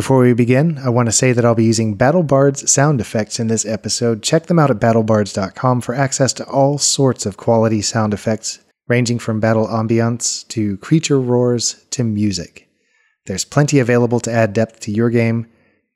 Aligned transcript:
Before 0.00 0.20
we 0.20 0.32
begin, 0.32 0.78
I 0.78 0.88
want 0.88 1.08
to 1.08 1.12
say 1.12 1.32
that 1.32 1.44
I'll 1.44 1.54
be 1.54 1.66
using 1.66 1.94
BattleBard's 1.94 2.72
sound 2.72 3.02
effects 3.02 3.38
in 3.38 3.48
this 3.48 3.66
episode. 3.66 4.22
Check 4.22 4.46
them 4.46 4.58
out 4.58 4.70
at 4.70 4.80
battlebards.com 4.80 5.82
for 5.82 5.94
access 5.94 6.32
to 6.32 6.46
all 6.46 6.78
sorts 6.78 7.26
of 7.26 7.36
quality 7.36 7.82
sound 7.82 8.14
effects, 8.14 8.60
ranging 8.88 9.18
from 9.18 9.40
battle 9.40 9.66
ambiance 9.66 10.48
to 10.48 10.78
creature 10.78 11.20
roars 11.20 11.84
to 11.90 12.02
music. 12.02 12.66
There's 13.26 13.44
plenty 13.44 13.78
available 13.78 14.20
to 14.20 14.32
add 14.32 14.54
depth 14.54 14.80
to 14.80 14.90
your 14.90 15.10
game. 15.10 15.48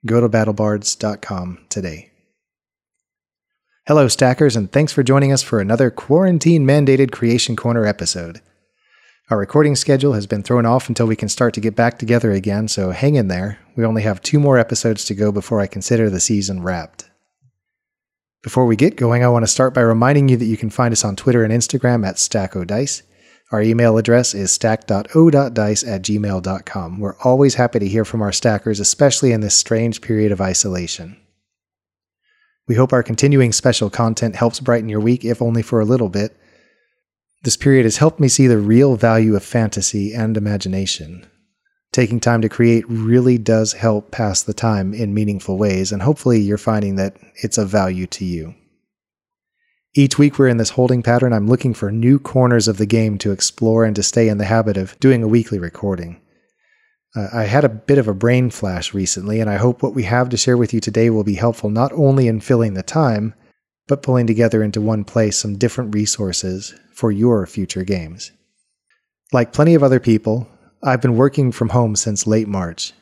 Go 0.04 0.20
to 0.20 0.28
battlebards.com 0.28 1.64
today. 1.70 2.10
Hello, 3.86 4.06
Stackers, 4.08 4.54
and 4.54 4.70
thanks 4.70 4.92
for 4.92 5.02
joining 5.02 5.32
us 5.32 5.42
for 5.42 5.60
another 5.60 5.90
quarantine 5.90 6.66
mandated 6.66 7.10
Creation 7.10 7.56
Corner 7.56 7.86
episode. 7.86 8.42
Our 9.30 9.38
recording 9.38 9.76
schedule 9.76 10.12
has 10.12 10.26
been 10.26 10.42
thrown 10.42 10.66
off 10.66 10.90
until 10.90 11.06
we 11.06 11.16
can 11.16 11.30
start 11.30 11.54
to 11.54 11.60
get 11.62 11.74
back 11.74 11.98
together 11.98 12.32
again, 12.32 12.68
so 12.68 12.90
hang 12.90 13.14
in 13.14 13.28
there. 13.28 13.60
We 13.76 13.84
only 13.84 14.02
have 14.02 14.22
two 14.22 14.38
more 14.38 14.58
episodes 14.58 15.04
to 15.06 15.14
go 15.14 15.32
before 15.32 15.60
I 15.60 15.66
consider 15.66 16.08
the 16.08 16.20
season 16.20 16.62
wrapped. 16.62 17.10
Before 18.42 18.66
we 18.66 18.76
get 18.76 18.96
going, 18.96 19.24
I 19.24 19.28
want 19.28 19.42
to 19.42 19.50
start 19.50 19.72
by 19.74 19.80
reminding 19.80 20.28
you 20.28 20.36
that 20.36 20.44
you 20.44 20.56
can 20.56 20.70
find 20.70 20.92
us 20.92 21.04
on 21.04 21.16
Twitter 21.16 21.42
and 21.42 21.52
Instagram 21.52 22.06
at 22.06 22.16
StackODice. 22.16 23.02
Our 23.50 23.62
email 23.62 23.98
address 23.98 24.34
is 24.34 24.52
stack.o.dice 24.52 25.84
at 25.84 26.02
gmail.com. 26.02 27.00
We're 27.00 27.18
always 27.20 27.54
happy 27.54 27.78
to 27.78 27.88
hear 27.88 28.04
from 28.04 28.22
our 28.22 28.32
stackers, 28.32 28.80
especially 28.80 29.32
in 29.32 29.40
this 29.40 29.56
strange 29.56 30.00
period 30.00 30.30
of 30.30 30.40
isolation. 30.40 31.16
We 32.66 32.74
hope 32.74 32.92
our 32.92 33.02
continuing 33.02 33.52
special 33.52 33.90
content 33.90 34.36
helps 34.36 34.60
brighten 34.60 34.88
your 34.88 35.00
week, 35.00 35.24
if 35.24 35.42
only 35.42 35.62
for 35.62 35.80
a 35.80 35.84
little 35.84 36.08
bit. 36.08 36.36
This 37.42 37.56
period 37.56 37.84
has 37.84 37.98
helped 37.98 38.20
me 38.20 38.28
see 38.28 38.46
the 38.46 38.58
real 38.58 38.96
value 38.96 39.36
of 39.36 39.44
fantasy 39.44 40.14
and 40.14 40.36
imagination. 40.36 41.26
Taking 41.94 42.18
time 42.18 42.42
to 42.42 42.48
create 42.48 42.84
really 42.88 43.38
does 43.38 43.72
help 43.74 44.10
pass 44.10 44.42
the 44.42 44.52
time 44.52 44.92
in 44.92 45.14
meaningful 45.14 45.56
ways, 45.56 45.92
and 45.92 46.02
hopefully 46.02 46.40
you're 46.40 46.58
finding 46.58 46.96
that 46.96 47.16
it's 47.36 47.56
of 47.56 47.68
value 47.68 48.08
to 48.08 48.24
you. 48.24 48.56
Each 49.94 50.18
week 50.18 50.36
we're 50.36 50.48
in 50.48 50.56
this 50.56 50.70
holding 50.70 51.04
pattern, 51.04 51.32
I'm 51.32 51.46
looking 51.46 51.72
for 51.72 51.92
new 51.92 52.18
corners 52.18 52.66
of 52.66 52.78
the 52.78 52.84
game 52.84 53.16
to 53.18 53.30
explore 53.30 53.84
and 53.84 53.94
to 53.94 54.02
stay 54.02 54.28
in 54.28 54.38
the 54.38 54.44
habit 54.44 54.76
of 54.76 54.98
doing 54.98 55.22
a 55.22 55.28
weekly 55.28 55.60
recording. 55.60 56.20
Uh, 57.14 57.28
I 57.32 57.44
had 57.44 57.62
a 57.62 57.68
bit 57.68 57.98
of 57.98 58.08
a 58.08 58.12
brain 58.12 58.50
flash 58.50 58.92
recently, 58.92 59.38
and 59.38 59.48
I 59.48 59.54
hope 59.54 59.80
what 59.80 59.94
we 59.94 60.02
have 60.02 60.28
to 60.30 60.36
share 60.36 60.56
with 60.56 60.74
you 60.74 60.80
today 60.80 61.10
will 61.10 61.22
be 61.22 61.36
helpful 61.36 61.70
not 61.70 61.92
only 61.92 62.26
in 62.26 62.40
filling 62.40 62.74
the 62.74 62.82
time, 62.82 63.34
but 63.86 64.02
pulling 64.02 64.26
together 64.26 64.64
into 64.64 64.80
one 64.80 65.04
place 65.04 65.36
some 65.36 65.58
different 65.58 65.94
resources 65.94 66.74
for 66.92 67.12
your 67.12 67.46
future 67.46 67.84
games. 67.84 68.32
Like 69.32 69.52
plenty 69.52 69.76
of 69.76 69.84
other 69.84 70.00
people, 70.00 70.48
I've 70.86 71.00
been 71.00 71.16
working 71.16 71.50
from 71.50 71.70
home 71.70 71.96
since 71.96 72.26
late 72.26 72.46
March. 72.46 72.92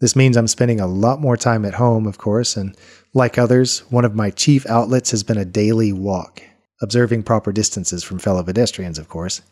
This 0.00 0.16
means 0.16 0.38
I'm 0.38 0.46
spending 0.46 0.80
a 0.80 0.86
lot 0.86 1.20
more 1.20 1.36
time 1.36 1.66
at 1.66 1.74
home, 1.74 2.06
of 2.06 2.16
course, 2.16 2.56
and 2.56 2.74
like 3.12 3.36
others, 3.36 3.80
one 3.90 4.06
of 4.06 4.14
my 4.14 4.30
chief 4.30 4.64
outlets 4.66 5.10
has 5.10 5.22
been 5.22 5.36
a 5.36 5.44
daily 5.44 5.92
walk, 5.92 6.42
observing 6.80 7.24
proper 7.24 7.52
distances 7.52 8.02
from 8.02 8.18
fellow 8.18 8.42
pedestrians, 8.42 8.98
of 8.98 9.10
course. 9.10 9.42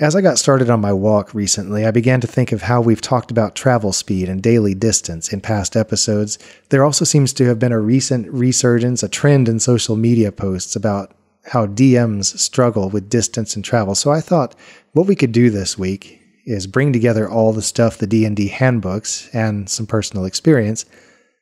As 0.00 0.16
I 0.16 0.20
got 0.20 0.38
started 0.38 0.70
on 0.70 0.80
my 0.80 0.92
walk 0.92 1.32
recently, 1.34 1.86
I 1.86 1.92
began 1.92 2.20
to 2.20 2.26
think 2.26 2.50
of 2.50 2.62
how 2.62 2.80
we've 2.80 3.00
talked 3.00 3.30
about 3.30 3.54
travel 3.54 3.92
speed 3.92 4.28
and 4.28 4.42
daily 4.42 4.74
distance 4.74 5.32
in 5.32 5.40
past 5.40 5.76
episodes. 5.76 6.36
There 6.70 6.82
also 6.82 7.04
seems 7.04 7.32
to 7.34 7.44
have 7.44 7.60
been 7.60 7.72
a 7.72 7.78
recent 7.78 8.28
resurgence, 8.28 9.04
a 9.04 9.08
trend 9.08 9.48
in 9.48 9.60
social 9.60 9.94
media 9.94 10.32
posts 10.32 10.74
about 10.74 11.14
how 11.44 11.68
DMs 11.68 12.36
struggle 12.38 12.90
with 12.90 13.08
distance 13.08 13.54
and 13.54 13.64
travel. 13.64 13.94
So 13.94 14.10
I 14.10 14.20
thought 14.20 14.56
what 14.94 15.06
we 15.06 15.14
could 15.14 15.30
do 15.30 15.48
this 15.48 15.78
week 15.78 16.17
is 16.48 16.66
bring 16.66 16.92
together 16.92 17.28
all 17.28 17.52
the 17.52 17.62
stuff 17.62 17.98
the 17.98 18.06
D&D 18.06 18.48
handbooks 18.48 19.28
and 19.32 19.68
some 19.68 19.86
personal 19.86 20.24
experience 20.24 20.84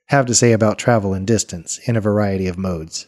have 0.08 0.26
to 0.26 0.34
say 0.34 0.52
about 0.52 0.78
travel 0.78 1.14
and 1.14 1.26
distance 1.26 1.78
in 1.86 1.96
a 1.96 2.00
variety 2.00 2.46
of 2.46 2.58
modes. 2.58 3.06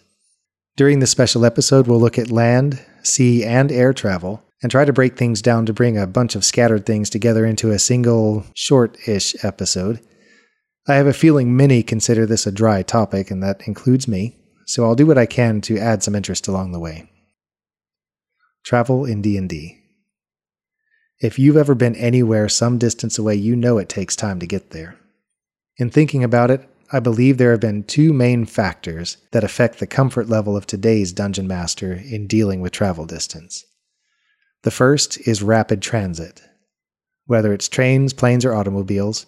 During 0.77 0.99
this 1.01 1.11
special 1.11 1.45
episode, 1.45 1.87
we'll 1.87 2.01
look 2.01 2.19
at 2.19 2.31
land, 2.31 2.81
sea, 3.03 3.45
and 3.45 3.71
air 3.71 3.93
travel 3.93 4.43
and 4.63 4.71
try 4.71 4.85
to 4.85 4.93
break 4.93 5.17
things 5.17 5.43
down 5.43 5.67
to 5.67 5.73
bring 5.73 5.97
a 5.97 6.07
bunch 6.07 6.35
of 6.35 6.45
scattered 6.45 6.87
things 6.87 7.11
together 7.11 7.45
into 7.45 7.71
a 7.71 7.79
single 7.79 8.45
short-ish 8.55 9.45
episode. 9.45 10.01
I 10.89 10.95
have 10.95 11.07
a 11.07 11.13
feeling 11.13 11.57
many 11.57 11.83
consider 11.83 12.27
this 12.27 12.47
a 12.47 12.53
dry 12.53 12.83
topic, 12.83 13.31
and 13.31 13.43
that 13.43 13.67
includes 13.67 14.09
me 14.09 14.39
so 14.69 14.85
I'll 14.85 14.95
do 14.95 15.07
what 15.07 15.17
I 15.17 15.25
can 15.25 15.63
to 15.63 15.79
add 15.79 16.03
some 16.03 16.15
interest 16.15 16.47
along 16.47 16.73
the 16.73 16.79
way. 16.79 17.11
Travel 18.65 19.07
in 19.07 19.23
D&D. 19.23 19.78
If 21.21 21.37
you've 21.37 21.57
ever 21.57 21.75
been 21.75 21.97
anywhere 21.97 22.49
some 22.49 22.79
distance 22.79 23.19
away, 23.19 23.35
you 23.35 23.57
know 23.57 23.79
it 23.79 23.89
takes 23.89 24.15
time 24.15 24.39
to 24.39 24.47
get 24.47 24.71
there. 24.71 24.97
In 25.77 25.91
thinking 25.91 26.23
about 26.23 26.51
it, 26.51 26.69
I 26.93 27.01
believe 27.01 27.39
there 27.39 27.51
have 27.51 27.61
been 27.61 27.83
two 27.83 28.13
main 28.13 28.47
factors 28.47 29.17
that 29.33 29.43
affect 29.43 29.79
the 29.79 29.87
comfort 29.87 30.29
level 30.29 30.57
of 30.57 30.65
today's 30.65 31.13
dungeon 31.13 31.49
master 31.49 31.93
in 31.93 32.29
dealing 32.29 32.61
with 32.61 32.73
travel 32.73 33.05
distance. 33.05 33.65
The 34.63 34.71
first 34.71 35.19
is 35.27 35.43
rapid 35.43 35.83
transit. 35.83 36.41
Whether 37.27 37.53
it's 37.53 37.69
trains, 37.69 38.13
planes, 38.13 38.45
or 38.45 38.55
automobiles, 38.55 39.27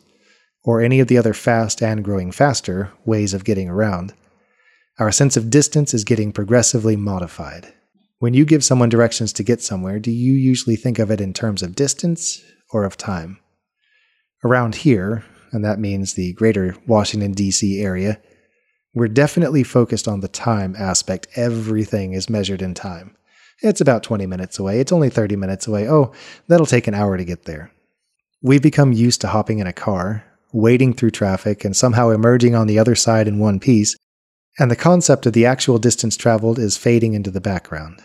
or 0.63 0.81
any 0.81 1.01
of 1.01 1.09
the 1.09 1.19
other 1.19 1.35
fast 1.35 1.83
and 1.83 2.05
growing 2.05 2.31
faster 2.31 2.93
ways 3.05 3.35
of 3.35 3.45
getting 3.45 3.69
around, 3.69 4.15
our 4.99 5.11
sense 5.11 5.37
of 5.37 5.51
distance 5.51 5.93
is 5.93 6.05
getting 6.05 6.33
progressively 6.33 6.95
modified. 6.95 7.75
When 8.21 8.35
you 8.35 8.45
give 8.45 8.63
someone 8.63 8.91
directions 8.91 9.33
to 9.33 9.43
get 9.43 9.63
somewhere, 9.63 9.99
do 9.99 10.11
you 10.11 10.35
usually 10.35 10.77
think 10.77 10.99
of 10.99 11.11
it 11.11 11.23
in 11.23 11.33
terms 11.33 11.63
of 11.63 11.75
distance 11.75 12.43
or 12.71 12.85
of 12.85 12.99
time? 12.99 13.39
Around 14.45 14.75
here, 14.75 15.25
and 15.53 15.65
that 15.65 15.79
means 15.79 16.13
the 16.13 16.35
greater 16.35 16.77
Washington, 16.87 17.33
D.C. 17.33 17.81
area, 17.81 18.21
we're 18.93 19.09
definitely 19.09 19.63
focused 19.63 20.07
on 20.07 20.21
the 20.21 20.29
time 20.29 20.77
aspect. 20.79 21.29
Everything 21.35 22.13
is 22.13 22.29
measured 22.29 22.61
in 22.61 22.75
time. 22.75 23.17
It's 23.63 23.81
about 23.81 24.03
20 24.03 24.27
minutes 24.27 24.59
away. 24.59 24.81
It's 24.81 24.93
only 24.93 25.09
30 25.09 25.37
minutes 25.37 25.67
away. 25.67 25.89
Oh, 25.89 26.13
that'll 26.47 26.67
take 26.67 26.87
an 26.87 26.95
hour 26.95 27.17
to 27.17 27.25
get 27.25 27.45
there. 27.45 27.73
We've 28.43 28.61
become 28.61 28.93
used 28.93 29.23
to 29.23 29.29
hopping 29.29 29.61
in 29.61 29.67
a 29.67 29.73
car, 29.73 30.25
wading 30.53 30.93
through 30.93 31.13
traffic, 31.13 31.65
and 31.65 31.75
somehow 31.75 32.11
emerging 32.11 32.55
on 32.55 32.67
the 32.67 32.79
other 32.79 32.95
side 32.95 33.29
in 33.29 33.39
one 33.39 33.61
piece 33.61 33.97
and 34.59 34.71
the 34.71 34.77
concept 34.77 35.25
of 35.25 35.33
the 35.33 35.47
actual 35.47 35.79
distance 35.79 36.17
traveled 36.19 36.59
is 36.59 36.77
fading 36.77 37.15
into 37.15 37.31
the 37.31 37.41
background. 37.41 38.03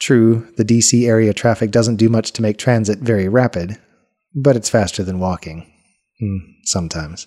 True, 0.00 0.48
the 0.56 0.64
DC 0.64 1.06
area 1.06 1.32
traffic 1.32 1.70
doesn't 1.70 1.96
do 1.96 2.08
much 2.08 2.32
to 2.32 2.42
make 2.42 2.58
transit 2.58 2.98
very 2.98 3.28
rapid, 3.28 3.78
but 4.34 4.56
it's 4.56 4.68
faster 4.68 5.02
than 5.02 5.18
walking. 5.18 5.70
Hmm, 6.20 6.38
sometimes. 6.64 7.26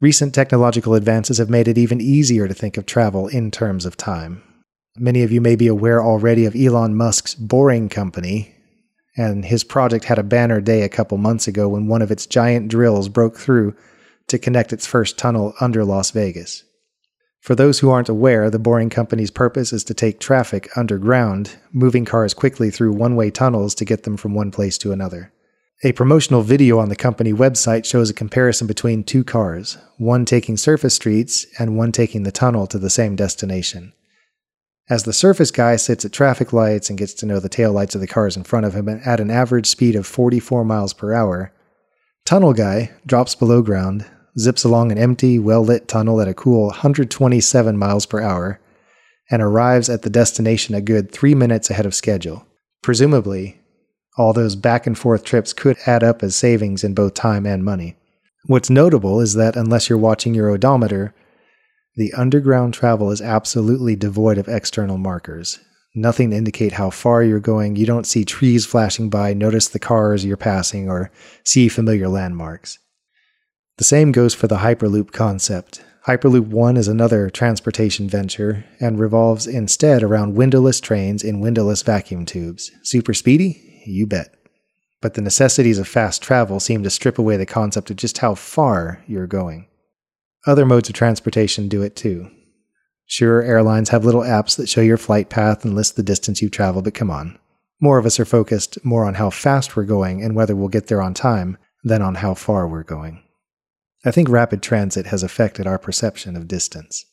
Recent 0.00 0.34
technological 0.34 0.94
advances 0.94 1.38
have 1.38 1.48
made 1.48 1.68
it 1.68 1.78
even 1.78 2.00
easier 2.00 2.46
to 2.46 2.54
think 2.54 2.76
of 2.76 2.84
travel 2.84 3.28
in 3.28 3.50
terms 3.50 3.86
of 3.86 3.96
time. 3.96 4.42
Many 4.98 5.22
of 5.22 5.32
you 5.32 5.40
may 5.40 5.56
be 5.56 5.66
aware 5.66 6.02
already 6.02 6.44
of 6.44 6.54
Elon 6.54 6.94
Musk's 6.94 7.34
Boring 7.34 7.88
Company, 7.88 8.54
and 9.16 9.44
his 9.44 9.64
project 9.64 10.04
had 10.04 10.18
a 10.18 10.22
banner 10.22 10.60
day 10.60 10.82
a 10.82 10.88
couple 10.90 11.16
months 11.16 11.48
ago 11.48 11.68
when 11.68 11.86
one 11.86 12.02
of 12.02 12.10
its 12.10 12.26
giant 12.26 12.68
drills 12.68 13.08
broke 13.08 13.38
through 13.38 13.74
to 14.28 14.38
connect 14.38 14.72
its 14.72 14.86
first 14.86 15.18
tunnel 15.18 15.54
under 15.60 15.84
Las 15.84 16.10
Vegas. 16.10 16.64
For 17.46 17.54
those 17.54 17.78
who 17.78 17.90
aren't 17.90 18.08
aware, 18.08 18.50
the 18.50 18.58
Boring 18.58 18.90
Company's 18.90 19.30
purpose 19.30 19.72
is 19.72 19.84
to 19.84 19.94
take 19.94 20.18
traffic 20.18 20.68
underground, 20.76 21.54
moving 21.70 22.04
cars 22.04 22.34
quickly 22.34 22.72
through 22.72 22.90
one 22.90 23.14
way 23.14 23.30
tunnels 23.30 23.72
to 23.76 23.84
get 23.84 24.02
them 24.02 24.16
from 24.16 24.34
one 24.34 24.50
place 24.50 24.76
to 24.78 24.90
another. 24.90 25.32
A 25.84 25.92
promotional 25.92 26.42
video 26.42 26.80
on 26.80 26.88
the 26.88 26.96
company 26.96 27.32
website 27.32 27.84
shows 27.84 28.10
a 28.10 28.14
comparison 28.14 28.66
between 28.66 29.04
two 29.04 29.22
cars, 29.22 29.78
one 29.96 30.24
taking 30.24 30.56
surface 30.56 30.96
streets 30.96 31.46
and 31.56 31.78
one 31.78 31.92
taking 31.92 32.24
the 32.24 32.32
tunnel 32.32 32.66
to 32.66 32.80
the 32.80 32.90
same 32.90 33.14
destination. 33.14 33.92
As 34.90 35.04
the 35.04 35.12
surface 35.12 35.52
guy 35.52 35.76
sits 35.76 36.04
at 36.04 36.12
traffic 36.12 36.52
lights 36.52 36.90
and 36.90 36.98
gets 36.98 37.14
to 37.14 37.26
know 37.26 37.38
the 37.38 37.48
taillights 37.48 37.94
of 37.94 38.00
the 38.00 38.08
cars 38.08 38.36
in 38.36 38.42
front 38.42 38.66
of 38.66 38.74
him 38.74 38.88
at 38.88 39.20
an 39.20 39.30
average 39.30 39.68
speed 39.68 39.94
of 39.94 40.04
44 40.04 40.64
miles 40.64 40.92
per 40.92 41.14
hour, 41.14 41.52
tunnel 42.24 42.52
guy 42.52 42.90
drops 43.06 43.36
below 43.36 43.62
ground, 43.62 44.04
zips 44.38 44.64
along 44.64 44.92
an 44.92 44.98
empty, 44.98 45.38
well 45.38 45.64
lit 45.64 45.88
tunnel 45.88 46.20
at 46.20 46.28
a 46.28 46.34
cool 46.34 46.66
127 46.66 47.76
miles 47.76 48.06
per 48.06 48.20
hour, 48.20 48.60
and 49.30 49.42
arrives 49.42 49.88
at 49.88 50.02
the 50.02 50.10
destination 50.10 50.74
a 50.74 50.80
good 50.80 51.10
three 51.10 51.34
minutes 51.34 51.70
ahead 51.70 51.86
of 51.86 51.94
schedule. 51.94 52.46
Presumably, 52.82 53.60
all 54.16 54.32
those 54.32 54.56
back 54.56 54.86
and 54.86 54.96
forth 54.96 55.24
trips 55.24 55.52
could 55.52 55.76
add 55.86 56.02
up 56.02 56.22
as 56.22 56.36
savings 56.36 56.84
in 56.84 56.94
both 56.94 57.14
time 57.14 57.46
and 57.46 57.64
money. 57.64 57.96
What's 58.46 58.70
notable 58.70 59.20
is 59.20 59.34
that 59.34 59.56
unless 59.56 59.88
you're 59.88 59.98
watching 59.98 60.34
your 60.34 60.50
odometer, 60.50 61.14
the 61.96 62.12
underground 62.12 62.74
travel 62.74 63.10
is 63.10 63.20
absolutely 63.20 63.96
devoid 63.96 64.38
of 64.38 64.48
external 64.48 64.98
markers. 64.98 65.58
Nothing 65.94 66.30
to 66.30 66.36
indicate 66.36 66.72
how 66.72 66.90
far 66.90 67.22
you're 67.24 67.40
going. 67.40 67.74
You 67.76 67.86
don't 67.86 68.06
see 68.06 68.24
trees 68.24 68.66
flashing 68.66 69.08
by, 69.08 69.32
notice 69.32 69.68
the 69.68 69.78
cars 69.78 70.24
you're 70.24 70.36
passing, 70.36 70.90
or 70.90 71.10
see 71.42 71.68
familiar 71.68 72.06
landmarks. 72.06 72.78
The 73.78 73.84
same 73.84 74.10
goes 74.10 74.34
for 74.34 74.46
the 74.46 74.56
Hyperloop 74.58 75.12
concept. 75.12 75.84
Hyperloop 76.06 76.46
1 76.46 76.78
is 76.78 76.88
another 76.88 77.28
transportation 77.28 78.08
venture 78.08 78.64
and 78.80 78.98
revolves 78.98 79.46
instead 79.46 80.02
around 80.02 80.34
windowless 80.34 80.80
trains 80.80 81.22
in 81.22 81.40
windowless 81.40 81.82
vacuum 81.82 82.24
tubes. 82.24 82.70
Super 82.82 83.12
speedy? 83.12 83.82
You 83.84 84.06
bet. 84.06 84.34
but 85.00 85.14
the 85.14 85.20
necessities 85.22 85.78
of 85.78 85.86
fast 85.86 86.22
travel 86.22 86.58
seem 86.58 86.82
to 86.82 86.90
strip 86.90 87.18
away 87.18 87.36
the 87.36 87.46
concept 87.46 87.90
of 87.90 87.96
just 87.96 88.18
how 88.18 88.34
far 88.34 89.04
you're 89.06 89.26
going. 89.26 89.68
Other 90.46 90.66
modes 90.66 90.88
of 90.88 90.94
transportation 90.94 91.68
do 91.68 91.82
it 91.82 91.94
too. 91.94 92.30
Sure, 93.04 93.42
airlines 93.42 93.90
have 93.90 94.04
little 94.04 94.22
apps 94.22 94.56
that 94.56 94.68
show 94.68 94.80
your 94.80 94.96
flight 94.96 95.28
path 95.28 95.64
and 95.64 95.74
list 95.76 95.96
the 95.96 96.02
distance 96.02 96.42
you've 96.42 96.50
traveled, 96.50 96.84
but 96.84 96.94
come 96.94 97.10
on. 97.10 97.38
More 97.80 97.98
of 97.98 98.06
us 98.06 98.18
are 98.18 98.24
focused 98.24 98.84
more 98.84 99.04
on 99.04 99.14
how 99.14 99.30
fast 99.30 99.76
we're 99.76 99.84
going 99.84 100.22
and 100.22 100.34
whether 100.34 100.56
we'll 100.56 100.68
get 100.68 100.88
there 100.88 101.02
on 101.02 101.14
time 101.14 101.56
than 101.84 102.02
on 102.02 102.16
how 102.16 102.34
far 102.34 102.66
we're 102.66 102.82
going. 102.82 103.22
I 104.06 104.12
think 104.12 104.28
rapid 104.28 104.62
transit 104.62 105.06
has 105.06 105.24
affected 105.24 105.66
our 105.66 105.80
perception 105.80 106.36
of 106.36 106.46
distance. 106.46 107.04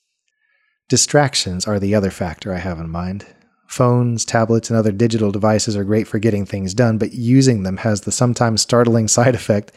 Distractions 0.89 1.65
are 1.65 1.79
the 1.79 1.95
other 1.95 2.11
factor 2.11 2.53
I 2.53 2.59
have 2.59 2.79
in 2.79 2.87
mind. 2.87 3.25
Phones, 3.67 4.23
tablets, 4.23 4.69
and 4.69 4.77
other 4.77 4.91
digital 4.91 5.31
devices 5.31 5.75
are 5.75 5.83
great 5.83 6.07
for 6.07 6.19
getting 6.19 6.45
things 6.45 6.75
done, 6.75 6.99
but 6.99 7.13
using 7.13 7.63
them 7.63 7.77
has 7.77 8.01
the 8.01 8.11
sometimes 8.11 8.61
startling 8.61 9.07
side 9.17 9.33
effect 9.33 9.71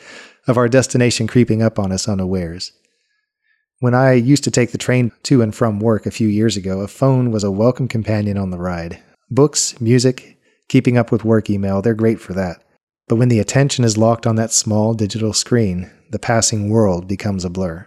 of 0.46 0.58
our 0.58 0.68
destination 0.68 1.26
creeping 1.26 1.62
up 1.62 1.78
on 1.78 1.90
us 1.90 2.06
unawares. 2.06 2.72
When 3.80 3.94
I 3.94 4.12
used 4.12 4.44
to 4.44 4.50
take 4.50 4.72
the 4.72 4.78
train 4.78 5.10
to 5.22 5.40
and 5.40 5.54
from 5.54 5.80
work 5.80 6.04
a 6.04 6.10
few 6.10 6.28
years 6.28 6.58
ago, 6.58 6.80
a 6.80 6.88
phone 6.88 7.30
was 7.30 7.44
a 7.44 7.50
welcome 7.50 7.88
companion 7.88 8.36
on 8.36 8.50
the 8.50 8.58
ride. 8.58 9.02
Books, 9.30 9.80
music, 9.80 10.36
keeping 10.68 10.98
up 10.98 11.10
with 11.10 11.24
work 11.24 11.48
email, 11.48 11.80
they're 11.80 11.94
great 11.94 12.20
for 12.20 12.34
that. 12.34 12.62
But 13.08 13.16
when 13.16 13.30
the 13.30 13.40
attention 13.40 13.86
is 13.86 13.96
locked 13.96 14.26
on 14.26 14.36
that 14.36 14.52
small 14.52 14.92
digital 14.92 15.32
screen, 15.32 15.90
the 16.10 16.18
passing 16.18 16.70
world 16.70 17.08
becomes 17.08 17.44
a 17.44 17.50
blur. 17.50 17.86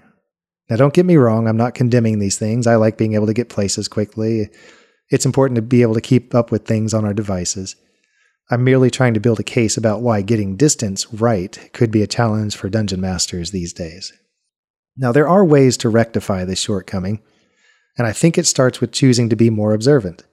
Now, 0.69 0.75
don't 0.75 0.93
get 0.93 1.05
me 1.05 1.17
wrong, 1.17 1.47
I'm 1.47 1.57
not 1.57 1.73
condemning 1.73 2.19
these 2.19 2.37
things. 2.37 2.67
I 2.67 2.75
like 2.75 2.97
being 2.97 3.13
able 3.13 3.27
to 3.27 3.33
get 3.33 3.49
places 3.49 3.87
quickly. 3.87 4.49
It's 5.09 5.25
important 5.25 5.55
to 5.55 5.61
be 5.61 5.81
able 5.81 5.95
to 5.95 6.01
keep 6.01 6.35
up 6.35 6.51
with 6.51 6.65
things 6.65 6.93
on 6.93 7.05
our 7.05 7.13
devices. 7.13 7.75
I'm 8.51 8.63
merely 8.63 8.89
trying 8.89 9.13
to 9.15 9.19
build 9.19 9.39
a 9.39 9.43
case 9.43 9.77
about 9.77 10.01
why 10.01 10.21
getting 10.21 10.55
distance 10.55 11.11
right 11.13 11.69
could 11.73 11.91
be 11.91 12.01
a 12.01 12.07
challenge 12.07 12.55
for 12.55 12.69
dungeon 12.69 13.01
masters 13.01 13.51
these 13.51 13.73
days. 13.73 14.13
Now, 14.97 15.11
there 15.11 15.27
are 15.29 15.45
ways 15.45 15.77
to 15.77 15.89
rectify 15.89 16.45
this 16.45 16.59
shortcoming, 16.59 17.21
and 17.97 18.05
I 18.05 18.11
think 18.11 18.37
it 18.37 18.47
starts 18.47 18.81
with 18.81 18.91
choosing 18.91 19.29
to 19.29 19.35
be 19.35 19.49
more 19.49 19.73
observant. 19.73 20.23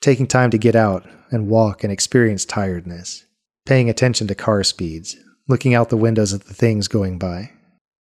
Taking 0.00 0.26
time 0.26 0.50
to 0.50 0.58
get 0.58 0.76
out 0.76 1.06
and 1.30 1.48
walk 1.48 1.82
and 1.82 1.92
experience 1.92 2.44
tiredness, 2.44 3.24
paying 3.66 3.88
attention 3.88 4.26
to 4.28 4.34
car 4.34 4.62
speeds, 4.62 5.16
looking 5.48 5.74
out 5.74 5.90
the 5.90 5.96
windows 5.96 6.32
at 6.32 6.44
the 6.44 6.54
things 6.54 6.88
going 6.88 7.18
by. 7.18 7.50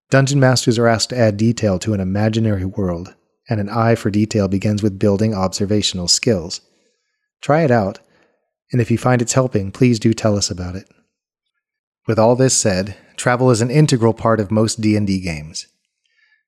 Dungeon 0.09 0.39
masters 0.39 0.77
are 0.77 0.87
asked 0.87 1.09
to 1.09 1.17
add 1.17 1.37
detail 1.37 1.79
to 1.79 1.93
an 1.93 1.99
imaginary 1.99 2.65
world, 2.65 3.15
and 3.49 3.59
an 3.59 3.69
eye 3.69 3.95
for 3.95 4.11
detail 4.11 4.47
begins 4.47 4.83
with 4.83 4.99
building 4.99 5.33
observational 5.33 6.07
skills. 6.07 6.61
Try 7.41 7.63
it 7.63 7.71
out, 7.71 7.99
and 8.71 8.81
if 8.81 8.91
you 8.91 8.97
find 8.97 9.21
it's 9.21 9.33
helping, 9.33 9.71
please 9.71 9.99
do 9.99 10.13
tell 10.13 10.37
us 10.37 10.51
about 10.51 10.75
it. 10.75 10.87
With 12.07 12.19
all 12.19 12.35
this 12.35 12.55
said, 12.55 12.97
travel 13.15 13.51
is 13.51 13.61
an 13.61 13.71
integral 13.71 14.13
part 14.13 14.39
of 14.39 14.51
most 14.51 14.81
D&D 14.81 15.21
games. 15.21 15.67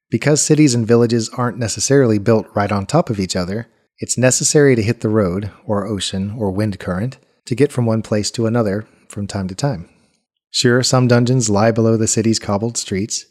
Because 0.10 0.42
cities 0.42 0.76
and 0.76 0.86
villages 0.86 1.30
aren't 1.30 1.58
necessarily 1.58 2.20
built 2.20 2.48
right 2.54 2.72
on 2.72 2.86
top 2.86 3.10
of 3.10 3.20
each 3.20 3.36
other, 3.36 3.68
it's 4.00 4.18
necessary 4.18 4.76
to 4.76 4.84
hit 4.84 5.02
the 5.02 5.10
road, 5.10 5.52
or 5.66 5.88
ocean, 5.88 6.36
or 6.38 6.52
wind 6.52 6.80
current 6.80 7.18
to 7.46 7.56
get 7.56 7.72
from 7.72 7.86
one 7.86 8.02
place 8.02 8.30
to 8.32 8.46
another 8.46 8.88
from 9.08 9.28
time 9.28 9.48
to 9.48 9.56
time. 9.56 9.90
Sure, 10.56 10.84
some 10.84 11.08
dungeons 11.08 11.50
lie 11.50 11.72
below 11.72 11.98
the 11.98 12.08
city's 12.08 12.38
cobbled 12.38 12.78
streets, 12.78 13.26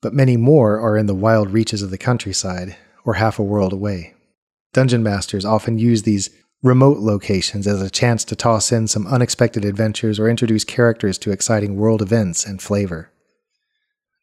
but 0.00 0.14
many 0.14 0.36
more 0.36 0.78
are 0.78 0.96
in 0.96 1.06
the 1.06 1.14
wild 1.14 1.50
reaches 1.50 1.82
of 1.82 1.90
the 1.90 1.98
countryside, 1.98 2.76
or 3.04 3.14
half 3.14 3.36
a 3.36 3.42
world 3.42 3.72
away. 3.72 4.14
Dungeon 4.72 5.02
masters 5.02 5.44
often 5.44 5.76
use 5.76 6.04
these 6.04 6.30
remote 6.62 6.98
locations 6.98 7.66
as 7.66 7.82
a 7.82 7.90
chance 7.90 8.24
to 8.26 8.36
toss 8.36 8.70
in 8.70 8.86
some 8.86 9.08
unexpected 9.08 9.64
adventures 9.64 10.20
or 10.20 10.28
introduce 10.28 10.62
characters 10.62 11.18
to 11.18 11.32
exciting 11.32 11.74
world 11.74 12.00
events 12.00 12.46
and 12.46 12.62
flavor. 12.62 13.10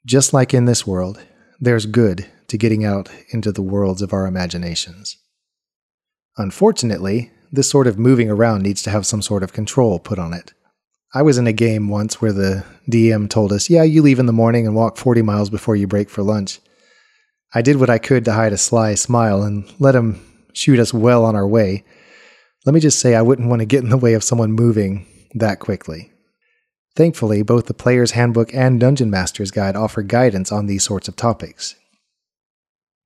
Just 0.06 0.32
like 0.32 0.54
in 0.54 0.64
this 0.64 0.88
world, 0.88 1.22
there's 1.60 1.86
good 1.86 2.26
to 2.48 2.58
getting 2.58 2.86
out 2.86 3.10
into 3.32 3.52
the 3.52 3.62
worlds 3.62 4.02
of 4.02 4.14
our 4.14 4.26
imaginations. 4.26 5.18
Unfortunately, 6.38 7.32
this 7.52 7.70
sort 7.70 7.86
of 7.86 8.00
moving 8.00 8.30
around 8.30 8.64
needs 8.64 8.82
to 8.84 8.92
have 8.92 9.06
some 9.06 9.22
sort 9.22 9.44
of 9.44 9.52
control 9.52 10.00
put 10.00 10.18
on 10.18 10.34
it. 10.34 10.54
I 11.12 11.24
was 11.24 11.40
in 11.40 11.48
a 11.48 11.54
game 11.54 11.90
once 11.90 12.22
where 12.22 12.32
the 12.32 12.64
DM 12.88 13.30
told 13.30 13.52
us, 13.52 13.68
yeah, 13.68 13.82
you 13.82 14.04
leave 14.04 14.20
in 14.20 14.28
the 14.28 14.34
morning 14.34 14.68
and 14.68 14.76
walk 14.76 14.96
40 14.96 15.24
miles 15.24 15.50
before 15.50 15.76
you 15.76 15.88
break 15.88 16.08
for 16.08 16.22
lunch. 16.22 16.60
I 17.52 17.64
did 17.64 17.78
what 17.78 17.90
I 17.90 17.98
could 17.98 18.26
to 18.26 18.34
hide 18.34 18.54
a 18.54 18.58
sly 18.58 18.94
smile 18.94 19.42
and 19.42 19.66
let 19.80 19.96
him 19.96 20.22
shoot 20.54 20.78
us 20.78 20.94
well 20.94 21.26
on 21.26 21.36
our 21.36 21.48
way. 21.48 21.84
Let 22.64 22.76
me 22.76 22.80
just 22.80 23.00
say, 23.00 23.16
I 23.16 23.24
wouldn't 23.24 23.50
want 23.50 23.62
to 23.62 23.66
get 23.66 23.84
in 23.84 23.90
the 23.90 23.98
way 23.98 24.14
of 24.14 24.24
someone 24.24 24.52
moving 24.52 25.08
that 25.34 25.60
quickly. 25.60 26.12
Thankfully, 26.96 27.42
both 27.42 27.66
the 27.66 27.74
Player's 27.74 28.12
Handbook 28.12 28.54
and 28.54 28.80
Dungeon 28.80 29.10
Master's 29.10 29.50
Guide 29.50 29.76
offer 29.76 30.04
guidance 30.04 30.52
on 30.52 30.68
these 30.68 30.84
sorts 30.84 31.08
of 31.08 31.16
topics. 31.16 31.76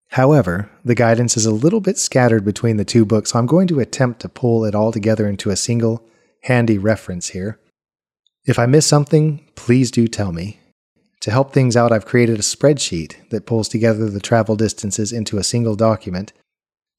However, 0.09 0.69
the 0.83 0.95
guidance 0.95 1.37
is 1.37 1.45
a 1.45 1.51
little 1.51 1.79
bit 1.79 1.97
scattered 1.97 2.43
between 2.43 2.75
the 2.75 2.85
two 2.85 3.05
books, 3.05 3.31
so 3.31 3.39
I'm 3.39 3.45
going 3.45 3.67
to 3.67 3.79
attempt 3.79 4.19
to 4.21 4.29
pull 4.29 4.65
it 4.65 4.75
all 4.75 4.91
together 4.91 5.25
into 5.27 5.51
a 5.51 5.55
single, 5.55 6.03
handy 6.41 6.77
reference 6.77 7.29
here. 7.29 7.59
If 8.45 8.59
I 8.59 8.65
miss 8.65 8.85
something, 8.85 9.39
please 9.55 9.89
do 9.89 10.05
tell 10.07 10.33
me. 10.33 10.59
To 11.21 11.31
help 11.31 11.53
things 11.53 11.77
out, 11.77 11.93
I've 11.93 12.05
created 12.05 12.39
a 12.39 12.43
spreadsheet 12.43 13.29
that 13.29 13.45
pulls 13.45 13.69
together 13.69 14.09
the 14.09 14.19
travel 14.19 14.57
distances 14.57 15.13
into 15.13 15.37
a 15.37 15.43
single 15.43 15.77
document. 15.77 16.33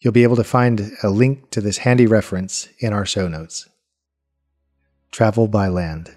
You'll 0.00 0.14
be 0.14 0.22
able 0.22 0.36
to 0.36 0.44
find 0.44 0.92
a 1.02 1.10
link 1.10 1.50
to 1.50 1.60
this 1.60 1.78
handy 1.78 2.06
reference 2.06 2.70
in 2.78 2.94
our 2.94 3.04
show 3.04 3.28
notes. 3.28 3.68
Travel 5.12 5.46
by 5.46 5.68
land. 5.68 6.16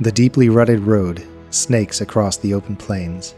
The 0.00 0.10
deeply 0.10 0.48
rutted 0.48 0.80
road 0.80 1.24
snakes 1.50 2.00
across 2.00 2.36
the 2.38 2.54
open 2.54 2.74
plains, 2.74 3.36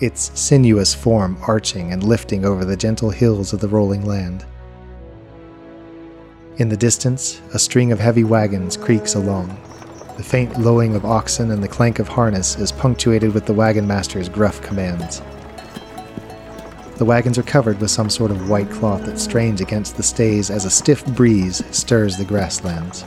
its 0.00 0.32
sinuous 0.38 0.92
form 0.92 1.38
arching 1.46 1.92
and 1.92 2.02
lifting 2.02 2.44
over 2.44 2.64
the 2.64 2.76
gentle 2.76 3.10
hills 3.10 3.52
of 3.52 3.60
the 3.60 3.68
rolling 3.68 4.04
land. 4.04 4.44
In 6.58 6.68
the 6.68 6.76
distance, 6.76 7.40
a 7.54 7.58
string 7.58 7.92
of 7.92 7.98
heavy 7.98 8.24
wagons 8.24 8.76
creaks 8.76 9.14
along. 9.14 9.58
The 10.18 10.22
faint 10.22 10.60
lowing 10.60 10.94
of 10.94 11.06
oxen 11.06 11.50
and 11.50 11.62
the 11.62 11.68
clank 11.68 11.98
of 11.98 12.08
harness 12.08 12.58
is 12.58 12.70
punctuated 12.70 13.32
with 13.32 13.46
the 13.46 13.54
wagon 13.54 13.86
master's 13.86 14.28
gruff 14.28 14.60
commands. 14.60 15.22
The 16.96 17.06
wagons 17.06 17.38
are 17.38 17.42
covered 17.42 17.80
with 17.80 17.90
some 17.90 18.10
sort 18.10 18.30
of 18.30 18.50
white 18.50 18.70
cloth 18.70 19.06
that 19.06 19.18
strains 19.18 19.62
against 19.62 19.96
the 19.96 20.02
stays 20.02 20.50
as 20.50 20.66
a 20.66 20.70
stiff 20.70 21.06
breeze 21.16 21.64
stirs 21.74 22.18
the 22.18 22.24
grasslands. 22.26 23.06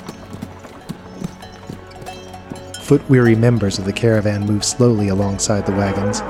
Foot 2.81 3.07
weary 3.07 3.35
members 3.35 3.77
of 3.77 3.85
the 3.85 3.93
caravan 3.93 4.47
move 4.47 4.65
slowly 4.65 5.09
alongside 5.09 5.67
the 5.67 5.71
wagons, 5.73 6.23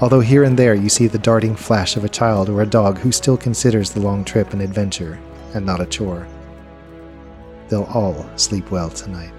although 0.00 0.20
here 0.20 0.42
and 0.44 0.58
there 0.58 0.74
you 0.74 0.88
see 0.88 1.06
the 1.06 1.18
darting 1.18 1.54
flash 1.54 1.98
of 1.98 2.04
a 2.04 2.08
child 2.08 2.48
or 2.48 2.62
a 2.62 2.66
dog 2.66 2.96
who 2.96 3.12
still 3.12 3.36
considers 3.36 3.90
the 3.90 4.00
long 4.00 4.24
trip 4.24 4.54
an 4.54 4.62
adventure 4.62 5.18
and 5.54 5.64
not 5.64 5.80
a 5.80 5.86
chore. 5.86 6.26
They'll 7.68 7.84
all 7.84 8.28
sleep 8.36 8.70
well 8.70 8.90
tonight. 8.90 9.32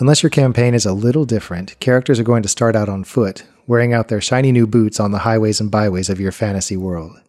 Unless 0.00 0.22
your 0.22 0.30
campaign 0.30 0.74
is 0.74 0.86
a 0.86 0.92
little 0.92 1.24
different, 1.24 1.78
characters 1.80 2.20
are 2.20 2.24
going 2.24 2.44
to 2.44 2.48
start 2.48 2.76
out 2.76 2.88
on 2.88 3.02
foot, 3.02 3.44
wearing 3.66 3.92
out 3.92 4.06
their 4.06 4.20
shiny 4.20 4.52
new 4.52 4.66
boots 4.66 5.00
on 5.00 5.10
the 5.10 5.18
highways 5.18 5.60
and 5.60 5.72
byways 5.72 6.08
of 6.08 6.20
your 6.20 6.30
fantasy 6.30 6.76
world. 6.76 7.20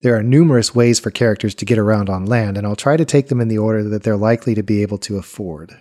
There 0.00 0.16
are 0.16 0.22
numerous 0.22 0.74
ways 0.74 0.98
for 0.98 1.10
characters 1.10 1.54
to 1.56 1.64
get 1.66 1.78
around 1.78 2.08
on 2.08 2.24
land, 2.24 2.56
and 2.56 2.66
I'll 2.66 2.76
try 2.76 2.96
to 2.96 3.04
take 3.04 3.28
them 3.28 3.40
in 3.40 3.48
the 3.48 3.58
order 3.58 3.82
that 3.90 4.04
they're 4.04 4.16
likely 4.16 4.54
to 4.54 4.62
be 4.62 4.80
able 4.80 4.98
to 4.98 5.18
afford. 5.18 5.78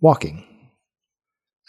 Walking. 0.00 0.44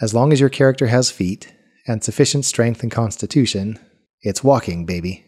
As 0.02 0.14
long 0.14 0.34
as 0.34 0.40
your 0.40 0.50
character 0.50 0.88
has 0.88 1.12
feet 1.12 1.54
and 1.88 2.04
sufficient 2.04 2.44
strength 2.44 2.84
and 2.84 2.92
constitution, 2.92 3.80
it's 4.24 4.44
walking, 4.44 4.86
baby. 4.86 5.26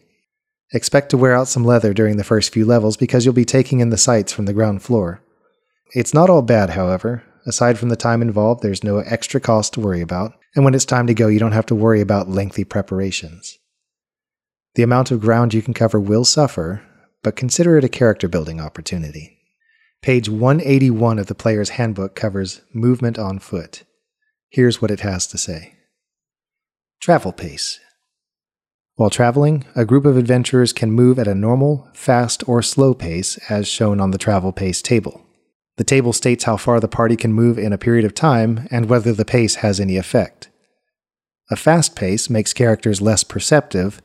Expect 0.72 1.10
to 1.10 1.16
wear 1.16 1.34
out 1.34 1.46
some 1.46 1.64
leather 1.64 1.94
during 1.94 2.16
the 2.16 2.24
first 2.24 2.52
few 2.52 2.64
levels 2.64 2.96
because 2.96 3.24
you'll 3.24 3.34
be 3.34 3.44
taking 3.44 3.80
in 3.80 3.90
the 3.90 3.96
sights 3.98 4.32
from 4.32 4.46
the 4.46 4.52
ground 4.52 4.82
floor. 4.82 5.22
It's 5.94 6.12
not 6.12 6.28
all 6.28 6.42
bad, 6.42 6.70
however. 6.70 7.22
Aside 7.46 7.78
from 7.78 7.90
the 7.90 7.96
time 7.96 8.22
involved, 8.22 8.62
there's 8.62 8.82
no 8.82 8.98
extra 8.98 9.38
cost 9.38 9.74
to 9.74 9.80
worry 9.80 10.00
about, 10.00 10.32
and 10.56 10.64
when 10.64 10.74
it's 10.74 10.84
time 10.84 11.06
to 11.06 11.14
go, 11.14 11.28
you 11.28 11.38
don't 11.38 11.52
have 11.52 11.66
to 11.66 11.76
worry 11.76 12.00
about 12.00 12.28
lengthy 12.28 12.64
preparations. 12.64 13.58
The 14.74 14.82
amount 14.82 15.12
of 15.12 15.20
ground 15.20 15.54
you 15.54 15.62
can 15.62 15.72
cover 15.72 16.00
will 16.00 16.24
suffer, 16.24 16.82
but 17.22 17.36
consider 17.36 17.78
it 17.78 17.84
a 17.84 17.88
character 17.88 18.26
building 18.26 18.60
opportunity. 18.60 19.38
Page 20.02 20.28
181 20.28 21.18
of 21.18 21.26
the 21.26 21.34
Player's 21.34 21.70
Handbook 21.70 22.14
covers 22.14 22.62
movement 22.72 23.18
on 23.18 23.38
foot. 23.38 23.84
Here's 24.48 24.82
what 24.82 24.90
it 24.90 25.00
has 25.00 25.26
to 25.28 25.38
say 25.38 25.74
Travel 27.00 27.32
pace 27.32 27.78
while 28.96 29.10
traveling, 29.10 29.64
a 29.74 29.84
group 29.84 30.06
of 30.06 30.16
adventurers 30.16 30.72
can 30.72 30.90
move 30.90 31.18
at 31.18 31.28
a 31.28 31.34
normal, 31.34 31.86
fast, 31.92 32.46
or 32.48 32.62
slow 32.62 32.94
pace 32.94 33.38
as 33.50 33.68
shown 33.68 34.00
on 34.00 34.10
the 34.10 34.18
travel 34.18 34.52
pace 34.52 34.80
table. 34.80 35.22
The 35.76 35.84
table 35.84 36.14
states 36.14 36.44
how 36.44 36.56
far 36.56 36.80
the 36.80 36.88
party 36.88 37.16
can 37.16 37.34
move 37.34 37.58
in 37.58 37.74
a 37.74 37.78
period 37.78 38.06
of 38.06 38.14
time 38.14 38.66
and 38.70 38.88
whether 38.88 39.12
the 39.12 39.26
pace 39.26 39.56
has 39.56 39.78
any 39.78 39.98
effect. 39.98 40.48
A 41.50 41.56
fast 41.56 41.94
pace 41.94 42.30
makes 42.30 42.54
characters 42.54 43.02
less 43.02 43.22
perceptive, 43.22 44.00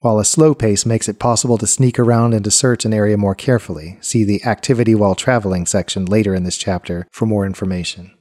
while 0.00 0.18
a 0.18 0.24
slow 0.24 0.54
pace 0.54 0.84
makes 0.84 1.08
it 1.08 1.18
possible 1.18 1.58
to 1.58 1.66
sneak 1.66 1.98
around 1.98 2.34
and 2.34 2.44
to 2.44 2.50
search 2.50 2.84
an 2.84 2.92
area 2.94 3.16
more 3.16 3.34
carefully. 3.34 3.96
See 4.00 4.24
the 4.24 4.44
Activity 4.44 4.94
While 4.94 5.14
Traveling 5.14 5.66
section 5.66 6.04
later 6.04 6.34
in 6.34 6.44
this 6.44 6.58
chapter 6.58 7.08
for 7.10 7.24
more 7.24 7.46
information. 7.46 8.12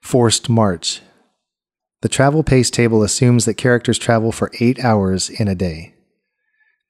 Forced 0.00 0.48
March. 0.48 1.00
The 2.00 2.08
travel 2.08 2.42
pace 2.42 2.70
table 2.70 3.02
assumes 3.02 3.44
that 3.44 3.54
characters 3.54 3.98
travel 3.98 4.30
for 4.30 4.52
8 4.60 4.84
hours 4.84 5.28
in 5.30 5.48
a 5.48 5.54
day. 5.54 5.94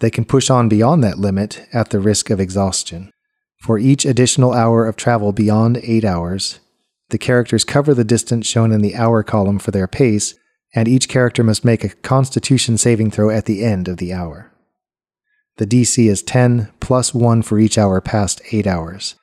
They 0.01 0.11
can 0.11 0.25
push 0.25 0.51
on 0.51 0.69
beyond 0.69 1.03
that 1.03 1.19
limit 1.19 1.67
at 1.73 1.91
the 1.91 2.01
risk 2.01 2.31
of 2.31 2.41
exhaustion. 2.41 3.11
For 3.63 3.79
each 3.79 4.05
additional 4.05 4.53
hour 4.53 4.87
of 4.87 4.97
travel 4.97 5.33
beyond 5.33 5.79
8 5.79 6.05
hours, 6.05 6.61
the 7.09 7.19
characters 7.19 7.65
cover 7.65 7.95
the 7.95 8.05
distance 8.05 8.47
shown 8.47 8.71
in 8.71 8.83
the 8.83 8.95
hour 8.95 9.23
column 9.23 9.59
for 9.59 9.71
their 9.71 9.89
pace, 9.89 10.35
and 10.75 10.87
each 10.87 11.09
character 11.09 11.43
must 11.43 11.65
make 11.65 11.83
a 11.83 11.89
constitution 11.89 12.77
saving 12.77 13.11
throw 13.11 13.31
at 13.31 13.47
the 13.47 13.65
end 13.65 13.89
of 13.89 13.97
the 13.97 14.13
hour. 14.13 14.53
The 15.57 15.67
DC 15.67 16.09
is 16.09 16.23
10 16.23 16.71
plus 16.81 17.15
1 17.15 17.43
for 17.43 17.59
each 17.59 17.79
hour 17.79 18.01
past 18.03 18.43
8 18.53 18.67
hours. 18.67 19.17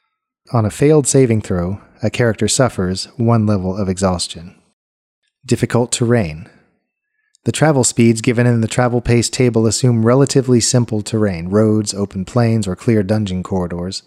On 0.52 0.66
a 0.66 0.72
failed 0.72 1.08
saving 1.08 1.42
throw, 1.42 1.80
a 2.02 2.10
character 2.10 2.48
suffers 2.48 3.06
one 3.18 3.46
level 3.46 3.78
of 3.78 3.88
exhaustion. 3.88 4.60
Difficult 5.46 5.92
terrain. 5.92 6.50
The 7.44 7.52
travel 7.52 7.84
speeds 7.84 8.22
given 8.22 8.48
in 8.48 8.62
the 8.62 8.68
travel 8.68 9.00
pace 9.00 9.30
table 9.30 9.68
assume 9.68 10.04
relatively 10.04 10.60
simple 10.60 11.04
terrain 11.04 11.50
roads, 11.50 11.94
open 11.94 12.26
plains, 12.26 12.68
or 12.68 12.76
clear 12.76 13.04
dungeon 13.04 13.44
corridors. 13.44 14.02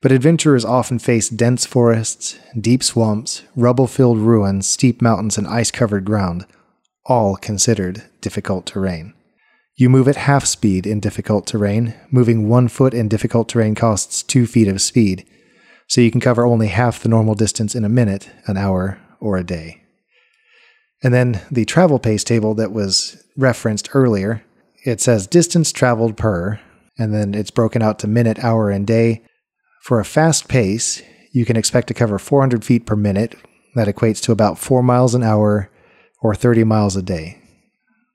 But 0.00 0.12
adventurers 0.12 0.64
often 0.64 0.98
face 0.98 1.28
dense 1.28 1.66
forests, 1.66 2.38
deep 2.58 2.82
swamps, 2.82 3.42
rubble 3.54 3.86
filled 3.86 4.16
ruins, 4.16 4.66
steep 4.66 5.02
mountains, 5.02 5.36
and 5.36 5.46
ice 5.46 5.70
covered 5.70 6.06
ground, 6.06 6.46
all 7.04 7.36
considered 7.36 8.04
difficult 8.22 8.64
terrain. 8.64 9.12
You 9.76 9.90
move 9.90 10.08
at 10.08 10.16
half 10.16 10.46
speed 10.46 10.86
in 10.86 11.00
difficult 11.00 11.46
terrain. 11.46 11.92
Moving 12.10 12.48
one 12.48 12.68
foot 12.68 12.94
in 12.94 13.08
difficult 13.08 13.50
terrain 13.50 13.74
costs 13.74 14.22
two 14.22 14.46
feet 14.46 14.68
of 14.68 14.80
speed, 14.80 15.26
so 15.86 16.00
you 16.00 16.10
can 16.10 16.20
cover 16.22 16.46
only 16.46 16.68
half 16.68 17.02
the 17.02 17.10
normal 17.10 17.34
distance 17.34 17.74
in 17.74 17.84
a 17.84 17.90
minute, 17.90 18.30
an 18.46 18.56
hour, 18.56 18.98
or 19.20 19.36
a 19.36 19.44
day. 19.44 19.81
And 21.02 21.12
then 21.12 21.40
the 21.50 21.64
travel 21.64 21.98
pace 21.98 22.24
table 22.24 22.54
that 22.54 22.72
was 22.72 23.22
referenced 23.36 23.94
earlier, 23.94 24.44
it 24.84 25.00
says 25.00 25.26
distance 25.26 25.72
traveled 25.72 26.16
per, 26.16 26.60
and 26.98 27.12
then 27.12 27.34
it's 27.34 27.50
broken 27.50 27.82
out 27.82 27.98
to 28.00 28.06
minute, 28.06 28.42
hour, 28.44 28.70
and 28.70 28.86
day. 28.86 29.22
For 29.82 29.98
a 29.98 30.04
fast 30.04 30.48
pace, 30.48 31.02
you 31.32 31.44
can 31.44 31.56
expect 31.56 31.88
to 31.88 31.94
cover 31.94 32.18
400 32.18 32.64
feet 32.64 32.86
per 32.86 32.94
minute. 32.94 33.34
That 33.74 33.88
equates 33.88 34.20
to 34.22 34.32
about 34.32 34.58
4 34.58 34.82
miles 34.82 35.14
an 35.14 35.22
hour 35.22 35.70
or 36.20 36.34
30 36.34 36.64
miles 36.64 36.94
a 36.94 37.02
day. 37.02 37.38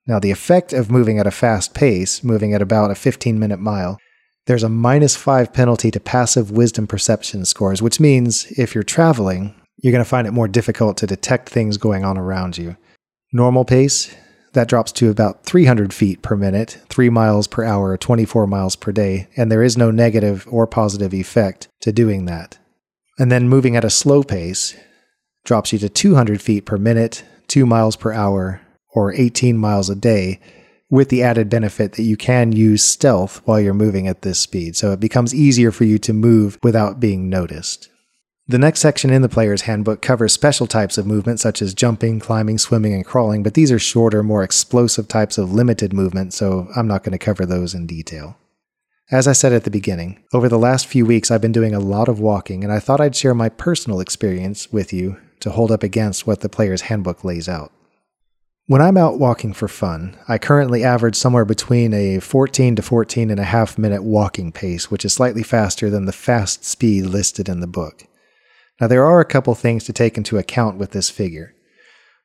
Now, 0.05 0.19
the 0.19 0.31
effect 0.31 0.71
of 0.71 0.89
moving 0.89 1.19
at 1.19 1.27
a 1.27 1.31
fast 1.31 1.73
pace, 1.73 2.23
moving 2.23 2.53
at 2.53 2.61
about 2.61 2.91
a 2.91 2.95
15 2.95 3.37
minute 3.37 3.59
mile, 3.59 3.97
there's 4.45 4.63
a 4.63 4.69
minus 4.69 5.15
5 5.17 5.51
penalty 5.51 5.91
to 5.91 5.99
passive 5.99 6.51
wisdom 6.51 6.87
perception 6.87 7.43
scores, 7.43 7.81
which 7.81 7.99
means 7.99 8.45
if 8.57 8.73
you're 8.73 8.83
traveling, 8.83 9.53
you're 9.77 9.91
going 9.91 10.03
to 10.03 10.09
find 10.09 10.27
it 10.27 10.31
more 10.31 10.47
difficult 10.47 10.97
to 10.97 11.07
detect 11.07 11.49
things 11.49 11.77
going 11.77 12.03
on 12.03 12.17
around 12.17 12.57
you. 12.57 12.77
Normal 13.31 13.65
pace, 13.65 14.15
that 14.53 14.67
drops 14.67 14.91
to 14.93 15.09
about 15.09 15.43
300 15.43 15.93
feet 15.93 16.21
per 16.21 16.35
minute, 16.35 16.79
3 16.89 17.09
miles 17.09 17.47
per 17.47 17.63
hour, 17.63 17.95
24 17.97 18.47
miles 18.47 18.75
per 18.75 18.91
day, 18.91 19.27
and 19.37 19.51
there 19.51 19.61
is 19.61 19.77
no 19.77 19.91
negative 19.91 20.47
or 20.49 20.65
positive 20.65 21.13
effect 21.13 21.67
to 21.81 21.91
doing 21.91 22.25
that. 22.25 22.57
And 23.19 23.31
then 23.31 23.49
moving 23.49 23.75
at 23.75 23.85
a 23.85 23.89
slow 23.89 24.23
pace 24.23 24.75
drops 25.45 25.71
you 25.71 25.79
to 25.79 25.89
200 25.89 26.41
feet 26.41 26.65
per 26.65 26.77
minute, 26.77 27.23
2 27.47 27.65
miles 27.65 27.95
per 27.95 28.11
hour, 28.11 28.61
or 28.93 29.13
18 29.13 29.57
miles 29.57 29.89
a 29.89 29.95
day, 29.95 30.39
with 30.89 31.09
the 31.09 31.21
added 31.21 31.49
benefit 31.49 31.93
that 31.93 32.03
you 32.03 32.17
can 32.17 32.51
use 32.51 32.83
stealth 32.83 33.41
while 33.45 33.59
you're 33.59 33.73
moving 33.73 34.07
at 34.07 34.21
this 34.21 34.39
speed, 34.39 34.75
so 34.75 34.91
it 34.91 34.99
becomes 34.99 35.35
easier 35.35 35.71
for 35.71 35.83
you 35.83 35.99
to 35.99 36.13
move 36.13 36.57
without 36.63 36.99
being 36.99 37.29
noticed. 37.29 37.89
The 38.49 38.57
next 38.57 38.79
section 38.79 39.09
in 39.09 39.21
the 39.21 39.27
player's 39.27 39.63
handbook 39.63 40.01
covers 40.01 40.31
special 40.31 40.67
types 40.67 40.97
of 40.97 41.05
movement 41.05 41.41
such 41.41 41.61
as 41.61 41.73
jumping, 41.73 42.21
climbing, 42.21 42.57
swimming, 42.57 42.93
and 42.93 43.05
crawling, 43.05 43.43
but 43.43 43.55
these 43.55 43.73
are 43.73 43.79
shorter, 43.79 44.23
more 44.23 44.41
explosive 44.41 45.09
types 45.09 45.37
of 45.37 45.51
limited 45.51 45.91
movement, 45.91 46.33
so 46.33 46.69
I'm 46.73 46.87
not 46.87 47.03
going 47.03 47.11
to 47.11 47.17
cover 47.17 47.45
those 47.45 47.73
in 47.73 47.85
detail. 47.85 48.37
As 49.11 49.27
I 49.27 49.33
said 49.33 49.51
at 49.51 49.65
the 49.65 49.69
beginning, 49.69 50.23
over 50.33 50.47
the 50.47 50.57
last 50.57 50.87
few 50.87 51.05
weeks 51.05 51.29
I've 51.29 51.41
been 51.41 51.51
doing 51.51 51.75
a 51.75 51.81
lot 51.81 52.07
of 52.07 52.21
walking, 52.21 52.63
and 52.63 52.71
I 52.71 52.79
thought 52.79 53.01
I'd 53.01 53.17
share 53.17 53.33
my 53.33 53.49
personal 53.49 53.99
experience 53.99 54.71
with 54.71 54.93
you 54.93 55.17
to 55.41 55.49
hold 55.49 55.69
up 55.69 55.83
against 55.83 56.25
what 56.25 56.39
the 56.39 56.47
player's 56.47 56.83
handbook 56.83 57.25
lays 57.25 57.49
out. 57.49 57.73
When 58.67 58.81
I'm 58.81 58.95
out 58.95 59.19
walking 59.19 59.51
for 59.51 59.67
fun, 59.67 60.17
I 60.29 60.37
currently 60.37 60.85
average 60.85 61.17
somewhere 61.17 61.45
between 61.45 61.93
a 61.93 62.19
14 62.19 62.77
to 62.77 62.81
14 62.81 63.29
and 63.29 63.41
a 63.41 63.45
half 63.45 63.77
minute 63.77 64.03
walking 64.03 64.53
pace, 64.53 64.89
which 64.89 65.03
is 65.03 65.13
slightly 65.13 65.43
faster 65.43 65.89
than 65.89 66.05
the 66.05 66.13
fast 66.13 66.63
speed 66.63 67.07
listed 67.07 67.49
in 67.49 67.59
the 67.59 67.67
book. 67.67 68.05
Now, 68.79 68.87
there 68.87 69.05
are 69.05 69.19
a 69.19 69.25
couple 69.25 69.55
things 69.55 69.83
to 69.85 69.93
take 69.93 70.17
into 70.17 70.37
account 70.37 70.77
with 70.77 70.91
this 70.91 71.09
figure. 71.09 71.55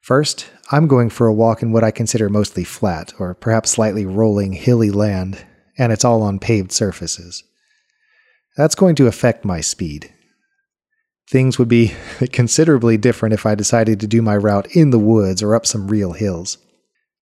First, 0.03 0.51
I'm 0.71 0.87
going 0.87 1.11
for 1.11 1.27
a 1.27 1.33
walk 1.33 1.63
in 1.63 1.73
what 1.73 1.85
I 1.85 1.91
consider 1.91 2.29
mostly 2.29 2.65
flat, 2.65 3.15
or 3.19 3.35
perhaps 3.35 3.71
slightly 3.71 4.05
rolling, 4.05 4.53
hilly 4.53 4.91
land, 4.91 5.45
and 5.79 5.93
it's 5.93 6.05
all 6.05 6.23
on 6.23 6.39
paved 6.39 6.73
surfaces. 6.73 7.45
That's 8.57 8.75
going 8.75 8.97
to 8.97 9.07
affect 9.07 9.45
my 9.45 9.61
speed. 9.61 10.13
Things 11.31 11.59
would 11.59 11.69
be 11.69 11.95
considerably 12.33 12.99
different 12.99 13.33
if 13.33 13.47
I 13.47 13.55
decided 13.55 14.01
to 14.01 14.07
do 14.07 14.21
my 14.21 14.37
route 14.37 14.77
in 14.77 14.91
the 14.91 14.99
woods 14.99 15.43
or 15.43 15.55
up 15.55 15.65
some 15.65 15.89
real 15.89 16.13
hills. 16.13 16.59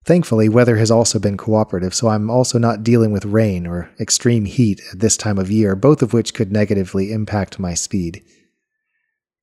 Thankfully, 0.05 0.49
weather 0.49 0.79
has 0.79 0.91
also 0.91 1.19
been 1.19 1.37
cooperative, 1.37 1.95
so 1.95 2.09
I'm 2.09 2.31
also 2.31 2.59
not 2.59 2.83
dealing 2.83 3.13
with 3.13 3.27
rain 3.27 3.67
or 3.67 3.91
extreme 4.01 4.47
heat 4.47 4.81
at 4.93 5.01
this 5.01 5.17
time 5.17 5.39
of 5.39 5.51
year, 5.51 5.77
both 5.77 6.03
of 6.03 6.15
which 6.15 6.33
could 6.33 6.51
negatively 6.51 7.13
impact 7.13 7.59
my 7.61 7.75
speed. 7.75 8.25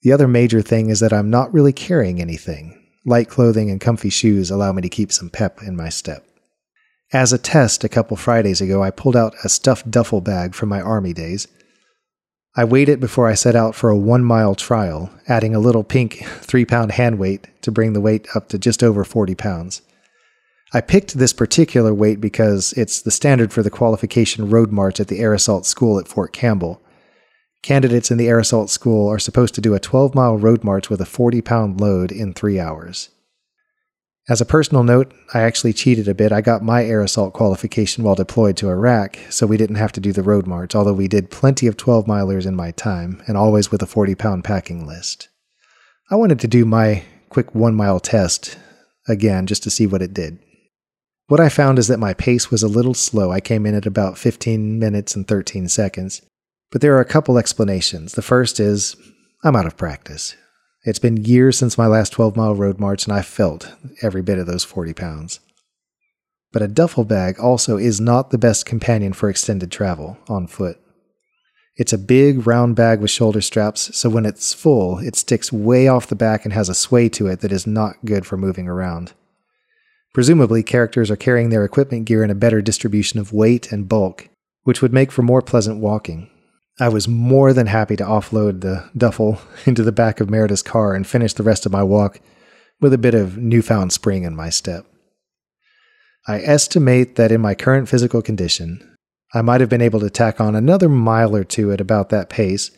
The 0.08 0.14
other 0.14 0.30
major 0.30 0.62
thing 0.62 0.90
is 0.90 1.02
that 1.02 1.12
I'm 1.12 1.30
not 1.30 1.54
really 1.54 1.74
carrying 1.74 2.22
anything. 2.22 2.82
Light 3.04 3.28
clothing 3.28 3.70
and 3.70 3.82
comfy 3.82 4.10
shoes 4.10 4.50
allow 4.50 4.72
me 4.72 4.82
to 4.84 4.88
keep 4.88 5.12
some 5.12 5.30
pep 5.30 5.62
in 5.62 5.76
my 5.76 5.90
step. 5.90 6.26
As 7.12 7.34
a 7.34 7.38
test, 7.38 7.84
a 7.84 7.90
couple 7.90 8.16
Fridays 8.16 8.62
ago, 8.62 8.82
I 8.82 8.90
pulled 8.90 9.18
out 9.18 9.36
a 9.44 9.50
stuffed 9.50 9.92
duffel 9.92 10.22
bag 10.22 10.56
from 10.56 10.70
my 10.70 10.80
army 10.80 11.12
days. 11.12 11.50
I 12.56 12.64
weighed 12.64 12.88
it 12.88 13.02
before 13.02 13.28
I 13.28 13.34
set 13.34 13.54
out 13.54 13.76
for 13.76 13.90
a 13.90 13.98
one 13.98 14.24
mile 14.24 14.56
trial, 14.56 15.10
adding 15.28 15.54
a 15.54 15.60
little 15.60 15.84
pink 15.84 16.26
three 16.40 16.64
pound 16.64 16.94
hand 16.94 17.20
weight 17.20 17.46
to 17.64 17.70
bring 17.70 17.92
the 17.92 18.00
weight 18.00 18.30
up 18.34 18.48
to 18.48 18.58
just 18.58 18.84
over 18.84 19.04
40 19.04 19.36
pounds. 19.36 19.82
I 20.74 20.80
picked 20.80 21.18
this 21.18 21.34
particular 21.34 21.94
weight 21.94 22.22
because 22.22 22.72
it's 22.78 23.02
the 23.02 23.12
standard 23.12 23.52
for 23.52 23.62
the 23.62 23.70
qualification 23.70 24.50
road 24.50 24.72
march 24.72 25.02
at 25.02 25.10
the 25.10 25.20
Air 25.20 25.34
Assault 25.34 25.66
School 25.66 26.00
at 26.00 26.08
Fort 26.08 26.32
Campbell, 26.32 26.82
Candidates 27.64 28.12
in 28.12 28.18
the 28.18 28.28
air 28.28 28.40
assault 28.40 28.70
school 28.70 29.10
are 29.10 29.20
supposed 29.20 29.56
to 29.56 29.62
do 29.62 29.74
a 29.74 29.80
12 29.80 30.16
mile 30.16 30.38
road 30.38 30.64
march 30.64 30.90
with 30.90 31.02
a 31.02 31.06
40 31.06 31.42
pound 31.42 31.82
load 31.82 32.12
in 32.12 32.34
three 32.34 32.60
hours. 32.60 33.10
As 34.30 34.42
a 34.42 34.46
personal 34.46 34.84
note, 34.84 35.14
I 35.34 35.42
actually 35.42 35.72
cheated 35.72 36.10
a 36.10 36.14
bit. 36.14 36.34
I 36.34 36.42
got 36.42 36.62
my 36.62 36.84
air 36.84 37.02
assault 37.02 37.34
qualification 37.34 38.04
while 38.04 38.16
deployed 38.16 38.58
to 38.58 38.70
Iraq, 38.70 39.18
so 39.30 39.48
we 39.48 39.56
didn't 39.56 39.78
have 39.78 39.94
to 39.94 40.02
do 40.02 40.12
the 40.12 40.24
road 40.24 40.46
march, 40.46 40.76
although 40.76 40.94
we 40.94 41.08
did 41.08 41.32
plenty 41.32 41.66
of 41.66 41.78
12 41.78 42.06
milers 42.06 42.46
in 42.46 42.54
my 42.54 42.72
time, 42.72 43.24
and 43.26 43.38
always 43.38 43.72
with 43.72 43.82
a 43.82 43.88
40 43.88 44.16
pound 44.16 44.44
packing 44.44 44.86
list. 44.86 45.30
I 46.12 46.16
wanted 46.16 46.42
to 46.42 46.48
do 46.48 46.66
my 46.66 47.04
quick 47.30 47.56
one 47.56 47.76
mile 47.76 48.02
test 48.02 48.58
again 49.08 49.46
just 49.46 49.64
to 49.64 49.70
see 49.70 49.88
what 49.88 50.02
it 50.02 50.14
did. 50.14 50.40
What 51.28 51.40
I 51.40 51.50
found 51.50 51.80
is 51.80 51.88
that 51.88 52.00
my 52.00 52.14
pace 52.14 52.52
was 52.52 52.64
a 52.64 52.70
little 52.70 52.94
slow. 52.94 53.32
I 53.32 53.40
came 53.40 53.66
in 53.66 53.76
at 53.76 53.86
about 53.86 54.18
15 54.18 54.80
minutes 54.80 55.16
and 55.16 55.28
13 55.28 55.68
seconds. 55.70 56.22
But 56.72 56.82
there 56.82 56.96
are 56.96 57.02
a 57.02 57.06
couple 57.06 57.38
explanations. 57.38 58.14
The 58.14 58.22
first 58.22 58.60
is 58.60 58.96
I'm 59.44 59.56
out 59.56 59.66
of 59.66 59.78
practice. 59.78 60.36
It's 60.84 61.00
been 61.00 61.24
years 61.24 61.58
since 61.58 61.78
my 61.78 61.88
last 61.88 62.12
12 62.14 62.36
mile 62.36 62.56
road 62.56 62.80
march, 62.80 63.06
and 63.06 63.14
I 63.14 63.22
felt 63.22 63.74
every 64.02 64.22
bit 64.22 64.40
of 64.40 64.48
those 64.48 64.64
40 64.64 64.94
pounds. 64.94 65.40
But 66.52 66.62
a 66.62 66.68
duffel 66.68 67.04
bag 67.04 67.40
also 67.40 67.78
is 67.78 68.00
not 68.00 68.30
the 68.30 68.38
best 68.38 68.66
companion 68.66 69.14
for 69.14 69.30
extended 69.30 69.72
travel 69.72 70.18
on 70.30 70.48
foot. 70.48 70.78
It's 71.76 71.94
a 71.94 71.98
big, 71.98 72.48
round 72.48 72.76
bag 72.76 73.02
with 73.02 73.12
shoulder 73.12 73.42
straps, 73.42 73.96
so 73.96 74.10
when 74.10 74.26
it's 74.26 74.54
full, 74.54 74.98
it 74.98 75.16
sticks 75.16 75.54
way 75.54 75.88
off 75.88 76.08
the 76.08 76.16
back 76.16 76.44
and 76.44 76.54
has 76.54 76.70
a 76.70 76.74
sway 76.74 77.08
to 77.10 77.28
it 77.28 77.42
that 77.42 77.52
is 77.52 77.68
not 77.68 78.04
good 78.04 78.26
for 78.26 78.36
moving 78.36 78.68
around. 78.68 79.14
Presumably, 80.14 80.64
characters 80.64 81.12
are 81.12 81.16
carrying 81.16 81.50
their 81.50 81.64
equipment 81.64 82.06
gear 82.06 82.24
in 82.24 82.32
a 82.32 82.36
better 82.36 82.62
distribution 82.62 83.20
of 83.20 83.34
weight 83.34 83.72
and 83.72 83.88
bulk, 83.88 84.30
which 84.64 84.82
would 84.82 84.92
make 84.92 85.12
for 85.12 85.22
more 85.22 85.44
pleasant 85.44 85.80
walking. 85.80 86.30
I 86.80 86.90
was 86.90 87.08
more 87.08 87.54
than 87.54 87.68
happy 87.68 87.96
to 87.96 88.04
offload 88.04 88.62
the 88.62 88.90
duffel 88.96 89.42
into 89.66 89.84
the 89.84 89.92
back 89.92 90.20
of 90.20 90.30
Meredith's 90.30 90.62
car 90.62 90.94
and 90.94 91.08
finish 91.08 91.34
the 91.34 91.44
rest 91.44 91.66
of 91.66 91.72
my 91.72 91.84
walk 91.84 92.20
with 92.80 92.94
a 92.94 92.98
bit 92.98 93.16
of 93.16 93.38
newfound 93.38 93.92
spring 93.92 94.24
in 94.24 94.36
my 94.36 94.50
step. 94.50 94.86
I 96.28 96.40
estimate 96.42 97.16
that 97.16 97.32
in 97.32 97.42
my 97.42 97.56
current 97.56 97.90
physical 97.90 98.22
condition, 98.22 98.96
I 99.34 99.42
might 99.42 99.62
have 99.62 99.70
been 99.70 99.82
able 99.82 100.00
to 100.02 100.10
tack 100.10 100.40
on 100.40 100.56
another 100.56 100.90
mile 100.90 101.36
or 101.36 101.44
two 101.44 101.72
at 101.72 101.82
about 101.82 102.10
that 102.10 102.30
pace, 102.30 102.70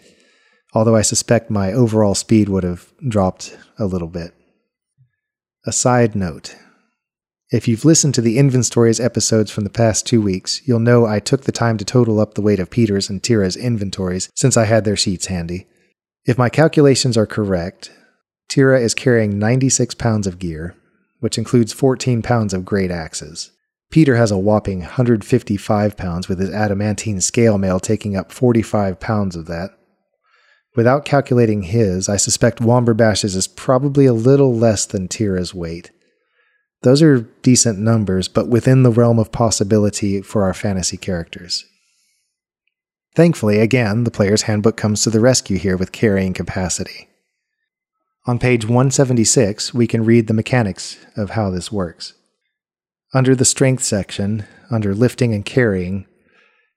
although 0.74 0.96
I 0.96 1.02
suspect 1.02 1.50
my 1.50 1.74
overall 1.74 2.16
speed 2.16 2.48
would 2.48 2.64
have 2.64 2.94
dropped 3.08 3.58
a 3.78 3.86
little 3.86 4.08
bit. 4.08 4.34
A 5.66 5.72
side 5.72 6.16
note 6.16 6.56
If 7.52 7.68
you've 7.68 7.86
listened 7.86 8.14
to 8.14 8.22
the 8.22 8.38
inventories 8.38 9.00
episodes 9.00 9.50
from 9.50 9.64
the 9.64 9.72
past 9.72 10.06
two 10.06 10.22
weeks, 10.22 10.62
you'll 10.68 10.80
know 10.80 11.08
I 11.08 11.20
took 11.20 11.46
the 11.46 11.52
time 11.52 11.78
to 11.80 11.86
total 11.86 12.20
up 12.20 12.36
the 12.36 12.44
weight 12.44 12.60
of 12.60 12.70
Peter's 12.70 13.10
and 13.10 13.24
Tira's 13.24 13.56
inventories 13.56 14.30
since 14.36 14.56
I 14.56 14.66
had 14.66 14.86
their 14.86 14.96
sheets 14.96 15.28
handy. 15.28 15.66
If 16.26 16.38
my 16.38 16.50
calculations 16.50 17.18
are 17.18 17.26
correct, 17.26 17.92
Tira 18.50 18.80
is 18.80 18.94
carrying 18.94 19.40
96 19.40 19.96
pounds 19.96 20.28
of 20.28 20.38
gear, 20.38 20.76
which 21.22 21.40
includes 21.40 21.74
14 21.74 22.22
pounds 22.22 22.54
of 22.54 22.66
great 22.66 22.92
axes. 22.92 23.52
Peter 23.90 24.16
has 24.16 24.30
a 24.30 24.38
whopping 24.38 24.82
155 24.82 25.98
pounds 25.98 26.30
with 26.30 26.40
his 26.40 26.52
adamantine 26.52 27.20
scale 27.20 27.58
mail 27.58 27.80
taking 27.80 28.16
up 28.16 28.32
45 28.32 29.00
pounds 29.00 29.36
of 29.36 29.48
that. 29.48 29.72
Without 30.76 31.04
calculating 31.04 31.64
his, 31.64 32.08
I 32.08 32.18
suspect 32.18 32.60
Womberbash's 32.60 33.36
is 33.36 33.48
probably 33.48 34.06
a 34.06 34.14
little 34.14 34.56
less 34.56 34.86
than 34.86 35.08
Tira's 35.08 35.56
weight. 35.56 35.90
Those 36.82 37.02
are 37.02 37.22
decent 37.42 37.80
numbers, 37.80 38.28
but 38.28 38.48
within 38.48 38.84
the 38.84 38.92
realm 38.92 39.20
of 39.20 39.32
possibility 39.32 40.22
for 40.22 40.44
our 40.44 40.54
fantasy 40.54 40.98
characters. 40.98 41.66
Thankfully, 43.16 43.60
again, 43.60 44.06
the 44.06 44.12
player's 44.12 44.44
handbook 44.44 44.78
comes 44.78 45.02
to 45.04 45.10
the 45.10 45.20
rescue 45.20 45.58
here 45.58 45.76
with 45.76 45.92
carrying 45.92 46.34
capacity. 46.34 47.10
On 48.28 48.40
page 48.40 48.66
176, 48.66 49.74
we 49.74 49.88
can 49.88 50.06
read 50.06 50.28
the 50.28 50.34
mechanics 50.34 50.98
of 51.18 51.32
how 51.32 51.50
this 51.50 51.72
works. 51.72 52.14
Under 53.14 53.36
the 53.36 53.46
strength 53.46 53.84
section, 53.84 54.46
under 54.70 54.94
lifting 54.94 55.34
and 55.34 55.44
carrying, 55.44 56.06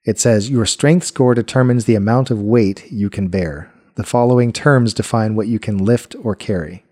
it 0.05 0.19
says 0.19 0.49
your 0.49 0.65
strength 0.65 1.05
score 1.05 1.33
determines 1.33 1.85
the 1.85 1.95
amount 1.95 2.31
of 2.31 2.41
weight 2.41 2.91
you 2.91 3.09
can 3.09 3.27
bear. 3.29 3.71
The 3.95 4.03
following 4.03 4.51
terms 4.51 4.93
define 4.93 5.35
what 5.35 5.47
you 5.47 5.59
can 5.59 5.77
lift 5.77 6.15
or 6.21 6.35
carry. 6.35 6.83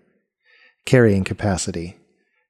Carrying 0.86 1.24
capacity. 1.24 1.98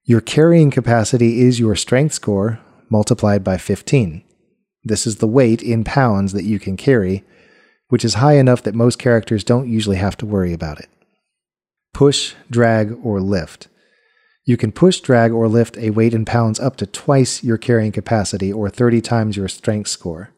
Your 0.04 0.20
carrying 0.20 0.72
capacity 0.72 1.42
is 1.42 1.60
your 1.60 1.76
strength 1.76 2.14
score 2.14 2.58
multiplied 2.90 3.44
by 3.44 3.56
15. 3.56 4.24
This 4.82 5.06
is 5.06 5.16
the 5.16 5.28
weight 5.28 5.62
in 5.62 5.84
pounds 5.84 6.32
that 6.32 6.42
you 6.42 6.58
can 6.58 6.76
carry, 6.76 7.22
which 7.88 8.04
is 8.04 8.14
high 8.14 8.34
enough 8.34 8.64
that 8.64 8.74
most 8.74 8.98
characters 8.98 9.44
don't 9.44 9.68
usually 9.68 9.98
have 9.98 10.16
to 10.16 10.26
worry 10.26 10.52
about 10.52 10.80
it. 10.80 10.88
Push, 11.94 12.34
drag, 12.50 12.98
or 13.04 13.20
lift. 13.20 13.68
You 14.44 14.56
can 14.56 14.72
push, 14.72 14.98
drag, 14.98 15.30
or 15.30 15.46
lift 15.46 15.76
a 15.76 15.90
weight 15.90 16.14
in 16.14 16.24
pounds 16.24 16.58
up 16.58 16.74
to 16.78 16.86
twice 16.86 17.44
your 17.44 17.56
carrying 17.56 17.92
capacity 17.92 18.52
or 18.52 18.68
30 18.68 19.00
times 19.02 19.36
your 19.36 19.46
strength 19.46 19.88
score. 19.88 20.30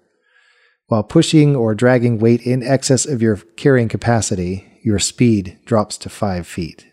While 0.89 1.05
pushing 1.05 1.57
or 1.57 1.75
dragging 1.75 2.19
weight 2.19 2.43
in 2.43 2.63
excess 2.63 3.07
of 3.07 3.23
your 3.23 3.37
carrying 3.37 3.89
capacity, 3.89 4.79
your 4.83 4.99
speed 4.99 5.59
drops 5.65 5.97
to 5.99 6.11
5 6.11 6.47
feet. 6.47 6.87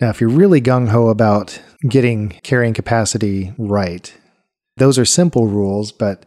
Now, 0.00 0.10
if 0.10 0.20
you're 0.20 0.30
really 0.30 0.60
gung 0.60 0.88
ho 0.88 1.08
about 1.08 1.60
getting 1.88 2.30
carrying 2.42 2.74
capacity 2.74 3.52
right, 3.58 4.16
those 4.76 4.98
are 4.98 5.04
simple 5.04 5.48
rules, 5.48 5.90
but 5.90 6.24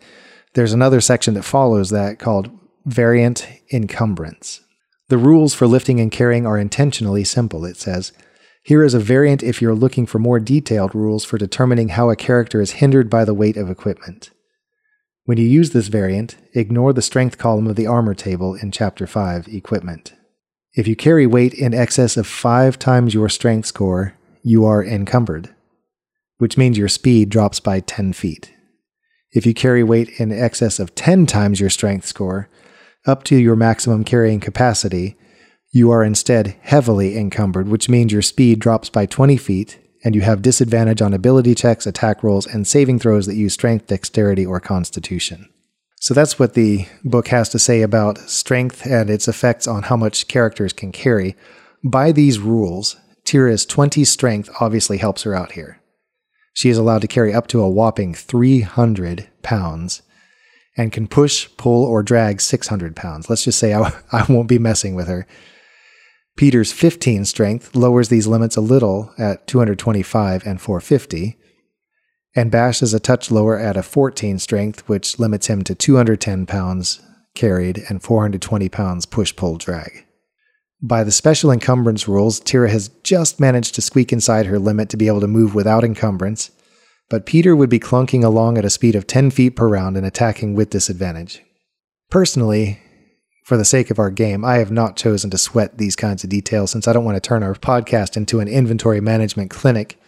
there's 0.53 0.73
another 0.73 0.99
section 0.99 1.35
that 1.35 1.43
follows 1.43 1.89
that 1.89 2.19
called 2.19 2.51
variant 2.85 3.47
encumbrance. 3.71 4.61
The 5.07 5.17
rules 5.17 5.53
for 5.53 5.67
lifting 5.67 6.01
and 6.01 6.11
carrying 6.11 6.45
are 6.45 6.57
intentionally 6.57 7.23
simple, 7.23 7.63
it 7.63 7.77
says. 7.77 8.11
Here 8.63 8.83
is 8.83 8.93
a 8.93 8.99
variant 8.99 9.41
if 9.41 9.61
you're 9.61 9.73
looking 9.73 10.05
for 10.05 10.19
more 10.19 10.39
detailed 10.39 10.93
rules 10.93 11.23
for 11.23 11.37
determining 11.37 11.89
how 11.89 12.09
a 12.09 12.15
character 12.15 12.61
is 12.61 12.73
hindered 12.73 13.09
by 13.09 13.23
the 13.23 13.33
weight 13.33 13.57
of 13.57 13.69
equipment. 13.69 14.31
When 15.23 15.37
you 15.37 15.45
use 15.45 15.71
this 15.71 15.87
variant, 15.87 16.35
ignore 16.53 16.93
the 16.93 17.01
strength 17.01 17.37
column 17.37 17.67
of 17.67 17.77
the 17.77 17.87
armor 17.87 18.13
table 18.13 18.53
in 18.53 18.71
Chapter 18.71 19.07
5, 19.07 19.47
Equipment. 19.47 20.13
If 20.73 20.87
you 20.87 20.95
carry 20.95 21.27
weight 21.27 21.53
in 21.53 21.73
excess 21.73 22.15
of 22.15 22.25
five 22.25 22.79
times 22.79 23.13
your 23.13 23.27
strength 23.27 23.65
score, 23.65 24.15
you 24.41 24.63
are 24.63 24.81
encumbered, 24.81 25.53
which 26.37 26.57
means 26.57 26.77
your 26.77 26.87
speed 26.87 27.27
drops 27.27 27.59
by 27.59 27.81
10 27.81 28.13
feet. 28.13 28.53
If 29.33 29.45
you 29.45 29.53
carry 29.53 29.83
weight 29.83 30.17
in 30.17 30.31
excess 30.31 30.79
of 30.79 30.95
10 30.95 31.25
times 31.25 31.59
your 31.59 31.69
strength 31.69 32.05
score, 32.05 32.47
up 33.05 33.25
to 33.25 33.35
your 33.35 33.57
maximum 33.57 34.05
carrying 34.05 34.39
capacity, 34.39 35.17
you 35.73 35.91
are 35.91 36.05
instead 36.05 36.55
heavily 36.61 37.17
encumbered, 37.17 37.67
which 37.67 37.89
means 37.89 38.13
your 38.13 38.21
speed 38.21 38.59
drops 38.59 38.89
by 38.89 39.05
20 39.05 39.36
feet 39.36 39.77
and 40.05 40.15
you 40.15 40.21
have 40.21 40.41
disadvantage 40.41 41.01
on 41.01 41.13
ability 41.13 41.53
checks, 41.53 41.86
attack 41.86 42.23
rolls, 42.23 42.47
and 42.47 42.65
saving 42.65 42.97
throws 42.97 43.25
that 43.25 43.36
use 43.36 43.53
strength, 43.53 43.88
dexterity, 43.88 44.45
or 44.45 44.62
constitution. 44.62 45.49
So 46.01 46.15
that's 46.15 46.39
what 46.39 46.55
the 46.55 46.87
book 47.03 47.27
has 47.27 47.47
to 47.49 47.59
say 47.59 47.83
about 47.83 48.17
strength 48.17 48.87
and 48.87 49.07
its 49.07 49.27
effects 49.27 49.67
on 49.67 49.83
how 49.83 49.95
much 49.95 50.27
characters 50.27 50.73
can 50.73 50.91
carry. 50.91 51.37
By 51.83 52.11
these 52.11 52.39
rules, 52.39 52.95
Tira's 53.23 53.67
20 53.67 54.03
strength 54.05 54.49
obviously 54.59 54.97
helps 54.97 55.21
her 55.21 55.35
out 55.35 55.51
here. 55.51 55.79
She 56.53 56.69
is 56.69 56.77
allowed 56.79 57.01
to 57.01 57.07
carry 57.07 57.31
up 57.31 57.45
to 57.49 57.61
a 57.61 57.69
whopping 57.69 58.15
300 58.15 59.29
pounds 59.43 60.01
and 60.75 60.91
can 60.91 61.07
push, 61.07 61.47
pull, 61.55 61.85
or 61.85 62.01
drag 62.01 62.41
600 62.41 62.95
pounds. 62.95 63.29
Let's 63.29 63.43
just 63.43 63.59
say 63.59 63.75
I, 63.75 63.93
I 64.11 64.25
won't 64.27 64.49
be 64.49 64.57
messing 64.57 64.95
with 64.95 65.07
her. 65.07 65.27
Peter's 66.35 66.71
15 66.71 67.25
strength 67.25 67.75
lowers 67.75 68.09
these 68.09 68.25
limits 68.25 68.55
a 68.55 68.61
little 68.61 69.13
at 69.19 69.45
225 69.45 70.47
and 70.47 70.59
450, 70.59 71.37
and 72.36 72.52
Bash 72.52 72.82
is 72.82 72.94
a 72.94 73.00
touch 73.00 73.30
lower 73.30 73.58
at 73.58 73.78
a 73.78 73.84
14 73.84 74.39
strength, 74.39 74.88
which 74.88 75.20
limits 75.20 75.48
him 75.48 75.63
to 75.63 75.76
210 75.76 76.46
pounds 76.46 77.02
carried 77.34 77.84
and 77.89 78.04
420 78.04 78.70
pounds 78.70 79.06
push 79.06 79.36
pull 79.36 79.58
drag. 79.58 80.06
By 80.82 81.04
the 81.04 81.12
special 81.12 81.52
encumbrance 81.52 82.08
rules, 82.08 82.39
Tira 82.39 82.70
has 82.70 82.89
just 83.04 83.39
managed 83.39 83.76
to 83.76 83.82
squeak 83.82 84.12
inside 84.12 84.48
her 84.48 84.58
limit 84.58 84.89
to 84.89 84.98
be 84.98 85.08
able 85.08 85.22
to 85.22 85.28
move 85.28 85.54
without 85.54 85.84
encumbrance, 85.84 86.52
but 87.10 87.26
Peter 87.26 87.56
would 87.56 87.70
be 87.70 87.80
clunking 87.80 88.24
along 88.24 88.58
at 88.58 88.65
a 88.65 88.70
speed 88.70 88.96
of 88.96 89.06
10 89.06 89.32
feet 89.32 89.56
per 89.56 89.67
round 89.67 89.96
and 89.96 90.06
attacking 90.06 90.56
with 90.56 90.72
disadvantage. 90.72 91.41
Personally, 92.10 92.80
for 93.44 93.58
the 93.58 93.65
sake 93.65 93.91
of 93.91 94.00
our 94.00 94.10
game, 94.10 94.44
I 94.44 94.56
have 94.56 94.72
not 94.72 94.96
chosen 94.96 95.30
to 95.32 95.38
sweat 95.38 95.78
these 95.78 95.96
kinds 95.96 96.24
of 96.24 96.30
details 96.30 96.72
since 96.72 96.88
I 96.88 96.94
don't 96.94 97.06
want 97.06 97.15
to 97.15 97.28
turn 97.28 97.44
our 97.44 97.54
podcast 97.54 98.17
into 98.17 98.39
an 98.39 98.48
inventory 98.48 99.02
management 99.02 99.52
clinic 99.52 100.00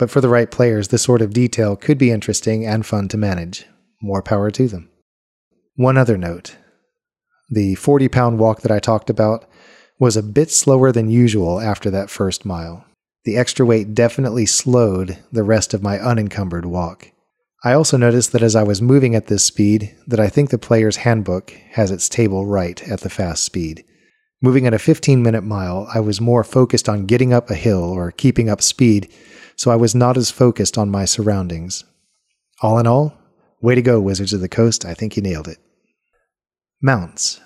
but 0.00 0.10
for 0.10 0.22
the 0.22 0.30
right 0.30 0.50
players, 0.50 0.88
this 0.88 1.02
sort 1.02 1.20
of 1.20 1.34
detail 1.34 1.76
could 1.76 1.98
be 1.98 2.10
interesting 2.10 2.64
and 2.64 2.86
fun 2.86 3.06
to 3.06 3.18
manage. 3.18 3.66
More 4.00 4.22
power 4.22 4.50
to 4.50 4.66
them. 4.66 4.88
One 5.76 5.98
other 5.98 6.16
note 6.16 6.56
the 7.50 7.74
40 7.74 8.08
pound 8.08 8.38
walk 8.38 8.62
that 8.62 8.70
I 8.70 8.78
talked 8.78 9.10
about 9.10 9.44
was 9.98 10.16
a 10.16 10.22
bit 10.22 10.50
slower 10.50 10.90
than 10.90 11.10
usual 11.10 11.60
after 11.60 11.90
that 11.90 12.08
first 12.08 12.46
mile. 12.46 12.86
The 13.24 13.36
extra 13.36 13.66
weight 13.66 13.92
definitely 13.92 14.46
slowed 14.46 15.18
the 15.30 15.42
rest 15.42 15.74
of 15.74 15.82
my 15.82 15.98
unencumbered 15.98 16.64
walk. 16.64 17.10
I 17.62 17.74
also 17.74 17.98
noticed 17.98 18.32
that 18.32 18.42
as 18.42 18.56
I 18.56 18.62
was 18.62 18.80
moving 18.80 19.14
at 19.14 19.26
this 19.26 19.44
speed, 19.44 19.94
that 20.06 20.20
I 20.20 20.30
think 20.30 20.48
the 20.48 20.56
player's 20.56 20.96
handbook 20.96 21.50
has 21.72 21.90
its 21.90 22.08
table 22.08 22.46
right 22.46 22.82
at 22.88 23.00
the 23.00 23.10
fast 23.10 23.42
speed. 23.42 23.84
Moving 24.40 24.66
at 24.66 24.72
a 24.72 24.78
15 24.78 25.22
minute 25.22 25.44
mile, 25.44 25.86
I 25.92 26.00
was 26.00 26.22
more 26.22 26.42
focused 26.42 26.88
on 26.88 27.04
getting 27.04 27.34
up 27.34 27.50
a 27.50 27.54
hill 27.54 27.82
or 27.82 28.12
keeping 28.12 28.48
up 28.48 28.62
speed 28.62 29.12
so 29.60 29.70
I 29.70 29.76
was 29.76 29.94
not 29.94 30.16
as 30.16 30.30
focused 30.30 30.78
on 30.78 30.88
my 30.88 31.04
surroundings. 31.04 31.84
All 32.62 32.78
in 32.78 32.86
all, 32.86 33.18
way 33.60 33.74
to 33.74 33.82
go, 33.82 34.00
Wizards 34.00 34.32
of 34.32 34.40
the 34.40 34.48
Coast. 34.48 34.86
I 34.86 34.94
think 34.94 35.16
you 35.16 35.22
nailed 35.22 35.48
it. 35.48 35.58
Mounts. 36.80 37.42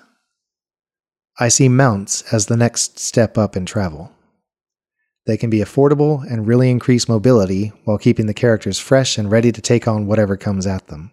I 1.37 1.49
see 1.49 1.67
mounts 1.67 2.21
as 2.33 2.45
the 2.45 2.55
next 2.55 2.99
step 2.99 3.37
up 3.37 3.57
in 3.57 3.65
travel. 3.65 4.13
They 5.25 5.35
can 5.35 5.49
be 5.49 5.59
affordable 5.59 6.23
and 6.31 6.47
really 6.47 6.69
increase 6.69 7.09
mobility 7.09 7.73
while 7.83 7.97
keeping 7.97 8.27
the 8.27 8.33
characters 8.33 8.79
fresh 8.79 9.17
and 9.17 9.29
ready 9.29 9.51
to 9.51 9.61
take 9.61 9.85
on 9.85 10.07
whatever 10.07 10.37
comes 10.37 10.65
at 10.65 10.87
them. 10.87 11.11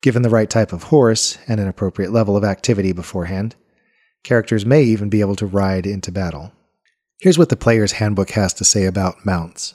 Given 0.00 0.22
the 0.22 0.30
right 0.30 0.48
type 0.48 0.72
of 0.72 0.84
horse 0.84 1.36
and 1.46 1.60
an 1.60 1.68
appropriate 1.68 2.10
level 2.10 2.38
of 2.38 2.44
activity 2.44 2.92
beforehand, 2.92 3.54
characters 4.24 4.64
may 4.64 4.82
even 4.82 5.10
be 5.10 5.20
able 5.20 5.36
to 5.36 5.44
ride 5.44 5.86
into 5.86 6.10
battle. 6.10 6.52
Here's 7.20 7.36
what 7.36 7.50
the 7.50 7.54
player's 7.54 7.92
handbook 7.92 8.30
has 8.30 8.54
to 8.54 8.64
say 8.64 8.86
about 8.86 9.26
mounts 9.26 9.74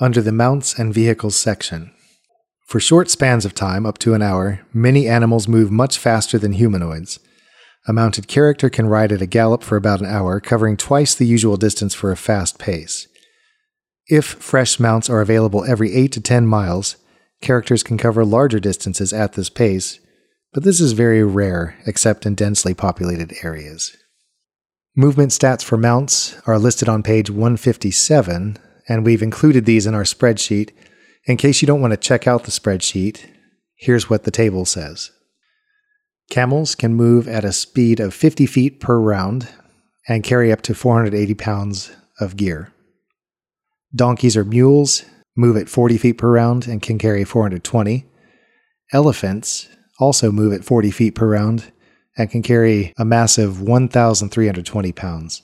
under 0.00 0.20
the 0.20 0.32
Mounts 0.32 0.78
and 0.78 0.92
Vehicles 0.92 1.36
section. 1.36 1.92
For 2.66 2.80
short 2.80 3.10
spans 3.10 3.44
of 3.44 3.54
time, 3.54 3.86
up 3.86 3.98
to 3.98 4.14
an 4.14 4.22
hour, 4.22 4.66
many 4.72 5.06
animals 5.06 5.46
move 5.46 5.70
much 5.70 5.98
faster 5.98 6.38
than 6.38 6.54
humanoids. 6.54 7.20
A 7.86 7.92
mounted 7.92 8.26
character 8.26 8.70
can 8.70 8.86
ride 8.86 9.12
at 9.12 9.22
a 9.22 9.26
gallop 9.26 9.62
for 9.62 9.76
about 9.76 10.00
an 10.00 10.06
hour, 10.06 10.40
covering 10.40 10.76
twice 10.76 11.14
the 11.14 11.26
usual 11.26 11.56
distance 11.56 11.94
for 11.94 12.10
a 12.10 12.16
fast 12.16 12.58
pace. 12.58 13.06
If 14.08 14.24
fresh 14.24 14.80
mounts 14.80 15.08
are 15.08 15.20
available 15.20 15.64
every 15.64 15.94
8 15.94 16.12
to 16.12 16.20
10 16.20 16.46
miles, 16.46 16.96
characters 17.40 17.82
can 17.82 17.98
cover 17.98 18.24
larger 18.24 18.58
distances 18.58 19.12
at 19.12 19.34
this 19.34 19.50
pace, 19.50 20.00
but 20.52 20.62
this 20.64 20.80
is 20.80 20.92
very 20.92 21.22
rare 21.22 21.76
except 21.86 22.26
in 22.26 22.34
densely 22.34 22.74
populated 22.74 23.34
areas. 23.42 23.96
Movement 24.96 25.30
stats 25.30 25.62
for 25.62 25.76
mounts 25.76 26.36
are 26.46 26.58
listed 26.58 26.88
on 26.88 27.02
page 27.02 27.30
157 27.30 28.58
and 28.88 29.04
we've 29.04 29.22
included 29.22 29.64
these 29.64 29.86
in 29.86 29.94
our 29.94 30.02
spreadsheet. 30.02 30.70
In 31.26 31.36
case 31.36 31.62
you 31.62 31.66
don't 31.66 31.80
want 31.80 31.92
to 31.92 31.96
check 31.96 32.26
out 32.26 32.44
the 32.44 32.50
spreadsheet, 32.50 33.26
here's 33.76 34.10
what 34.10 34.24
the 34.24 34.30
table 34.30 34.64
says 34.64 35.10
Camels 36.30 36.74
can 36.74 36.94
move 36.94 37.28
at 37.28 37.44
a 37.44 37.52
speed 37.52 38.00
of 38.00 38.14
50 38.14 38.46
feet 38.46 38.80
per 38.80 38.98
round 38.98 39.48
and 40.08 40.22
carry 40.22 40.52
up 40.52 40.62
to 40.62 40.74
480 40.74 41.34
pounds 41.34 41.92
of 42.20 42.36
gear. 42.36 42.72
Donkeys 43.94 44.36
or 44.36 44.44
mules 44.44 45.04
move 45.36 45.56
at 45.56 45.68
40 45.68 45.98
feet 45.98 46.18
per 46.18 46.30
round 46.30 46.66
and 46.66 46.82
can 46.82 46.98
carry 46.98 47.24
420. 47.24 48.06
Elephants 48.92 49.68
also 49.98 50.30
move 50.30 50.52
at 50.52 50.64
40 50.64 50.90
feet 50.90 51.14
per 51.14 51.28
round 51.28 51.72
and 52.16 52.30
can 52.30 52.42
carry 52.42 52.92
a 52.96 53.04
massive 53.04 53.60
1,320 53.60 54.92
pounds. 54.92 55.42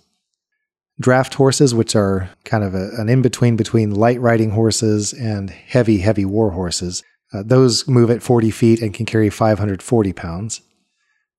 Draft 1.00 1.34
horses, 1.34 1.74
which 1.74 1.96
are 1.96 2.30
kind 2.44 2.62
of 2.62 2.74
a, 2.74 2.90
an 2.98 3.08
in 3.08 3.22
between 3.22 3.56
between 3.56 3.94
light 3.94 4.20
riding 4.20 4.50
horses 4.50 5.14
and 5.14 5.48
heavy, 5.48 5.98
heavy 5.98 6.26
war 6.26 6.50
horses, 6.50 7.02
uh, 7.32 7.42
those 7.44 7.88
move 7.88 8.10
at 8.10 8.22
40 8.22 8.50
feet 8.50 8.82
and 8.82 8.92
can 8.92 9.06
carry 9.06 9.30
540 9.30 10.12
pounds. 10.12 10.60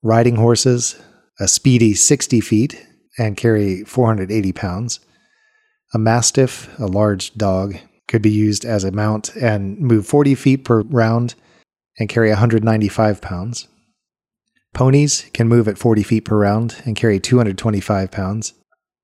Riding 0.01 0.37
horses, 0.37 0.99
a 1.39 1.47
speedy 1.47 1.93
60 1.93 2.41
feet 2.41 2.87
and 3.17 3.37
carry 3.37 3.83
480 3.83 4.51
pounds. 4.53 4.99
A 5.93 5.99
mastiff, 5.99 6.69
a 6.79 6.87
large 6.87 7.33
dog, 7.35 7.75
could 8.07 8.21
be 8.21 8.31
used 8.31 8.65
as 8.65 8.83
a 8.83 8.91
mount 8.91 9.35
and 9.35 9.79
move 9.79 10.07
40 10.07 10.35
feet 10.35 10.65
per 10.65 10.81
round 10.81 11.35
and 11.99 12.09
carry 12.09 12.29
195 12.29 13.21
pounds. 13.21 13.67
Ponies 14.73 15.29
can 15.33 15.47
move 15.47 15.67
at 15.67 15.77
40 15.77 16.03
feet 16.03 16.25
per 16.25 16.37
round 16.37 16.81
and 16.85 16.95
carry 16.95 17.19
225 17.19 18.09
pounds. 18.09 18.53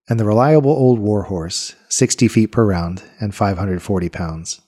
And 0.09 0.19
the 0.19 0.25
reliable 0.25 0.71
old 0.71 0.99
warhorse, 0.99 1.75
60 1.89 2.27
feet 2.27 2.47
per 2.47 2.65
round 2.65 3.03
and 3.19 3.35
540 3.35 4.09
pounds. 4.09 4.61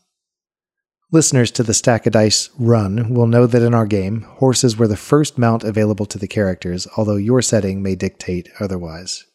Listeners 1.12 1.50
to 1.52 1.64
the 1.64 1.74
Stack 1.74 2.06
of 2.06 2.14
Dice 2.14 2.52
run 2.60 3.14
will 3.14 3.26
know 3.26 3.48
that 3.48 3.64
in 3.64 3.74
our 3.74 3.88
game, 3.88 4.22
horses 4.22 4.78
were 4.78 4.88
the 4.88 4.96
first 4.96 5.40
mount 5.40 5.64
available 5.64 6.06
to 6.06 6.20
the 6.20 6.28
characters, 6.28 6.88
although 6.98 7.16
your 7.16 7.42
setting 7.42 7.82
may 7.82 7.96
dictate 7.96 8.48
otherwise. 8.60 9.26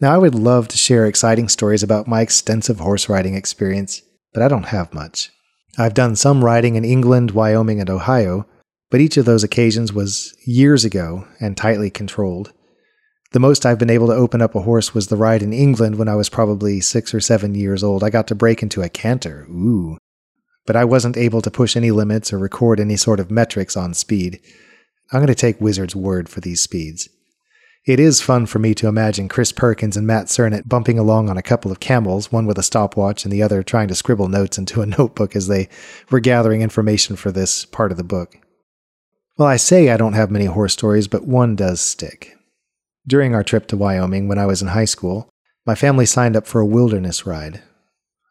Now, 0.00 0.12
I 0.12 0.18
would 0.18 0.34
love 0.34 0.66
to 0.68 0.76
share 0.76 1.06
exciting 1.06 1.48
stories 1.48 1.84
about 1.84 2.08
my 2.08 2.22
extensive 2.22 2.80
horse 2.80 3.08
riding 3.08 3.36
experience, 3.36 4.02
but 4.34 4.42
I 4.42 4.48
don't 4.48 4.64
have 4.64 4.92
much. 4.92 5.30
I've 5.78 5.94
done 5.94 6.16
some 6.16 6.44
riding 6.44 6.74
in 6.74 6.84
England, 6.84 7.30
Wyoming, 7.30 7.78
and 7.78 7.88
Ohio, 7.88 8.44
but 8.90 9.00
each 9.00 9.16
of 9.16 9.24
those 9.24 9.44
occasions 9.44 9.92
was 9.92 10.34
years 10.44 10.84
ago 10.84 11.28
and 11.38 11.56
tightly 11.56 11.88
controlled. 11.88 12.52
The 13.32 13.40
most 13.40 13.64
I've 13.64 13.78
been 13.78 13.88
able 13.88 14.08
to 14.08 14.14
open 14.14 14.42
up 14.42 14.54
a 14.54 14.60
horse 14.60 14.92
was 14.92 15.06
the 15.06 15.16
ride 15.16 15.42
in 15.42 15.54
England 15.54 15.96
when 15.96 16.08
I 16.08 16.16
was 16.16 16.28
probably 16.28 16.82
six 16.82 17.14
or 17.14 17.20
seven 17.20 17.54
years 17.54 17.82
old. 17.82 18.04
I 18.04 18.10
got 18.10 18.26
to 18.28 18.34
break 18.34 18.62
into 18.62 18.82
a 18.82 18.90
canter. 18.90 19.46
Ooh. 19.48 19.96
But 20.66 20.76
I 20.76 20.84
wasn't 20.84 21.16
able 21.16 21.40
to 21.40 21.50
push 21.50 21.74
any 21.74 21.90
limits 21.90 22.30
or 22.30 22.38
record 22.38 22.78
any 22.78 22.96
sort 22.96 23.20
of 23.20 23.30
metrics 23.30 23.74
on 23.74 23.94
speed. 23.94 24.38
I'm 25.10 25.20
going 25.20 25.28
to 25.28 25.34
take 25.34 25.60
Wizard's 25.60 25.96
word 25.96 26.28
for 26.28 26.40
these 26.40 26.60
speeds. 26.60 27.08
It 27.86 27.98
is 27.98 28.20
fun 28.20 28.44
for 28.46 28.58
me 28.58 28.74
to 28.74 28.86
imagine 28.86 29.28
Chris 29.28 29.50
Perkins 29.50 29.96
and 29.96 30.06
Matt 30.06 30.26
Sernett 30.26 30.68
bumping 30.68 30.98
along 30.98 31.30
on 31.30 31.38
a 31.38 31.42
couple 31.42 31.72
of 31.72 31.80
camels, 31.80 32.30
one 32.30 32.46
with 32.46 32.58
a 32.58 32.62
stopwatch 32.62 33.24
and 33.24 33.32
the 33.32 33.42
other 33.42 33.62
trying 33.62 33.88
to 33.88 33.94
scribble 33.94 34.28
notes 34.28 34.58
into 34.58 34.82
a 34.82 34.86
notebook 34.98 35.34
as 35.34 35.48
they 35.48 35.70
were 36.10 36.20
gathering 36.20 36.60
information 36.60 37.16
for 37.16 37.32
this 37.32 37.64
part 37.64 37.90
of 37.90 37.96
the 37.96 38.04
book. 38.04 38.36
Well, 39.38 39.48
I 39.48 39.56
say 39.56 39.88
I 39.88 39.96
don't 39.96 40.12
have 40.12 40.30
many 40.30 40.44
horse 40.44 40.74
stories, 40.74 41.08
but 41.08 41.26
one 41.26 41.56
does 41.56 41.80
stick. 41.80 42.36
During 43.06 43.34
our 43.34 43.42
trip 43.42 43.66
to 43.68 43.76
Wyoming 43.76 44.28
when 44.28 44.38
I 44.38 44.46
was 44.46 44.62
in 44.62 44.68
high 44.68 44.84
school, 44.84 45.28
my 45.66 45.74
family 45.74 46.06
signed 46.06 46.36
up 46.36 46.46
for 46.46 46.60
a 46.60 46.66
wilderness 46.66 47.26
ride. 47.26 47.62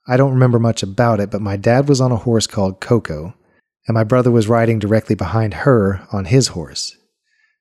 I 0.07 0.17
don't 0.17 0.33
remember 0.33 0.59
much 0.59 0.81
about 0.81 1.19
it, 1.19 1.29
but 1.29 1.41
my 1.41 1.57
dad 1.57 1.87
was 1.87 2.01
on 2.01 2.11
a 2.11 2.17
horse 2.17 2.47
called 2.47 2.81
Coco, 2.81 3.33
and 3.87 3.95
my 3.95 4.03
brother 4.03 4.31
was 4.31 4.47
riding 4.47 4.79
directly 4.79 5.15
behind 5.15 5.53
her 5.53 6.07
on 6.11 6.25
his 6.25 6.49
horse. 6.49 6.97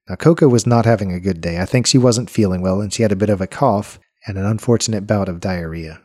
Now, 0.09 0.17
Coco 0.17 0.49
was 0.49 0.67
not 0.67 0.87
having 0.87 1.13
a 1.13 1.21
good 1.21 1.41
day. 1.41 1.61
I 1.61 1.67
think 1.67 1.87
she 1.87 1.99
wasn't 1.99 2.31
feeling 2.31 2.63
well, 2.63 2.81
and 2.81 2.93
she 2.93 3.03
had 3.03 3.13
a 3.13 3.17
bit 3.17 3.31
of 3.31 3.41
a 3.41 3.47
cough 3.47 3.99
and 4.27 4.37
an 4.37 4.45
unfortunate 4.45 5.07
bout 5.07 5.29
of 5.29 5.41
diarrhea. 5.41 6.01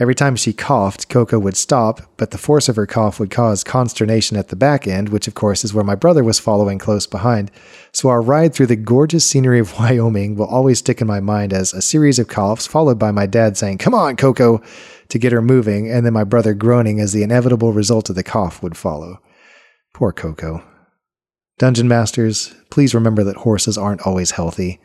Every 0.00 0.16
time 0.16 0.34
she 0.34 0.52
coughed, 0.52 1.08
Coco 1.08 1.38
would 1.38 1.56
stop, 1.56 2.00
but 2.16 2.32
the 2.32 2.38
force 2.38 2.68
of 2.68 2.74
her 2.74 2.86
cough 2.86 3.20
would 3.20 3.30
cause 3.30 3.62
consternation 3.62 4.36
at 4.36 4.48
the 4.48 4.56
back 4.56 4.88
end, 4.88 5.10
which 5.10 5.28
of 5.28 5.34
course 5.34 5.62
is 5.62 5.72
where 5.72 5.84
my 5.84 5.94
brother 5.94 6.24
was 6.24 6.40
following 6.40 6.80
close 6.80 7.06
behind. 7.06 7.52
So 7.92 8.08
our 8.08 8.20
ride 8.20 8.52
through 8.52 8.66
the 8.66 8.74
gorgeous 8.74 9.24
scenery 9.24 9.60
of 9.60 9.72
Wyoming 9.78 10.34
will 10.34 10.46
always 10.46 10.80
stick 10.80 11.00
in 11.00 11.06
my 11.06 11.20
mind 11.20 11.52
as 11.52 11.72
a 11.72 11.80
series 11.80 12.18
of 12.18 12.26
coughs, 12.26 12.66
followed 12.66 12.98
by 12.98 13.12
my 13.12 13.26
dad 13.26 13.56
saying, 13.56 13.78
Come 13.78 13.94
on, 13.94 14.16
Coco, 14.16 14.60
to 15.10 15.18
get 15.18 15.30
her 15.30 15.40
moving, 15.40 15.88
and 15.88 16.04
then 16.04 16.12
my 16.12 16.24
brother 16.24 16.54
groaning 16.54 16.98
as 16.98 17.12
the 17.12 17.22
inevitable 17.22 17.72
result 17.72 18.10
of 18.10 18.16
the 18.16 18.24
cough 18.24 18.64
would 18.64 18.76
follow. 18.76 19.20
Poor 19.92 20.10
Coco. 20.10 20.64
Dungeon 21.58 21.86
Masters, 21.86 22.52
please 22.68 22.96
remember 22.96 23.22
that 23.22 23.36
horses 23.36 23.78
aren't 23.78 24.04
always 24.04 24.32
healthy. 24.32 24.80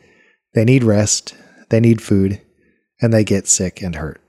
They 0.54 0.66
need 0.66 0.84
rest, 0.84 1.34
they 1.70 1.80
need 1.80 2.00
food, 2.00 2.42
and 3.02 3.12
they 3.12 3.24
get 3.24 3.48
sick 3.48 3.82
and 3.82 3.96
hurt. 3.96 4.22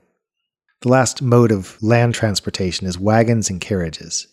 The 0.81 0.89
last 0.89 1.21
mode 1.21 1.51
of 1.51 1.81
land 1.83 2.15
transportation 2.15 2.87
is 2.87 2.97
wagons 2.97 3.51
and 3.51 3.61
carriages. 3.61 4.27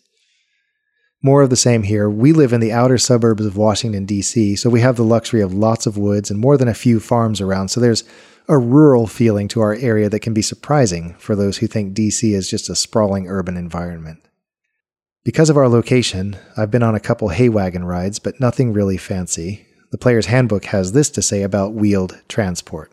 More 1.21 1.43
of 1.43 1.51
the 1.51 1.55
same 1.55 1.83
here. 1.83 2.09
We 2.09 2.33
live 2.33 2.53
in 2.53 2.61
the 2.61 2.71
outer 2.71 2.97
suburbs 2.97 3.45
of 3.45 3.55
Washington, 3.55 4.05
D.C., 4.05 4.55
so 4.55 4.69
we 4.69 4.81
have 4.81 4.95
the 4.95 5.03
luxury 5.03 5.41
of 5.41 5.53
lots 5.53 5.85
of 5.85 5.97
woods 5.97 6.31
and 6.31 6.39
more 6.39 6.57
than 6.57 6.67
a 6.67 6.73
few 6.73 6.99
farms 6.99 7.39
around, 7.39 7.67
so 7.67 7.79
there's 7.79 8.03
a 8.47 8.57
rural 8.57 9.05
feeling 9.05 9.47
to 9.49 9.61
our 9.61 9.75
area 9.75 10.09
that 10.09 10.21
can 10.21 10.33
be 10.33 10.41
surprising 10.41 11.13
for 11.19 11.35
those 11.35 11.57
who 11.57 11.67
think 11.67 11.93
D.C. 11.93 12.33
is 12.33 12.49
just 12.49 12.69
a 12.69 12.75
sprawling 12.75 13.27
urban 13.27 13.55
environment. 13.55 14.25
Because 15.23 15.51
of 15.51 15.57
our 15.57 15.69
location, 15.69 16.37
I've 16.57 16.71
been 16.71 16.81
on 16.81 16.95
a 16.95 16.99
couple 16.99 17.29
hay 17.29 17.49
wagon 17.49 17.83
rides, 17.83 18.17
but 18.17 18.39
nothing 18.39 18.73
really 18.73 18.97
fancy. 18.97 19.67
The 19.91 19.99
player's 19.99 20.25
handbook 20.25 20.65
has 20.65 20.93
this 20.93 21.11
to 21.11 21.21
say 21.21 21.43
about 21.43 21.73
wheeled 21.73 22.19
transport. 22.27 22.91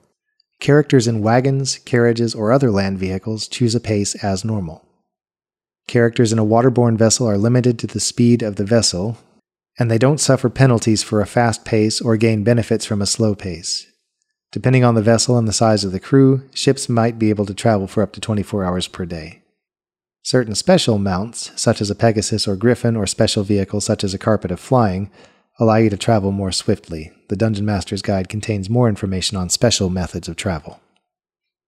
Characters 0.61 1.07
in 1.07 1.23
wagons, 1.23 1.79
carriages, 1.79 2.35
or 2.35 2.51
other 2.51 2.71
land 2.71 2.99
vehicles 2.99 3.47
choose 3.47 3.75
a 3.75 3.81
pace 3.81 4.14
as 4.25 4.45
normal. 4.45 4.85
Characters 5.87 6.33
in 6.33 6.38
a 6.38 6.45
waterborne 6.45 6.97
vessel 6.97 7.29
are 7.29 7.38
limited 7.38 7.79
to 7.79 7.87
the 7.87 8.01
speed 8.01 8.42
of 8.42 8.57
the 8.57 8.64
vessel, 8.64 9.19
and 9.79 9.90
they 9.90 9.99
don't 9.99 10.19
suffer 10.19 10.49
penalties 10.49 11.03
for 11.03 11.21
a 11.21 11.27
fast 11.27 11.64
pace 11.64 12.01
or 12.01 12.16
gain 12.16 12.42
benefits 12.42 12.85
from 12.85 13.03
a 13.03 13.07
slow 13.07 13.35
pace. 13.35 13.87
Depending 14.51 14.85
on 14.85 14.95
the 14.95 15.03
vessel 15.03 15.37
and 15.37 15.47
the 15.47 15.53
size 15.53 15.85
of 15.85 15.92
the 15.92 16.01
crew, 16.01 16.49
ships 16.55 16.88
might 16.88 17.19
be 17.19 17.31
able 17.31 17.47
to 17.47 17.55
travel 17.55 17.87
for 17.87 18.03
up 18.03 18.12
to 18.12 18.21
24 18.21 18.64
hours 18.64 18.88
per 18.88 19.05
day. 19.05 19.42
Certain 20.23 20.55
special 20.55 20.99
mounts, 20.99 21.53
such 21.55 21.81
as 21.81 21.90
a 21.90 21.95
Pegasus 21.95 22.49
or 22.49 22.57
Griffin, 22.57 22.97
or 22.97 23.07
special 23.07 23.45
vehicles 23.45 23.85
such 23.85 24.03
as 24.03 24.14
a 24.14 24.19
Carpet 24.19 24.51
of 24.51 24.59
Flying, 24.59 25.11
allow 25.59 25.77
you 25.77 25.90
to 25.90 25.97
travel 25.97 26.33
more 26.33 26.53
swiftly. 26.53 27.12
The 27.29 27.37
Dungeon 27.37 27.64
Master's 27.64 28.03
Guide 28.03 28.29
contains 28.29 28.71
more 28.71 28.88
information 28.88 29.37
on 29.37 29.49
special 29.49 29.90
methods 29.90 30.29
of 30.29 30.37
travel. 30.37 30.81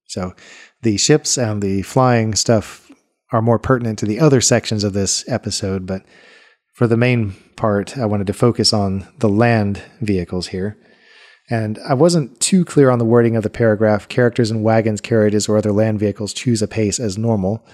So, 0.06 0.34
the 0.82 0.96
ships 0.96 1.36
and 1.36 1.62
the 1.62 1.82
flying 1.82 2.34
stuff 2.34 2.90
are 3.32 3.42
more 3.42 3.58
pertinent 3.58 3.98
to 3.98 4.06
the 4.06 4.20
other 4.20 4.40
sections 4.40 4.84
of 4.84 4.94
this 4.94 5.28
episode, 5.28 5.86
but 5.86 6.02
for 6.72 6.86
the 6.86 6.96
main 6.96 7.34
part, 7.56 7.98
I 7.98 8.06
wanted 8.06 8.26
to 8.28 8.32
focus 8.32 8.72
on 8.72 9.06
the 9.18 9.28
land 9.28 9.82
vehicles 10.00 10.48
here. 10.48 10.78
And 11.50 11.78
I 11.80 11.94
wasn't 11.94 12.38
too 12.40 12.64
clear 12.64 12.90
on 12.90 12.98
the 12.98 13.04
wording 13.04 13.34
of 13.36 13.42
the 13.42 13.50
paragraph 13.50 14.08
characters 14.08 14.50
in 14.50 14.62
wagons, 14.62 15.00
carriages, 15.00 15.48
or 15.48 15.56
other 15.56 15.72
land 15.72 15.98
vehicles 15.98 16.32
choose 16.32 16.62
a 16.62 16.68
pace 16.68 17.00
as 17.00 17.18
normal. 17.18 17.66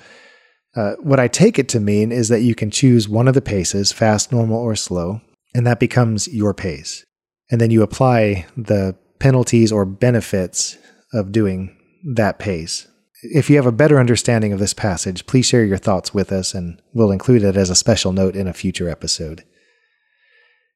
Uh, 0.76 0.94
what 1.00 1.20
I 1.20 1.28
take 1.28 1.58
it 1.58 1.68
to 1.70 1.80
mean 1.80 2.12
is 2.12 2.28
that 2.28 2.42
you 2.42 2.54
can 2.54 2.70
choose 2.70 3.08
one 3.08 3.28
of 3.28 3.34
the 3.34 3.42
paces, 3.42 3.92
fast, 3.92 4.32
normal, 4.32 4.58
or 4.58 4.74
slow, 4.74 5.20
and 5.54 5.66
that 5.66 5.80
becomes 5.80 6.28
your 6.28 6.52
pace. 6.52 7.04
And 7.50 7.60
then 7.60 7.70
you 7.70 7.82
apply 7.82 8.46
the 8.56 8.96
penalties 9.18 9.70
or 9.70 9.84
benefits 9.84 10.76
of 11.12 11.32
doing 11.32 11.76
that 12.14 12.38
pace. 12.38 12.88
If 13.22 13.48
you 13.48 13.56
have 13.56 13.66
a 13.66 13.72
better 13.72 13.98
understanding 13.98 14.52
of 14.52 14.58
this 14.58 14.74
passage, 14.74 15.26
please 15.26 15.46
share 15.46 15.64
your 15.64 15.78
thoughts 15.78 16.12
with 16.12 16.30
us, 16.30 16.52
and 16.52 16.82
we'll 16.92 17.10
include 17.10 17.42
it 17.42 17.56
as 17.56 17.70
a 17.70 17.74
special 17.74 18.12
note 18.12 18.36
in 18.36 18.46
a 18.46 18.52
future 18.52 18.90
episode. 18.90 19.44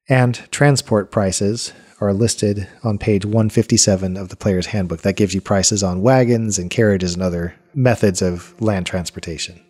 And 0.07 0.35
transport 0.51 1.11
prices 1.11 1.73
are 2.01 2.13
listed 2.13 2.67
on 2.83 2.97
page 2.97 3.25
157 3.25 4.17
of 4.17 4.29
the 4.29 4.35
player's 4.35 4.67
handbook. 4.67 5.01
That 5.01 5.17
gives 5.17 5.35
you 5.35 5.41
prices 5.41 5.83
on 5.83 6.01
wagons 6.01 6.57
and 6.57 6.71
carriages 6.71 7.13
and 7.13 7.21
other 7.21 7.53
methods 7.75 8.21
of 8.21 8.59
land 8.59 8.87
transportation. 8.87 9.61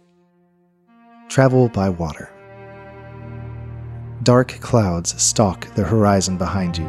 Travel 1.27 1.67
by 1.67 1.89
water. 1.89 2.31
Dark 4.23 4.59
clouds 4.59 5.19
stalk 5.21 5.73
the 5.75 5.83
horizon 5.83 6.37
behind 6.37 6.77
you, 6.77 6.87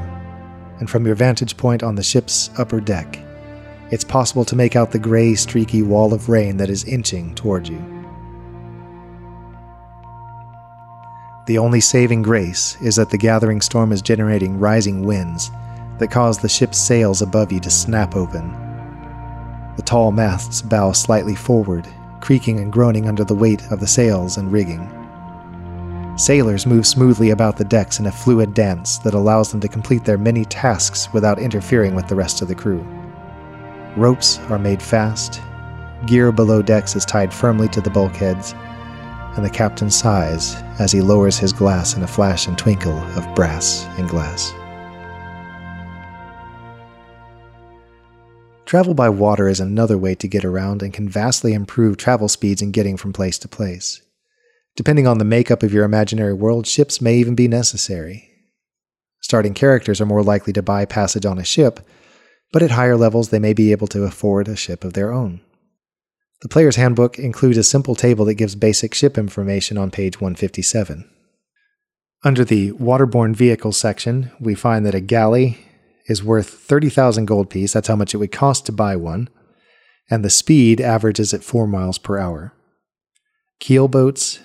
and 0.81 0.91
from 0.91 1.07
your 1.07 1.15
vantage 1.15 1.57
point 1.57 1.83
on 1.83 1.95
the 1.95 2.03
ship's 2.03 2.51
upper 2.59 2.81
deck, 2.81 3.21
it's 3.93 4.03
possible 4.03 4.45
to 4.45 4.57
make 4.57 4.75
out 4.75 4.91
the 4.91 4.99
gray, 4.99 5.35
streaky 5.37 5.83
wall 5.83 6.13
of 6.13 6.29
rain 6.29 6.57
that 6.57 6.71
is 6.71 6.85
inching 6.85 7.35
toward 7.37 7.69
you. 7.69 7.79
The 11.47 11.59
only 11.59 11.81
saving 11.81 12.23
grace 12.23 12.77
is 12.83 12.97
that 12.97 13.11
the 13.11 13.19
gathering 13.19 13.61
storm 13.61 13.93
is 13.93 14.03
generating 14.03 14.59
rising 14.59 15.05
winds 15.05 15.51
that 15.99 16.11
cause 16.11 16.39
the 16.39 16.49
ship's 16.49 16.79
sails 16.79 17.23
above 17.23 17.53
you 17.53 17.61
to 17.61 17.71
snap 17.71 18.17
open. 18.17 18.51
The 19.77 19.83
tall 19.83 20.11
masts 20.11 20.63
bow 20.63 20.93
slightly 20.93 21.37
forward 21.37 21.87
creaking 22.21 22.61
and 22.61 22.73
groaning 22.73 23.09
under 23.09 23.25
the 23.25 23.35
weight 23.35 23.63
of 23.71 23.81
the 23.81 23.87
sails 23.87 24.37
and 24.37 24.53
rigging. 24.53 25.00
Sailors 26.21 26.67
move 26.67 26.87
smoothly 26.87 27.31
about 27.31 27.57
the 27.57 27.65
decks 27.65 27.99
in 27.99 28.05
a 28.05 28.13
fluid 28.13 28.53
dance 28.53 28.99
that 28.99 29.15
allows 29.15 29.51
them 29.51 29.61
to 29.63 29.69
complete 29.69 30.05
their 30.05 30.19
many 30.19 30.45
tasks 30.45 31.09
without 31.15 31.39
interfering 31.39 31.95
with 31.95 32.09
the 32.09 32.15
rest 32.15 32.43
of 32.43 32.49
the 32.49 32.55
crew. 32.55 32.81
Ropes 33.97 34.39
are 34.51 34.59
made 34.59 34.83
fast, 34.83 35.41
gear 36.07 36.31
below 36.31 36.61
decks 36.61 36.95
is 36.95 37.07
tied 37.07 37.33
firmly 37.33 37.69
to 37.69 37.81
the 37.81 37.89
bulkheads, 37.89 38.53
and 39.35 39.43
the 39.43 39.49
captain 39.49 39.91
sighs 39.91 40.57
as 40.79 40.93
he 40.93 41.01
lowers 41.01 41.39
his 41.39 41.55
glass 41.55 41.97
in 41.97 42.03
a 42.03 42.07
flash 42.07 42.47
and 42.47 42.59
twinkle 42.59 42.99
of 43.17 43.35
brass 43.35 43.87
and 43.97 44.07
glass. 44.07 44.53
Travel 48.67 48.93
by 48.93 49.09
water 49.09 49.49
is 49.49 49.61
another 49.61 49.97
way 49.97 50.15
to 50.17 50.29
get 50.29 50.45
around 50.45 50.83
and 50.83 50.93
can 50.93 51.09
vastly 51.09 51.55
improve 51.55 51.97
travel 51.97 52.29
speeds 52.29 52.61
in 52.61 52.73
getting 52.73 52.99
from 52.99 53.15
place 53.15 53.39
to 53.39 53.49
place. 53.49 54.03
Depending 54.77 55.07
on 55.07 55.19
the 55.19 55.25
makeup 55.25 55.63
of 55.63 55.73
your 55.73 55.85
imaginary 55.85 56.33
world, 56.33 56.67
ships 56.67 57.01
may 57.01 57.17
even 57.17 57.35
be 57.35 57.49
necessary. 57.49 58.31
Starting 59.21 59.55
characters 59.55 60.01
are 60.01 60.07
more 60.07 60.23
likely 60.23 60.53
to 60.53 60.63
buy 60.63 60.85
passage 60.85 61.27
on 61.27 61.39
a 61.39 61.45
ship, 61.45 61.81
but 62.53 62.63
at 62.63 62.71
higher 62.71 62.97
levels 62.97 63.29
they 63.29 63.39
may 63.39 63.53
be 63.53 63.73
able 63.73 63.87
to 63.89 64.05
afford 64.05 64.49
a 64.49 64.57
ship 64.57 64.85
of 64.85 64.95
their 64.95 65.13
own. 65.13 65.41
The 66.43 66.49
Player's 66.49 66.77
Handbook 66.77 67.19
includes 67.19 67.59
a 67.59 67.63
simple 67.63 67.95
table 67.95 68.25
that 68.25 68.35
gives 68.35 68.55
basic 68.55 68.95
ship 68.95 69.19
information 69.19 69.77
on 69.77 69.91
page 69.91 70.21
157. 70.21 71.09
Under 72.25 72.45
the 72.45 72.73
Waterborne 72.73 73.37
Vehicles 73.37 73.77
section, 73.77 74.31
we 74.41 74.55
find 74.55 74.87
that 74.87 74.95
a 74.95 75.01
galley 75.01 75.59
is 76.07 76.25
worth 76.25 76.49
30,000 76.49 77.27
gold 77.27 77.51
piece, 77.51 77.75
that's 77.75 77.89
how 77.89 77.97
much 77.97 78.15
it 78.15 78.19
would 78.19 78.33
cost 78.33 78.67
to 78.67 78.73
buy 78.73 78.97
one, 78.97 79.29
and 80.11 80.25
the 80.25 80.31
speed 80.31 80.81
averages 80.81 81.33
at 81.35 81.45
4 81.45 81.67
miles 81.67 81.99
per 81.99 82.19
hour. 82.19 82.53
Keel 83.61 83.87
boats, 83.87 84.41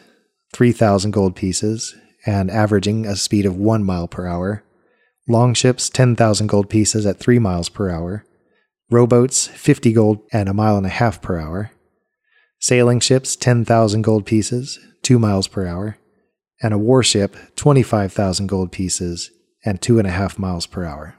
3,000 0.56 1.12
gold 1.12 1.36
pieces, 1.36 1.94
and 2.26 2.50
averaging 2.50 3.06
a 3.06 3.18
speed 3.18 3.46
of 3.46 3.58
1 3.58 3.84
mile 3.84 4.08
per 4.08 4.26
hour. 4.26 4.63
Longships, 5.28 5.89
10,000 5.89 6.48
gold 6.48 6.70
pieces 6.70 7.06
at 7.06 7.20
3 7.20 7.39
miles 7.39 7.68
per 7.68 7.89
hour. 7.89 8.24
Rowboats, 8.89 9.48
50 9.48 9.91
gold 9.91 10.20
and 10.32 10.48
a 10.48 10.54
mile 10.54 10.78
and 10.78 10.86
a 10.86 10.89
half 10.89 11.22
per 11.22 11.38
hour. 11.38 11.72
Sailing 12.58 13.02
ships, 13.02 13.36
10,000 13.36 14.02
gold 14.02 14.26
pieces, 14.26 14.80
2 15.02 15.20
miles 15.20 15.50
per 15.50 15.68
hour. 15.68 15.98
And 16.63 16.74
a 16.74 16.78
warship, 16.78 17.36
25,000 17.58 18.48
gold 18.48 18.72
pieces 18.72 19.32
and 19.65 19.82
2.5 19.82 20.39
miles 20.39 20.68
per 20.68 20.86
hour. 20.86 21.15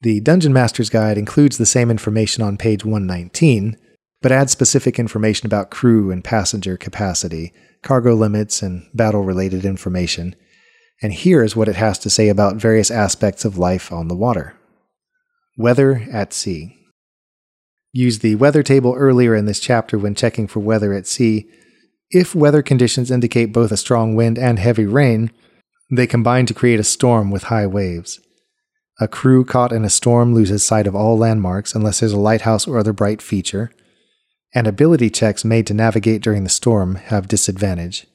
The 0.00 0.18
Dungeon 0.18 0.52
Master's 0.52 0.90
Guide 0.90 1.16
includes 1.16 1.58
the 1.58 1.66
same 1.66 1.92
information 1.92 2.42
on 2.42 2.56
page 2.56 2.84
119, 2.84 3.76
but 4.20 4.32
add 4.32 4.50
specific 4.50 4.98
information 4.98 5.46
about 5.46 5.70
crew 5.70 6.10
and 6.10 6.24
passenger 6.24 6.76
capacity, 6.76 7.52
cargo 7.82 8.14
limits, 8.14 8.62
and 8.62 8.88
battle 8.94 9.22
related 9.22 9.64
information. 9.64 10.34
And 11.00 11.12
here's 11.12 11.54
what 11.54 11.68
it 11.68 11.76
has 11.76 11.98
to 12.00 12.10
say 12.10 12.28
about 12.28 12.56
various 12.56 12.90
aspects 12.90 13.44
of 13.44 13.58
life 13.58 13.92
on 13.92 14.08
the 14.08 14.16
water. 14.16 14.56
Weather 15.56 16.06
at 16.10 16.32
sea. 16.32 16.74
Use 17.92 18.18
the 18.18 18.34
weather 18.34 18.62
table 18.62 18.94
earlier 18.96 19.34
in 19.34 19.46
this 19.46 19.60
chapter 19.60 19.98
when 19.98 20.14
checking 20.14 20.46
for 20.46 20.60
weather 20.60 20.92
at 20.92 21.06
sea. 21.06 21.48
If 22.10 22.34
weather 22.34 22.62
conditions 22.62 23.10
indicate 23.10 23.52
both 23.52 23.70
a 23.70 23.76
strong 23.76 24.14
wind 24.14 24.38
and 24.38 24.58
heavy 24.58 24.86
rain, 24.86 25.30
they 25.90 26.06
combine 26.06 26.46
to 26.46 26.54
create 26.54 26.80
a 26.80 26.84
storm 26.84 27.30
with 27.30 27.44
high 27.44 27.66
waves. 27.66 28.20
A 29.00 29.08
crew 29.08 29.44
caught 29.44 29.72
in 29.72 29.84
a 29.84 29.90
storm 29.90 30.34
loses 30.34 30.66
sight 30.66 30.86
of 30.86 30.96
all 30.96 31.16
landmarks 31.16 31.74
unless 31.74 32.00
there's 32.00 32.12
a 32.12 32.18
lighthouse 32.18 32.66
or 32.66 32.78
other 32.78 32.92
bright 32.92 33.22
feature 33.22 33.70
and 34.54 34.66
ability 34.66 35.10
checks 35.10 35.44
made 35.44 35.66
to 35.66 35.74
navigate 35.74 36.22
during 36.22 36.44
the 36.44 36.50
storm 36.50 36.96
have 36.96 37.28
disadvantage. 37.28 38.06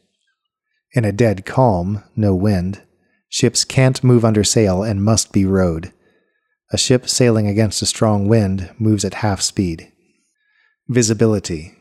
In 0.93 1.05
a 1.05 1.11
dead 1.11 1.45
calm, 1.45 2.03
no 2.15 2.35
wind, 2.35 2.81
ships 3.29 3.63
can't 3.65 4.03
move 4.03 4.23
under 4.23 4.43
sail 4.43 4.83
and 4.83 5.03
must 5.03 5.31
be 5.31 5.45
rowed. 5.45 5.91
A 6.71 6.77
ship 6.77 7.07
sailing 7.07 7.47
against 7.47 7.81
a 7.81 7.87
strong 7.87 8.27
wind 8.27 8.69
moves 8.77 9.05
at 9.05 9.15
half 9.15 9.41
speed. 9.41 9.91
Visibility. 10.87 11.75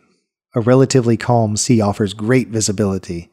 A 0.55 0.61
relatively 0.61 1.17
calm 1.17 1.57
sea 1.57 1.81
offers 1.81 2.15
great 2.15 2.49
visibility. 2.49 3.31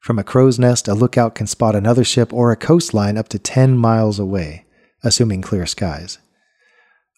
From 0.00 0.18
a 0.18 0.24
crow's 0.24 0.58
nest, 0.58 0.88
a 0.88 0.94
lookout 0.94 1.34
can 1.34 1.46
spot 1.46 1.74
another 1.74 2.04
ship 2.04 2.32
or 2.32 2.52
a 2.52 2.56
coastline 2.56 3.18
up 3.18 3.28
to 3.28 3.38
10 3.38 3.76
miles 3.76 4.18
away, 4.18 4.66
assuming 5.02 5.42
clear 5.42 5.66
skies. 5.66 6.18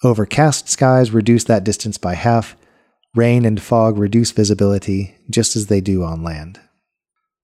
Overcast 0.05 0.69
skies 0.69 1.13
reduce 1.13 1.45
that 1.45 1.65
distance 1.65 1.99
by 1.99 2.15
half, 2.15 2.57
Rain 3.14 3.44
and 3.44 3.61
fog 3.61 3.98
reduce 3.98 4.31
visibility 4.31 5.16
just 5.29 5.55
as 5.55 5.66
they 5.66 5.81
do 5.81 6.03
on 6.03 6.22
land. 6.22 6.59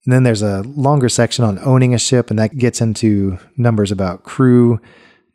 And 0.05 0.13
then 0.13 0.23
there's 0.23 0.41
a 0.41 0.63
longer 0.63 1.09
section 1.09 1.45
on 1.45 1.59
owning 1.59 1.93
a 1.93 1.99
ship, 1.99 2.29
and 2.29 2.39
that 2.39 2.57
gets 2.57 2.81
into 2.81 3.37
numbers 3.57 3.91
about 3.91 4.23
crew, 4.23 4.79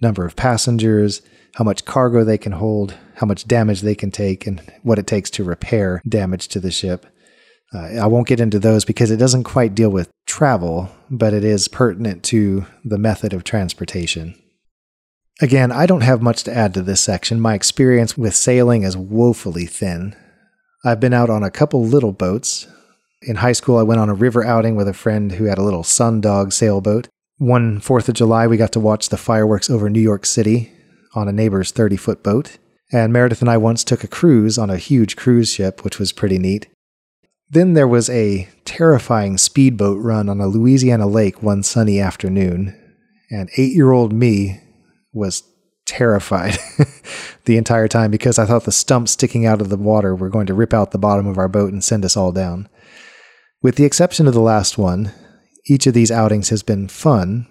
number 0.00 0.24
of 0.24 0.34
passengers, 0.34 1.22
how 1.54 1.64
much 1.64 1.84
cargo 1.84 2.24
they 2.24 2.38
can 2.38 2.52
hold, 2.52 2.96
how 3.16 3.26
much 3.26 3.46
damage 3.46 3.82
they 3.82 3.94
can 3.94 4.10
take, 4.10 4.46
and 4.46 4.60
what 4.82 4.98
it 4.98 5.06
takes 5.06 5.30
to 5.30 5.44
repair 5.44 6.02
damage 6.08 6.48
to 6.48 6.58
the 6.58 6.72
ship. 6.72 7.06
Uh, 7.72 8.00
I 8.00 8.06
won't 8.06 8.26
get 8.26 8.40
into 8.40 8.58
those 8.58 8.84
because 8.84 9.10
it 9.10 9.18
doesn't 9.18 9.44
quite 9.44 9.74
deal 9.74 9.90
with 9.90 10.10
travel, 10.26 10.90
but 11.10 11.32
it 11.32 11.44
is 11.44 11.68
pertinent 11.68 12.24
to 12.24 12.66
the 12.84 12.98
method 12.98 13.32
of 13.32 13.44
transportation. 13.44 14.34
Again, 15.40 15.72
I 15.72 15.86
don't 15.86 16.02
have 16.02 16.22
much 16.22 16.44
to 16.44 16.54
add 16.54 16.74
to 16.74 16.82
this 16.82 17.00
section. 17.00 17.40
My 17.40 17.54
experience 17.54 18.16
with 18.16 18.34
sailing 18.34 18.82
is 18.82 18.96
woefully 18.96 19.66
thin. 19.66 20.16
I've 20.86 21.00
been 21.00 21.14
out 21.14 21.30
on 21.30 21.42
a 21.42 21.50
couple 21.50 21.82
little 21.82 22.12
boats. 22.12 22.66
In 23.22 23.36
high 23.36 23.52
school, 23.52 23.78
I 23.78 23.82
went 23.82 24.02
on 24.02 24.10
a 24.10 24.14
river 24.14 24.44
outing 24.44 24.76
with 24.76 24.86
a 24.86 24.92
friend 24.92 25.32
who 25.32 25.44
had 25.44 25.56
a 25.56 25.62
little 25.62 25.82
Sundog 25.82 26.52
sailboat. 26.52 27.08
One 27.38 27.80
Fourth 27.80 28.06
of 28.10 28.14
July, 28.14 28.46
we 28.46 28.58
got 28.58 28.72
to 28.72 28.80
watch 28.80 29.08
the 29.08 29.16
fireworks 29.16 29.70
over 29.70 29.88
New 29.88 30.00
York 30.00 30.26
City 30.26 30.70
on 31.14 31.26
a 31.26 31.32
neighbor's 31.32 31.70
30 31.70 31.96
foot 31.96 32.22
boat. 32.22 32.58
And 32.92 33.14
Meredith 33.14 33.40
and 33.40 33.48
I 33.48 33.56
once 33.56 33.82
took 33.82 34.04
a 34.04 34.08
cruise 34.08 34.58
on 34.58 34.68
a 34.68 34.76
huge 34.76 35.16
cruise 35.16 35.50
ship, 35.50 35.84
which 35.84 35.98
was 35.98 36.12
pretty 36.12 36.38
neat. 36.38 36.66
Then 37.48 37.72
there 37.72 37.88
was 37.88 38.10
a 38.10 38.48
terrifying 38.66 39.38
speedboat 39.38 40.02
run 40.02 40.28
on 40.28 40.40
a 40.40 40.46
Louisiana 40.46 41.06
lake 41.06 41.42
one 41.42 41.62
sunny 41.62 41.98
afternoon, 41.98 42.78
and 43.30 43.48
eight 43.56 43.72
year 43.72 43.90
old 43.90 44.12
me 44.12 44.60
was 45.14 45.44
terrified 45.86 46.58
the 47.44 47.56
entire 47.56 47.88
time 47.88 48.10
because 48.10 48.38
I 48.38 48.46
thought 48.46 48.64
the 48.64 48.72
stumps 48.72 49.12
sticking 49.12 49.46
out 49.46 49.60
of 49.60 49.68
the 49.68 49.76
water 49.76 50.14
were 50.14 50.30
going 50.30 50.46
to 50.46 50.54
rip 50.54 50.72
out 50.72 50.90
the 50.90 50.98
bottom 50.98 51.26
of 51.26 51.38
our 51.38 51.48
boat 51.48 51.72
and 51.72 51.82
send 51.82 52.04
us 52.04 52.16
all 52.16 52.32
down. 52.32 52.68
With 53.62 53.76
the 53.76 53.84
exception 53.84 54.26
of 54.26 54.34
the 54.34 54.40
last 54.40 54.76
one, 54.78 55.12
each 55.66 55.86
of 55.86 55.94
these 55.94 56.10
outings 56.10 56.50
has 56.50 56.62
been 56.62 56.88
fun, 56.88 57.46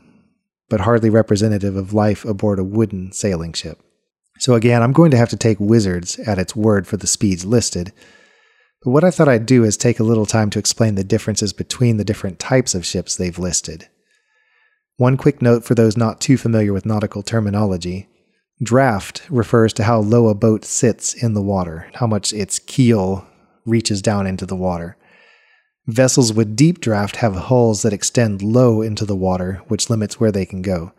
but 0.69 0.81
hardly 0.81 1.09
representative 1.09 1.75
of 1.75 1.93
life 1.93 2.25
aboard 2.25 2.59
a 2.59 2.63
wooden 2.63 3.11
sailing 3.11 3.53
ship. 3.53 3.81
So 4.39 4.55
again, 4.55 4.81
I'm 4.81 4.93
going 4.93 5.11
to 5.11 5.17
have 5.17 5.29
to 5.29 5.37
take 5.37 5.59
Wizards 5.59 6.19
at 6.19 6.39
its 6.39 6.55
word 6.55 6.87
for 6.87 6.97
the 6.97 7.07
speeds 7.07 7.45
listed. 7.45 7.93
But 8.83 8.91
what 8.91 9.03
I 9.03 9.11
thought 9.11 9.29
I'd 9.29 9.45
do 9.45 9.63
is 9.63 9.77
take 9.77 9.99
a 9.99 10.03
little 10.03 10.25
time 10.25 10.49
to 10.51 10.59
explain 10.59 10.95
the 10.95 11.03
differences 11.03 11.53
between 11.53 11.97
the 11.97 12.03
different 12.03 12.39
types 12.39 12.75
of 12.75 12.85
ships 12.85 13.15
they've 13.15 13.39
listed. 13.39 13.87
One 14.97 15.17
quick 15.17 15.41
note 15.41 15.63
for 15.63 15.75
those 15.75 15.97
not 15.97 16.19
too 16.19 16.37
familiar 16.37 16.73
with 16.73 16.85
nautical 16.85 17.23
terminology 17.23 18.09
Draft 18.61 19.23
refers 19.29 19.73
to 19.73 19.83
how 19.83 19.99
low 19.99 20.27
a 20.27 20.35
boat 20.35 20.63
sits 20.63 21.13
in 21.13 21.33
the 21.33 21.41
water, 21.41 21.89
how 21.95 22.07
much 22.07 22.31
its 22.33 22.59
keel 22.59 23.25
reaches 23.65 24.01
down 24.01 24.27
into 24.27 24.45
the 24.45 24.55
water. 24.55 24.97
Vessels 25.87 26.31
with 26.31 26.55
deep 26.55 26.79
draft 26.79 27.17
have 27.17 27.35
hulls 27.35 27.81
that 27.81 27.93
extend 27.93 28.41
low 28.41 28.81
into 28.81 29.05
the 29.05 29.15
water, 29.15 29.61
which 29.67 29.89
limits 29.89 30.19
where 30.19 30.31
they 30.31 30.45
can 30.45 30.61
go. 30.61 30.93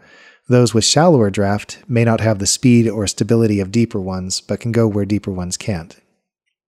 Those 0.48 0.74
with 0.74 0.84
shallower 0.84 1.30
draft 1.30 1.78
may 1.88 2.04
not 2.04 2.20
have 2.20 2.38
the 2.38 2.46
speed 2.46 2.88
or 2.88 3.06
stability 3.06 3.60
of 3.60 3.72
deeper 3.72 4.00
ones, 4.00 4.42
but 4.42 4.60
can 4.60 4.72
go 4.72 4.86
where 4.86 5.06
deeper 5.06 5.30
ones 5.30 5.56
can't. 5.56 5.96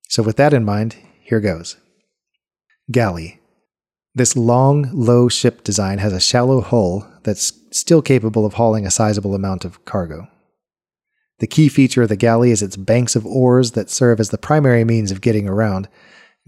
So, 0.09 0.23
with 0.23 0.37
that 0.37 0.55
in 0.55 0.65
mind, 0.65 0.97
here 1.21 1.41
goes. 1.41 1.77
Galley. 2.91 3.41
This 4.15 4.35
long, 4.35 4.89
low 4.95 5.29
ship 5.29 5.63
design 5.63 5.99
has 5.99 6.15
a 6.15 6.21
shallow 6.21 6.63
hull 6.63 7.07
that's 7.25 7.53
still 7.71 8.01
capable 8.01 8.47
of 8.47 8.55
hauling 8.55 8.87
a 8.87 8.91
sizable 8.91 9.35
amount 9.35 9.67
of 9.67 9.85
cargo. 9.85 10.29
The 11.39 11.47
key 11.47 11.69
feature 11.69 12.03
of 12.03 12.09
the 12.09 12.17
galley 12.17 12.51
is 12.51 12.63
its 12.63 12.77
banks 12.77 13.15
of 13.15 13.27
oars 13.27 13.73
that 13.73 13.91
serve 13.91 14.21
as 14.21 14.31
the 14.31 14.39
primary 14.39 14.85
means 14.85 15.11
of 15.11 15.21
getting 15.21 15.49
around. 15.49 15.89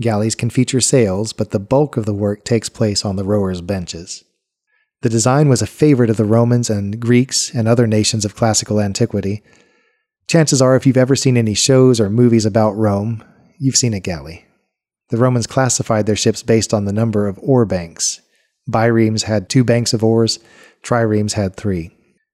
Galleys 0.01 0.35
can 0.35 0.49
feature 0.49 0.81
sails, 0.81 1.33
but 1.33 1.51
the 1.51 1.59
bulk 1.59 1.97
of 1.97 2.07
the 2.07 2.15
work 2.15 2.45
takes 2.45 2.69
place 2.69 3.05
on 3.05 3.17
the 3.17 3.25
rowers' 3.25 3.61
benches. 3.61 4.25
The 5.03 5.09
design 5.09 5.49
was 5.49 5.61
a 5.61 5.67
favorite 5.67 6.11
of 6.11 6.17
the 6.17 6.25
Romans 6.25 6.71
and 6.71 6.99
Greeks 6.99 7.55
and 7.55 7.69
other 7.69 7.87
nations 7.87 8.25
of 8.25 8.35
classical 8.35 8.81
antiquity. 8.81 9.43
Chances 10.27 10.63
are, 10.63 10.75
if 10.75 10.87
you've 10.87 10.97
ever 10.97 11.15
seen 11.17 11.37
any 11.37 11.55
shows 11.55 12.01
or 12.01 12.11
movies 12.11 12.47
about 12.47 12.73
Rome, 12.73 13.23
you've 13.59 13.77
seen 13.77 13.95
a 13.95 14.01
galley. 14.01 14.47
The 15.11 15.17
Romans 15.17 15.47
classified 15.47 16.07
their 16.07 16.17
ships 16.17 16.43
based 16.43 16.75
on 16.75 16.85
the 16.85 16.93
number 16.93 17.29
of 17.29 17.39
oar 17.43 17.65
banks. 17.65 18.21
Biremes 18.69 19.25
had 19.25 19.49
two 19.49 19.65
banks 19.65 19.93
of 19.93 20.03
oars, 20.03 20.39
triremes 20.83 21.33
had 21.33 21.57
three. 21.57 21.91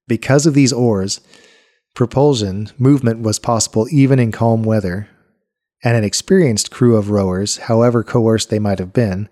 Because 0.08 0.46
of 0.46 0.54
these 0.54 0.72
oars, 0.72 1.20
Propulsion 1.94 2.70
movement 2.76 3.20
was 3.20 3.38
possible 3.38 3.87
even 3.88 4.18
in 4.18 4.33
calm 4.33 4.64
weather, 4.64 5.09
and 5.85 5.96
an 5.96 6.02
experienced 6.02 6.72
crew 6.72 6.96
of 6.96 7.11
rowers, 7.11 7.59
however 7.59 8.02
coerced 8.02 8.50
they 8.50 8.59
might 8.59 8.80
have 8.80 8.92
been, 8.92 9.28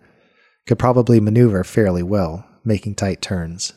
could 0.69 0.79
probably 0.79 1.19
maneuver 1.19 1.65
fairly 1.65 2.05
well, 2.05 2.47
making 2.65 2.95
tight 2.95 3.21
turns. 3.21 3.73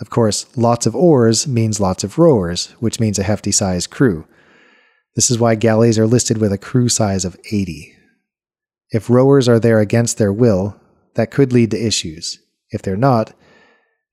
Of 0.00 0.10
course, 0.10 0.54
lots 0.54 0.84
of 0.84 0.94
oars 0.94 1.46
means 1.46 1.80
lots 1.80 2.04
of 2.04 2.18
rowers, 2.18 2.74
which 2.78 3.00
means 3.00 3.18
a 3.18 3.22
hefty 3.22 3.52
sized 3.52 3.88
crew. 3.88 4.26
This 5.14 5.30
is 5.30 5.38
why 5.38 5.54
galleys 5.54 5.98
are 5.98 6.06
listed 6.06 6.38
with 6.38 6.52
a 6.52 6.58
crew 6.58 6.90
size 6.90 7.24
of 7.24 7.38
80. 7.50 7.94
If 8.90 9.08
rowers 9.08 9.48
are 9.48 9.60
there 9.60 9.80
against 9.80 10.18
their 10.18 10.32
will, 10.32 10.78
that 11.14 11.30
could 11.30 11.52
lead 11.52 11.70
to 11.70 11.86
issues. 11.86 12.38
If 12.70 12.82
they're 12.82 12.96
not, 12.96 13.32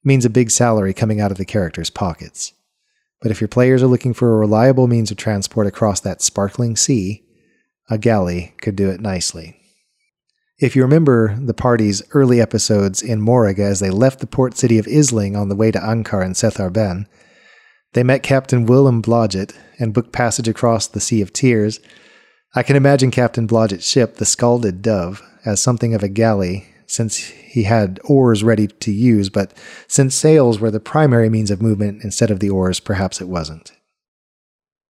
means 0.04 0.24
a 0.24 0.30
big 0.30 0.50
salary 0.50 0.94
coming 0.94 1.20
out 1.20 1.32
of 1.32 1.38
the 1.38 1.46
characters' 1.46 1.90
pockets. 1.90 2.54
But 3.22 3.32
if 3.32 3.42
your 3.42 3.48
players 3.48 3.84
are 3.84 3.88
looking 3.88 4.14
for 4.14 4.34
a 4.34 4.38
reliable 4.38 4.88
means 4.88 5.12
of 5.12 5.18
transport 5.18 5.68
across 5.68 6.00
that 6.02 6.22
sparkling 6.22 6.76
sea, 6.76 7.24
a 7.90 7.98
galley 7.98 8.54
could 8.62 8.76
do 8.76 8.90
it 8.90 9.02
nicely. 9.02 9.60
If 10.60 10.76
you 10.76 10.82
remember 10.82 11.38
the 11.40 11.54
party's 11.54 12.02
early 12.14 12.42
episodes 12.42 13.02
in 13.02 13.22
Moraga 13.22 13.64
as 13.64 13.80
they 13.80 13.90
left 13.90 14.20
the 14.20 14.28
port 14.28 14.58
city 14.58 14.78
of 14.78 14.88
Isling 14.88 15.36
on 15.36 15.50
the 15.50 15.56
way 15.56 15.72
to 15.72 15.80
Ankar 15.80 16.24
and 16.24 16.36
Setharben, 16.36 17.08
they 17.94 18.04
met 18.04 18.24
Captain 18.24 18.66
Willem 18.66 19.02
Blodgett 19.02 19.54
and 19.80 19.94
booked 19.94 20.12
passage 20.12 20.48
across 20.48 20.86
the 20.86 21.00
Sea 21.00 21.22
of 21.22 21.34
Tears. 21.34 21.80
I 22.56 22.64
can 22.64 22.76
imagine 22.76 23.10
Captain 23.10 23.48
Blodgett's 23.48 23.88
ship, 23.88 24.16
the 24.16 24.26
Scalded 24.26 24.82
Dove, 24.82 25.24
as 25.46 25.62
something 25.62 25.94
of 25.94 26.04
a 26.04 26.10
galley 26.10 26.68
since 26.90 27.18
he 27.18 27.64
had 27.64 28.00
oars 28.04 28.44
ready 28.44 28.68
to 28.68 28.92
use, 28.92 29.30
but 29.30 29.54
since 29.88 30.16
sails 30.16 30.60
were 30.60 30.72
the 30.72 30.80
primary 30.80 31.30
means 31.30 31.52
of 31.52 31.62
movement 31.62 32.04
instead 32.04 32.32
of 32.32 32.40
the 32.40 32.50
oars, 32.50 32.80
perhaps 32.80 33.22
it 33.22 33.28
wasn't. 33.28 33.72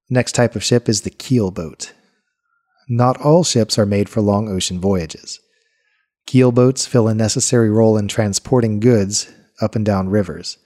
Next 0.09 0.31
type 0.31 0.55
of 0.55 0.63
ship 0.63 0.89
is 0.89 1.01
the 1.01 1.09
keel 1.09 1.51
boat. 1.51 1.93
Not 2.87 3.19
all 3.21 3.43
ships 3.43 3.77
are 3.77 3.85
made 3.85 4.09
for 4.09 4.21
long 4.21 4.49
ocean 4.49 4.79
voyages. 4.79 5.39
Keel 6.25 6.51
boats 6.51 6.85
fill 6.85 7.07
a 7.07 7.13
necessary 7.13 7.69
role 7.69 7.97
in 7.97 8.07
transporting 8.07 8.79
goods 8.79 9.31
up 9.61 9.75
and 9.75 9.85
down 9.85 10.09
rivers. 10.09 10.57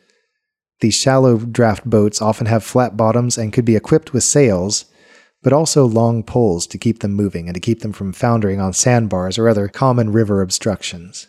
These 0.80 0.96
shallow 0.96 1.38
draft 1.38 1.90
boats 1.90 2.22
often 2.22 2.48
have 2.48 2.64
flat 2.64 2.96
bottoms 2.96 3.38
and 3.38 3.52
could 3.52 3.66
be 3.66 3.76
equipped 3.76 4.14
with 4.14 4.24
sails, 4.24 4.86
but 5.44 5.54
also 5.54 5.86
long 5.86 6.24
poles 6.24 6.66
to 6.68 6.78
keep 6.78 7.00
them 7.00 7.14
moving 7.14 7.48
and 7.48 7.54
to 7.54 7.62
keep 7.62 7.82
them 7.82 7.94
from 7.94 8.14
foundering 8.14 8.60
on 8.60 8.74
sandbars 8.74 9.38
or 9.38 9.48
other 9.50 9.68
common 9.68 10.12
river 10.12 10.42
obstructions. 10.42 11.28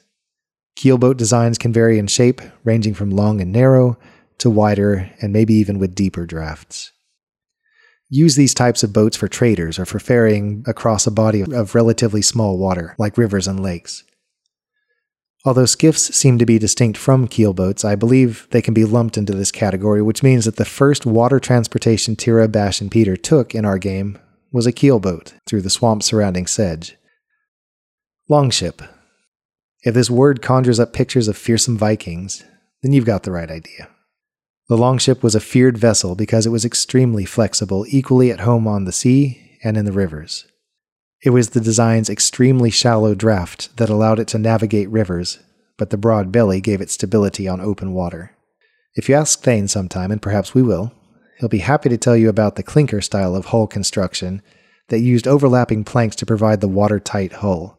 Keelboat 0.77 1.17
designs 1.17 1.59
can 1.59 1.73
vary 1.73 1.99
in 1.99 2.07
shape, 2.07 2.41
ranging 2.65 2.95
from 2.95 3.11
long 3.11 3.41
and 3.41 3.53
narrow 3.53 3.99
to 4.39 4.51
wider 4.51 5.11
and 5.21 5.33
maybe 5.33 5.55
even 5.55 5.79
with 5.79 5.95
deeper 5.95 6.27
drafts. 6.27 6.93
Use 8.09 8.37
these 8.37 8.55
types 8.55 8.83
of 8.83 8.93
boats 8.93 9.17
for 9.17 9.29
traders 9.29 9.79
or 9.79 9.85
for 9.85 9.99
ferrying 9.99 10.65
across 10.67 11.07
a 11.07 11.11
body 11.11 11.43
of 11.43 11.75
relatively 11.75 12.23
small 12.23 12.59
water, 12.59 12.95
like 12.99 13.19
rivers 13.19 13.49
and 13.49 13.61
lakes. 13.61 14.05
Although 15.47 15.67
skiffs 15.67 16.15
seem 16.15 16.39
to 16.39 16.47
be 16.47 16.59
distinct 16.59 16.97
from 16.97 17.29
keelboats, 17.29 17.85
I 17.85 17.97
believe 17.97 18.49
they 18.51 18.63
can 18.63 18.73
be 18.73 18.87
lumped 18.87 19.19
into 19.19 19.35
this 19.35 19.53
category, 19.53 20.01
which 20.01 20.23
means 20.23 20.47
that 20.47 20.57
the 20.57 20.65
first 20.65 21.05
water 21.05 21.39
transportation 21.39 22.17
Tira, 22.17 22.49
Bash, 22.49 22.81
and 22.81 22.91
Peter 22.91 23.15
took 23.15 23.55
in 23.55 23.67
our 23.67 23.77
game 23.77 24.19
was 24.51 24.67
a 24.67 24.73
keelboat 24.73 25.35
through 25.47 25.61
the 25.61 25.69
swamp 25.69 26.03
surrounding 26.03 26.47
Sedge. 26.47 26.97
Longship. 28.29 28.81
If 29.83 29.93
this 29.93 30.09
word 30.09 30.41
conjures 30.41 30.81
up 30.81 30.95
pictures 30.95 31.29
of 31.29 31.37
fearsome 31.37 31.77
Vikings, 31.77 32.43
then 32.83 32.95
you've 32.95 33.05
got 33.05 33.25
the 33.25 33.33
right 33.33 33.51
idea. 33.51 33.91
The 34.69 34.79
longship 34.79 35.23
was 35.23 35.35
a 35.35 35.41
feared 35.41 35.77
vessel 35.77 36.15
because 36.15 36.47
it 36.47 36.51
was 36.51 36.65
extremely 36.65 37.27
flexible, 37.27 37.85
equally 37.89 38.31
at 38.31 38.41
home 38.41 38.67
on 38.67 38.87
the 38.87 38.93
sea 38.93 39.59
and 39.63 39.77
in 39.77 39.85
the 39.85 39.93
rivers. 39.93 40.47
It 41.25 41.31
was 41.31 41.51
the 41.51 41.61
design's 41.61 42.11
extremely 42.11 42.69
shallow 42.69 43.15
draft 43.15 43.75
that 43.79 43.89
allowed 43.89 44.19
it 44.19 44.29
to 44.29 44.39
navigate 44.39 44.91
rivers, 44.91 45.39
but 45.79 45.89
the 45.89 45.97
broad 45.97 46.31
belly 46.31 46.61
gave 46.61 46.83
it 46.83 46.91
stability 46.91 47.49
on 47.49 47.63
open 47.63 47.95
water. 47.95 48.37
If 48.95 49.09
you 49.09 49.15
ask 49.15 49.41
Thane 49.41 49.67
sometime, 49.67 50.13
and 50.13 50.21
perhaps 50.21 50.55
we 50.55 50.61
will, 50.63 50.93
he'll 51.39 51.49
be 51.49 51.59
happy 51.59 51.89
to 51.89 51.97
tell 51.97 52.15
you 52.15 52.29
about 52.29 52.57
the 52.57 52.63
clinker 52.63 53.01
style 53.01 53.35
of 53.35 53.47
hull 53.47 53.67
construction 53.67 54.43
that 54.89 54.99
used 54.99 55.27
overlapping 55.27 55.83
planks 55.83 56.15
to 56.17 56.27
provide 56.27 56.61
the 56.61 56.69
watertight 56.69 57.33
hull. 57.33 57.79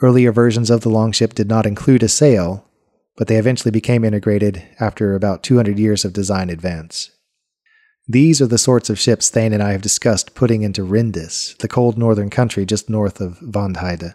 Earlier 0.00 0.32
versions 0.32 0.70
of 0.70 0.80
the 0.80 0.88
longship 0.88 1.34
did 1.34 1.46
not 1.46 1.66
include 1.66 2.02
a 2.02 2.08
sail, 2.08 2.64
but 3.18 3.28
they 3.28 3.36
eventually 3.36 3.70
became 3.70 4.02
integrated 4.02 4.62
after 4.80 5.14
about 5.14 5.42
200 5.42 5.78
years 5.78 6.06
of 6.06 6.14
design 6.14 6.48
advance. 6.48 7.10
These 8.10 8.40
are 8.40 8.46
the 8.46 8.56
sorts 8.56 8.88
of 8.88 8.98
ships 8.98 9.28
Thane 9.28 9.52
and 9.52 9.62
I 9.62 9.72
have 9.72 9.82
discussed 9.82 10.34
putting 10.34 10.62
into 10.62 10.82
Rindis, 10.82 11.54
the 11.58 11.68
cold 11.68 11.98
northern 11.98 12.30
country 12.30 12.64
just 12.64 12.88
north 12.88 13.20
of 13.20 13.38
Vandheide, 13.40 14.14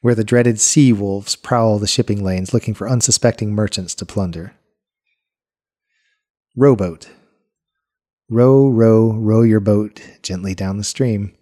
where 0.00 0.14
the 0.14 0.24
dreaded 0.24 0.58
sea 0.58 0.94
wolves 0.94 1.36
prowl 1.36 1.78
the 1.78 1.86
shipping 1.86 2.24
lanes 2.24 2.54
looking 2.54 2.72
for 2.72 2.88
unsuspecting 2.88 3.52
merchants 3.52 3.94
to 3.96 4.06
plunder. 4.06 4.54
Rowboat. 6.56 7.10
Row, 8.30 8.66
row, 8.66 9.12
row 9.12 9.42
your 9.42 9.60
boat 9.60 10.00
gently 10.22 10.54
down 10.54 10.78
the 10.78 10.84
stream. 10.84 11.34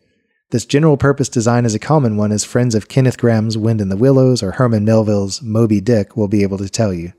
This 0.51 0.67
general 0.67 0.97
purpose 0.97 1.29
design 1.29 1.65
is 1.65 1.75
a 1.75 1.81
common 1.81 2.17
one, 2.17 2.33
as 2.33 2.45
friends 2.45 2.75
of 2.75 2.89
Kenneth 2.89 3.19
Grahame's 3.19 3.57
Wind 3.57 3.81
in 3.81 3.91
the 3.91 3.97
Willows 3.97 4.43
or 4.43 4.53
Herman 4.53 4.85
Melville's 4.85 5.41
Moby 5.41 5.81
Dick 5.81 6.17
will 6.17 6.29
be 6.29 6.43
able 6.43 6.59
to 6.59 6.69
tell 6.69 6.93
you. 6.93 7.13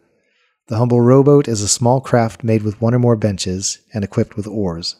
The 0.67 0.77
humble 0.77 0.99
rowboat 0.99 1.47
is 1.47 1.61
a 1.61 1.67
small 1.67 2.01
craft 2.01 2.43
made 2.43 2.63
with 2.63 2.81
one 2.81 2.93
or 2.93 2.99
more 2.99 3.15
benches 3.15 3.79
and 3.93 4.03
equipped 4.03 4.35
with 4.35 4.47
oars. 4.47 4.97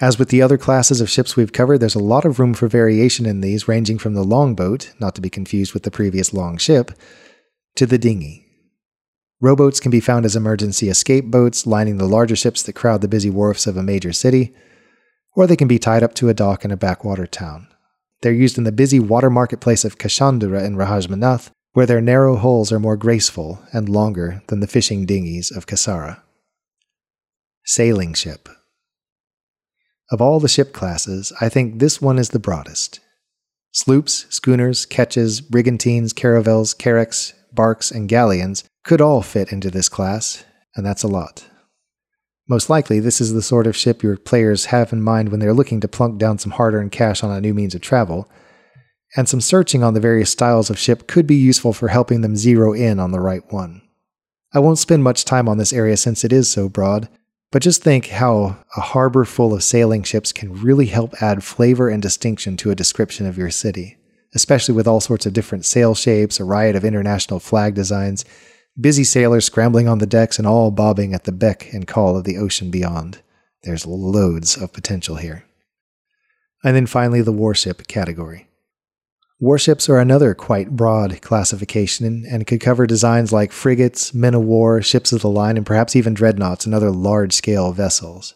As 0.00 0.18
with 0.18 0.28
the 0.28 0.42
other 0.42 0.58
classes 0.58 1.00
of 1.00 1.10
ships 1.10 1.36
we've 1.36 1.52
covered, 1.52 1.78
there's 1.78 1.94
a 1.94 2.00
lot 2.00 2.24
of 2.24 2.38
room 2.38 2.54
for 2.54 2.68
variation 2.68 3.26
in 3.26 3.40
these, 3.40 3.68
ranging 3.68 3.98
from 3.98 4.14
the 4.14 4.24
longboat, 4.24 4.92
not 5.00 5.14
to 5.16 5.20
be 5.20 5.30
confused 5.30 5.74
with 5.74 5.82
the 5.82 5.90
previous 5.90 6.32
long 6.32 6.58
ship, 6.58 6.92
to 7.76 7.86
the 7.86 7.98
dinghy. 7.98 8.44
Rowboats 9.40 9.80
can 9.80 9.90
be 9.90 10.00
found 10.00 10.24
as 10.24 10.36
emergency 10.36 10.88
escape 10.88 11.26
boats 11.26 11.66
lining 11.66 11.98
the 11.98 12.06
larger 12.06 12.36
ships 12.36 12.62
that 12.62 12.74
crowd 12.74 13.00
the 13.00 13.08
busy 13.08 13.30
wharfs 13.30 13.66
of 13.66 13.76
a 13.76 13.82
major 13.82 14.12
city, 14.12 14.54
or 15.34 15.46
they 15.46 15.56
can 15.56 15.68
be 15.68 15.78
tied 15.78 16.04
up 16.04 16.14
to 16.14 16.28
a 16.28 16.34
dock 16.34 16.64
in 16.64 16.70
a 16.70 16.76
backwater 16.76 17.26
town. 17.26 17.66
They're 18.20 18.32
used 18.32 18.58
in 18.58 18.64
the 18.64 18.70
busy 18.70 19.00
water 19.00 19.30
marketplace 19.30 19.84
of 19.84 19.98
Kashandura 19.98 20.64
in 20.64 20.76
Rahajmanath, 20.76 21.50
where 21.72 21.86
their 21.86 22.00
narrow 22.00 22.36
hulls 22.36 22.70
are 22.70 22.78
more 22.78 22.96
graceful 22.96 23.62
and 23.72 23.88
longer 23.88 24.42
than 24.48 24.60
the 24.60 24.66
fishing 24.66 25.06
dinghies 25.06 25.50
of 25.50 25.66
Kasara. 25.66 26.20
Sailing 27.64 28.14
ship. 28.14 28.48
Of 30.10 30.20
all 30.20 30.40
the 30.40 30.48
ship 30.48 30.72
classes, 30.72 31.32
I 31.40 31.48
think 31.48 31.78
this 31.78 32.00
one 32.00 32.18
is 32.18 32.30
the 32.30 32.38
broadest. 32.38 33.00
Sloops, 33.72 34.26
schooners, 34.28 34.84
ketches, 34.84 35.40
brigantines, 35.40 36.12
caravels, 36.12 36.74
carracks, 36.74 37.32
barks, 37.54 37.90
and 37.90 38.08
galleons 38.08 38.64
could 38.84 39.00
all 39.00 39.22
fit 39.22 39.50
into 39.50 39.70
this 39.70 39.88
class, 39.88 40.44
and 40.76 40.84
that's 40.84 41.02
a 41.02 41.08
lot. 41.08 41.46
Most 42.48 42.68
likely, 42.68 43.00
this 43.00 43.20
is 43.20 43.32
the 43.32 43.40
sort 43.40 43.66
of 43.66 43.76
ship 43.76 44.02
your 44.02 44.18
players 44.18 44.66
have 44.66 44.92
in 44.92 45.00
mind 45.00 45.30
when 45.30 45.40
they're 45.40 45.54
looking 45.54 45.80
to 45.80 45.88
plunk 45.88 46.18
down 46.18 46.38
some 46.38 46.52
hard 46.52 46.74
earned 46.74 46.92
cash 46.92 47.22
on 47.22 47.30
a 47.30 47.40
new 47.40 47.54
means 47.54 47.74
of 47.74 47.80
travel, 47.80 48.28
and 49.16 49.28
some 49.28 49.40
searching 49.40 49.82
on 49.82 49.94
the 49.94 50.00
various 50.00 50.30
styles 50.30 50.70
of 50.70 50.78
ship 50.78 51.06
could 51.06 51.26
be 51.26 51.34
useful 51.34 51.72
for 51.72 51.88
helping 51.88 52.22
them 52.22 52.36
zero 52.36 52.72
in 52.72 52.98
on 52.98 53.12
the 53.12 53.20
right 53.20 53.50
one. 53.52 53.82
I 54.54 54.58
won't 54.58 54.78
spend 54.78 55.02
much 55.02 55.24
time 55.24 55.48
on 55.48 55.58
this 55.58 55.72
area 55.72 55.96
since 55.96 56.24
it 56.24 56.32
is 56.32 56.50
so 56.50 56.68
broad, 56.68 57.08
but 57.50 57.62
just 57.62 57.82
think 57.82 58.08
how 58.08 58.56
a 58.76 58.80
harbor 58.80 59.24
full 59.24 59.54
of 59.54 59.62
sailing 59.62 60.02
ships 60.02 60.32
can 60.32 60.62
really 60.62 60.86
help 60.86 61.14
add 61.22 61.44
flavor 61.44 61.88
and 61.88 62.02
distinction 62.02 62.56
to 62.58 62.70
a 62.70 62.74
description 62.74 63.26
of 63.26 63.36
your 63.36 63.50
city, 63.50 63.98
especially 64.34 64.74
with 64.74 64.86
all 64.86 65.00
sorts 65.00 65.26
of 65.26 65.34
different 65.34 65.64
sail 65.64 65.94
shapes, 65.94 66.40
a 66.40 66.44
riot 66.44 66.76
of 66.76 66.84
international 66.84 67.40
flag 67.40 67.74
designs, 67.74 68.24
busy 68.80 69.04
sailors 69.04 69.44
scrambling 69.44 69.88
on 69.88 69.98
the 69.98 70.06
decks, 70.06 70.38
and 70.38 70.46
all 70.46 70.70
bobbing 70.70 71.12
at 71.12 71.24
the 71.24 71.32
beck 71.32 71.72
and 71.74 71.86
call 71.86 72.16
of 72.16 72.24
the 72.24 72.38
ocean 72.38 72.70
beyond. 72.70 73.20
There's 73.64 73.86
loads 73.86 74.56
of 74.56 74.72
potential 74.72 75.16
here. 75.16 75.44
And 76.64 76.74
then 76.74 76.86
finally, 76.86 77.22
the 77.22 77.32
warship 77.32 77.86
category. 77.86 78.48
Warships 79.42 79.88
are 79.88 79.98
another 79.98 80.34
quite 80.34 80.70
broad 80.76 81.20
classification 81.20 82.24
and 82.30 82.46
could 82.46 82.60
cover 82.60 82.86
designs 82.86 83.32
like 83.32 83.50
frigates, 83.50 84.14
men 84.14 84.34
of 84.34 84.42
war, 84.42 84.80
ships 84.82 85.10
of 85.10 85.20
the 85.20 85.28
line, 85.28 85.56
and 85.56 85.66
perhaps 85.66 85.96
even 85.96 86.14
dreadnoughts 86.14 86.64
and 86.64 86.72
other 86.72 86.92
large 86.92 87.32
scale 87.32 87.72
vessels. 87.72 88.34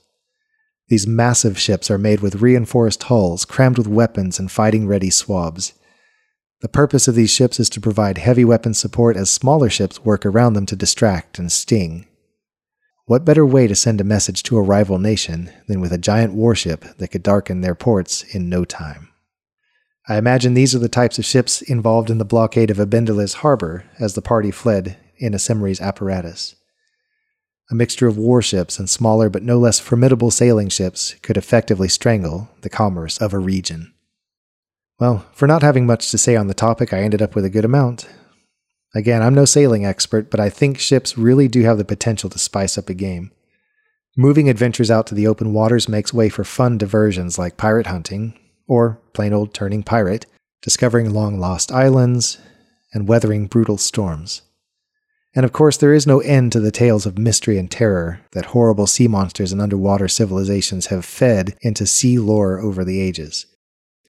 These 0.88 1.06
massive 1.06 1.60
ships 1.60 1.92
are 1.92 1.96
made 1.96 2.22
with 2.22 2.42
reinforced 2.42 3.04
hulls, 3.04 3.44
crammed 3.44 3.78
with 3.78 3.86
weapons 3.86 4.40
and 4.40 4.50
fighting 4.50 4.88
ready 4.88 5.08
swabs. 5.10 5.74
The 6.60 6.68
purpose 6.68 7.06
of 7.06 7.14
these 7.14 7.30
ships 7.30 7.60
is 7.60 7.70
to 7.70 7.80
provide 7.80 8.18
heavy 8.18 8.44
weapon 8.44 8.74
support 8.74 9.16
as 9.16 9.30
smaller 9.30 9.70
ships 9.70 10.04
work 10.04 10.26
around 10.26 10.54
them 10.54 10.66
to 10.66 10.74
distract 10.74 11.38
and 11.38 11.52
sting. 11.52 12.08
What 13.04 13.24
better 13.24 13.46
way 13.46 13.68
to 13.68 13.76
send 13.76 14.00
a 14.00 14.04
message 14.04 14.42
to 14.42 14.56
a 14.56 14.60
rival 14.60 14.98
nation 14.98 15.52
than 15.68 15.80
with 15.80 15.92
a 15.92 15.98
giant 15.98 16.34
warship 16.34 16.84
that 16.98 17.12
could 17.12 17.22
darken 17.22 17.60
their 17.60 17.76
ports 17.76 18.24
in 18.34 18.48
no 18.48 18.64
time? 18.64 19.10
I 20.08 20.18
imagine 20.18 20.54
these 20.54 20.74
are 20.74 20.78
the 20.78 20.88
types 20.88 21.18
of 21.18 21.24
ships 21.24 21.62
involved 21.62 22.10
in 22.10 22.18
the 22.18 22.24
blockade 22.24 22.70
of 22.70 22.76
Abendalis 22.76 23.34
harbor 23.34 23.84
as 23.98 24.14
the 24.14 24.22
party 24.22 24.52
fled 24.52 24.96
in 25.16 25.32
Asemri's 25.32 25.80
apparatus. 25.80 26.54
A 27.70 27.74
mixture 27.74 28.06
of 28.06 28.16
warships 28.16 28.78
and 28.78 28.88
smaller 28.88 29.28
but 29.28 29.42
no 29.42 29.58
less 29.58 29.80
formidable 29.80 30.30
sailing 30.30 30.68
ships 30.68 31.14
could 31.22 31.36
effectively 31.36 31.88
strangle 31.88 32.48
the 32.60 32.68
commerce 32.68 33.18
of 33.18 33.34
a 33.34 33.38
region. 33.38 33.92
Well, 35.00 35.26
for 35.32 35.48
not 35.48 35.62
having 35.62 35.86
much 35.86 36.10
to 36.12 36.18
say 36.18 36.36
on 36.36 36.46
the 36.46 36.54
topic, 36.54 36.92
I 36.92 37.00
ended 37.00 37.20
up 37.20 37.34
with 37.34 37.44
a 37.44 37.50
good 37.50 37.64
amount. 37.64 38.08
Again, 38.94 39.22
I'm 39.22 39.34
no 39.34 39.44
sailing 39.44 39.84
expert, 39.84 40.30
but 40.30 40.38
I 40.38 40.48
think 40.48 40.78
ships 40.78 41.18
really 41.18 41.48
do 41.48 41.62
have 41.62 41.78
the 41.78 41.84
potential 41.84 42.30
to 42.30 42.38
spice 42.38 42.78
up 42.78 42.88
a 42.88 42.94
game. 42.94 43.32
Moving 44.16 44.48
adventures 44.48 44.90
out 44.90 45.06
to 45.08 45.14
the 45.14 45.26
open 45.26 45.52
waters 45.52 45.88
makes 45.88 46.14
way 46.14 46.28
for 46.28 46.44
fun 46.44 46.78
diversions 46.78 47.38
like 47.38 47.58
pirate 47.58 47.88
hunting, 47.88 48.38
or 48.66 49.00
plain 49.12 49.32
old 49.32 49.54
turning 49.54 49.82
pirate, 49.82 50.26
discovering 50.62 51.12
long 51.12 51.38
lost 51.38 51.70
islands, 51.72 52.38
and 52.92 53.08
weathering 53.08 53.46
brutal 53.46 53.78
storms. 53.78 54.42
And 55.34 55.44
of 55.44 55.52
course, 55.52 55.76
there 55.76 55.92
is 55.92 56.06
no 56.06 56.20
end 56.20 56.52
to 56.52 56.60
the 56.60 56.70
tales 56.70 57.04
of 57.04 57.18
mystery 57.18 57.58
and 57.58 57.70
terror 57.70 58.20
that 58.32 58.46
horrible 58.46 58.86
sea 58.86 59.06
monsters 59.06 59.52
and 59.52 59.60
underwater 59.60 60.08
civilizations 60.08 60.86
have 60.86 61.04
fed 61.04 61.56
into 61.60 61.86
sea 61.86 62.18
lore 62.18 62.58
over 62.58 62.84
the 62.84 63.00
ages. 63.00 63.44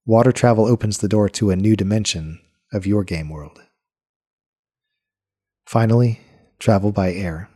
Water 0.05 0.32
travel 0.32 0.66
opens 0.66 0.99
the 0.99 1.10
door 1.10 1.28
to 1.28 1.49
a 1.49 1.58
new 1.58 1.76
dimension 1.76 2.39
of 2.72 2.88
your 2.88 3.03
game 3.03 3.30
world. 3.30 3.62
Finally, 5.66 6.22
travel 6.60 6.93
by 6.93 7.12
air. 7.12 7.49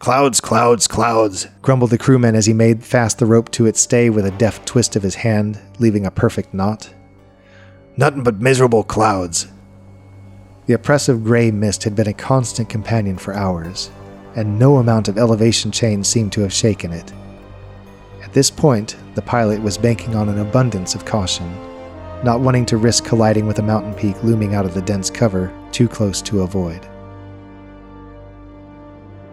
Clouds, 0.00 0.40
clouds, 0.40 0.88
clouds, 0.88 1.46
grumbled 1.60 1.90
the 1.90 1.98
crewman 1.98 2.34
as 2.34 2.46
he 2.46 2.54
made 2.54 2.82
fast 2.82 3.18
the 3.18 3.26
rope 3.26 3.50
to 3.50 3.66
its 3.66 3.82
stay 3.82 4.08
with 4.08 4.24
a 4.24 4.30
deft 4.30 4.66
twist 4.66 4.96
of 4.96 5.02
his 5.02 5.14
hand, 5.14 5.60
leaving 5.78 6.06
a 6.06 6.10
perfect 6.10 6.54
knot. 6.54 6.88
Nothing 7.98 8.22
but 8.22 8.40
miserable 8.40 8.82
clouds, 8.82 9.46
the 10.64 10.72
oppressive 10.72 11.22
gray 11.22 11.50
mist 11.50 11.84
had 11.84 11.94
been 11.94 12.06
a 12.08 12.14
constant 12.14 12.70
companion 12.70 13.18
for 13.18 13.34
hours, 13.34 13.90
and 14.36 14.58
no 14.58 14.78
amount 14.78 15.08
of 15.08 15.18
elevation 15.18 15.70
change 15.70 16.06
seemed 16.06 16.32
to 16.32 16.40
have 16.40 16.52
shaken 16.52 16.92
it. 16.92 17.12
At 18.22 18.32
this 18.32 18.50
point, 18.50 18.96
the 19.16 19.22
pilot 19.22 19.60
was 19.60 19.76
banking 19.76 20.14
on 20.14 20.30
an 20.30 20.38
abundance 20.38 20.94
of 20.94 21.04
caution, 21.04 21.52
not 22.24 22.40
wanting 22.40 22.64
to 22.66 22.78
risk 22.78 23.04
colliding 23.04 23.46
with 23.46 23.58
a 23.58 23.62
mountain 23.62 23.92
peak 23.92 24.22
looming 24.22 24.54
out 24.54 24.64
of 24.64 24.72
the 24.72 24.80
dense 24.80 25.10
cover 25.10 25.52
too 25.72 25.88
close 25.88 26.22
to 26.22 26.40
avoid. 26.40 26.88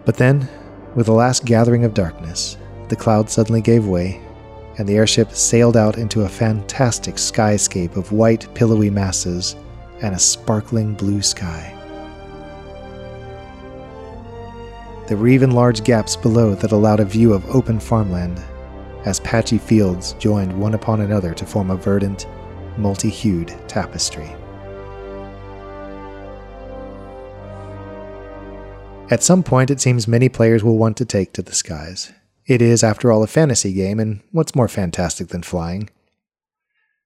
But 0.04 0.16
then, 0.16 0.48
with 0.94 1.06
the 1.06 1.12
last 1.12 1.44
gathering 1.44 1.84
of 1.84 1.94
darkness, 1.94 2.56
the 2.88 2.96
cloud 2.96 3.28
suddenly 3.28 3.60
gave 3.60 3.86
way, 3.86 4.20
and 4.78 4.88
the 4.88 4.96
airship 4.96 5.32
sailed 5.32 5.76
out 5.76 5.98
into 5.98 6.22
a 6.22 6.28
fantastic 6.28 7.16
skyscape 7.16 7.96
of 7.96 8.12
white, 8.12 8.52
pillowy 8.54 8.90
masses 8.90 9.56
and 10.02 10.14
a 10.14 10.18
sparkling 10.18 10.94
blue 10.94 11.20
sky. 11.20 11.74
There 15.08 15.16
were 15.16 15.28
even 15.28 15.52
large 15.52 15.84
gaps 15.84 16.16
below 16.16 16.54
that 16.56 16.72
allowed 16.72 17.00
a 17.00 17.04
view 17.04 17.32
of 17.32 17.48
open 17.48 17.80
farmland, 17.80 18.42
as 19.04 19.20
patchy 19.20 19.58
fields 19.58 20.12
joined 20.14 20.52
one 20.52 20.74
upon 20.74 21.00
another 21.00 21.32
to 21.34 21.46
form 21.46 21.70
a 21.70 21.76
verdant, 21.76 22.26
multi 22.76 23.08
hued 23.08 23.54
tapestry. 23.66 24.30
At 29.10 29.22
some 29.22 29.42
point, 29.42 29.70
it 29.70 29.80
seems 29.80 30.06
many 30.06 30.28
players 30.28 30.62
will 30.62 30.76
want 30.76 30.98
to 30.98 31.06
take 31.06 31.32
to 31.32 31.42
the 31.42 31.54
skies. 31.54 32.12
It 32.46 32.60
is, 32.60 32.84
after 32.84 33.10
all, 33.10 33.22
a 33.22 33.26
fantasy 33.26 33.72
game, 33.72 33.98
and 33.98 34.20
what's 34.32 34.54
more 34.54 34.68
fantastic 34.68 35.28
than 35.28 35.42
flying? 35.42 35.88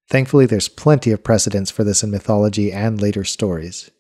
Thankfully, 0.09 0.47
there's 0.47 0.69
plenty 0.69 1.13
of 1.13 1.23
precedents 1.23 1.71
for 1.71 1.85
this 1.85 2.03
in 2.03 2.11
mythology 2.11 2.73
and 2.73 3.01
later 3.01 3.23
stories. 3.23 3.91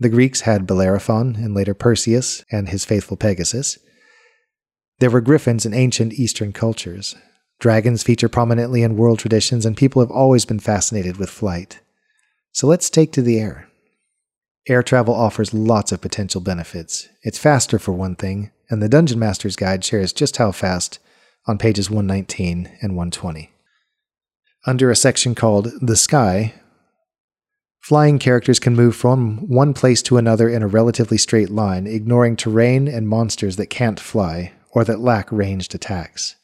The 0.00 0.08
Greeks 0.08 0.42
had 0.42 0.66
Bellerophon 0.66 1.36
and 1.36 1.54
later 1.54 1.74
Perseus 1.74 2.44
and 2.50 2.68
his 2.68 2.84
faithful 2.84 3.16
Pegasus. 3.16 3.78
There 4.98 5.10
were 5.10 5.20
griffins 5.20 5.64
in 5.64 5.74
ancient 5.74 6.14
Eastern 6.14 6.52
cultures. 6.52 7.14
Dragons 7.60 8.02
feature 8.02 8.28
prominently 8.28 8.82
in 8.82 8.96
world 8.96 9.20
traditions, 9.20 9.64
and 9.64 9.76
people 9.76 10.02
have 10.02 10.10
always 10.10 10.44
been 10.44 10.60
fascinated 10.60 11.16
with 11.16 11.30
flight. 11.30 11.80
So 12.52 12.66
let's 12.66 12.90
take 12.90 13.12
to 13.12 13.22
the 13.22 13.38
air. 13.38 13.67
Air 14.68 14.82
travel 14.82 15.14
offers 15.14 15.54
lots 15.54 15.92
of 15.92 16.00
potential 16.00 16.40
benefits. 16.40 17.08
It's 17.22 17.38
faster, 17.38 17.78
for 17.78 17.92
one 17.92 18.16
thing, 18.16 18.50
and 18.68 18.82
the 18.82 18.88
Dungeon 18.88 19.18
Master's 19.18 19.56
Guide 19.56 19.84
shares 19.84 20.12
just 20.12 20.36
how 20.36 20.52
fast 20.52 20.98
on 21.46 21.56
pages 21.58 21.88
119 21.88 22.70
and 22.82 22.96
120 22.96 23.50
under 24.68 24.90
a 24.90 24.96
section 24.96 25.34
called 25.34 25.70
The 25.80 25.96
Sky, 25.96 26.52
flying 27.80 28.18
characters 28.18 28.58
can 28.58 28.76
move 28.76 28.94
from 28.94 29.48
one 29.48 29.72
place 29.72 30.02
to 30.02 30.18
another 30.18 30.48
in 30.48 30.62
a 30.62 30.68
relatively 30.68 31.16
straight 31.16 31.48
line, 31.48 31.86
ignoring 31.86 32.36
terrain 32.36 32.86
and 32.86 33.08
monsters 33.08 33.56
that 33.56 33.70
can't 33.70 33.98
fly 33.98 34.52
or 34.72 34.84
that 34.84 35.00
lack 35.00 35.32
ranged 35.32 35.74
attacks. 35.74 36.36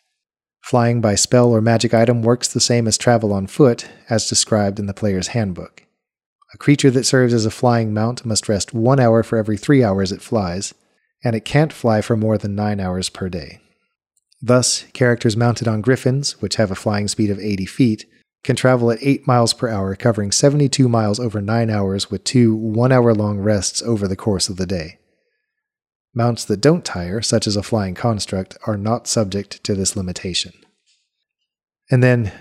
Flying 0.62 1.02
by 1.02 1.14
spell 1.14 1.50
or 1.50 1.60
magic 1.60 1.92
item 1.92 2.22
works 2.22 2.48
the 2.48 2.60
same 2.60 2.88
as 2.88 2.96
travel 2.96 3.30
on 3.30 3.46
foot, 3.46 3.86
as 4.08 4.26
described 4.26 4.78
in 4.78 4.86
the 4.86 4.94
player's 4.94 5.28
handbook. 5.28 5.84
A 6.55 6.57
creature 6.57 6.90
that 6.92 7.05
serves 7.05 7.34
as 7.34 7.44
a 7.44 7.50
flying 7.50 7.92
mount 7.92 8.24
must 8.24 8.48
rest 8.48 8.72
one 8.72 9.00
hour 9.00 9.24
for 9.24 9.36
every 9.36 9.57
three 9.57 9.82
hours 9.82 10.12
it 10.12 10.22
flies, 10.22 10.72
and 11.24 11.34
it 11.34 11.44
can't 11.44 11.72
fly 11.72 12.00
for 12.00 12.16
more 12.16 12.38
than 12.38 12.55
nine 12.55 12.78
hours 12.78 13.09
per 13.09 13.28
day. 13.28 13.61
Thus, 14.40 14.84
characters 14.92 15.36
mounted 15.36 15.66
on 15.66 15.80
griffins, 15.80 16.40
which 16.40 16.57
have 16.57 16.70
a 16.70 16.76
flying 16.76 17.09
speed 17.09 17.30
of 17.30 17.40
80 17.40 17.66
feet, 17.66 18.07
can 18.44 18.55
travel 18.55 18.90
at 18.92 19.02
8 19.02 19.26
miles 19.26 19.52
per 19.52 19.68
hour, 19.68 19.96
covering 19.96 20.30
72 20.30 20.88
miles 20.88 21.18
over 21.18 21.40
9 21.40 21.70
hours 21.70 22.11
with 22.11 22.22
two 22.22 22.55
1 22.55 22.92
hour 22.92 23.14
long 23.14 23.40
rests 23.40 23.82
over 23.82 24.07
the 24.07 24.16
course 24.16 24.48
of 24.48 24.57
the 24.57 24.66
day. 24.66 24.98
Mounts 26.14 26.44
that 26.44 26.61
don't 26.61 26.84
tire, 26.84 27.20
such 27.20 27.48
as 27.48 27.57
a 27.57 27.62
flying 27.62 27.94
construct, 27.94 28.57
are 28.66 28.76
not 28.76 29.09
subject 29.09 29.64
to 29.64 29.74
this 29.74 29.96
limitation. 29.96 30.52
And 31.90 32.02
then, 32.02 32.32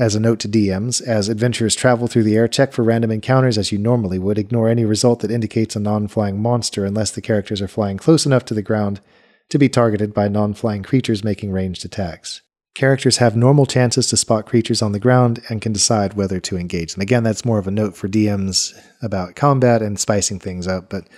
as 0.00 0.14
a 0.14 0.20
note 0.20 0.40
to 0.40 0.48
DMs, 0.48 1.02
as 1.02 1.28
adventurers 1.28 1.76
travel 1.76 2.08
through 2.08 2.22
the 2.22 2.34
air, 2.34 2.48
check 2.48 2.72
for 2.72 2.82
random 2.82 3.10
encounters 3.10 3.58
as 3.58 3.70
you 3.70 3.76
normally 3.76 4.18
would. 4.18 4.38
Ignore 4.38 4.70
any 4.70 4.86
result 4.86 5.20
that 5.20 5.30
indicates 5.30 5.76
a 5.76 5.80
non 5.80 6.08
flying 6.08 6.40
monster 6.40 6.86
unless 6.86 7.10
the 7.10 7.20
characters 7.20 7.60
are 7.60 7.68
flying 7.68 7.98
close 7.98 8.24
enough 8.24 8.46
to 8.46 8.54
the 8.54 8.62
ground 8.62 9.02
to 9.50 9.58
be 9.58 9.68
targeted 9.68 10.14
by 10.14 10.26
non 10.26 10.54
flying 10.54 10.82
creatures 10.82 11.22
making 11.22 11.52
ranged 11.52 11.84
attacks. 11.84 12.40
Characters 12.74 13.18
have 13.18 13.36
normal 13.36 13.66
chances 13.66 14.06
to 14.06 14.16
spot 14.16 14.46
creatures 14.46 14.80
on 14.80 14.92
the 14.92 14.98
ground 14.98 15.42
and 15.50 15.60
can 15.60 15.72
decide 15.72 16.14
whether 16.14 16.40
to 16.40 16.56
engage 16.56 16.94
And 16.94 17.02
Again, 17.02 17.22
that's 17.22 17.44
more 17.44 17.58
of 17.58 17.66
a 17.66 17.70
note 17.70 17.94
for 17.94 18.08
DMs 18.08 18.72
about 19.02 19.34
combat 19.34 19.82
and 19.82 20.00
spicing 20.00 20.38
things 20.38 20.66
up, 20.66 20.88
but 20.88 21.08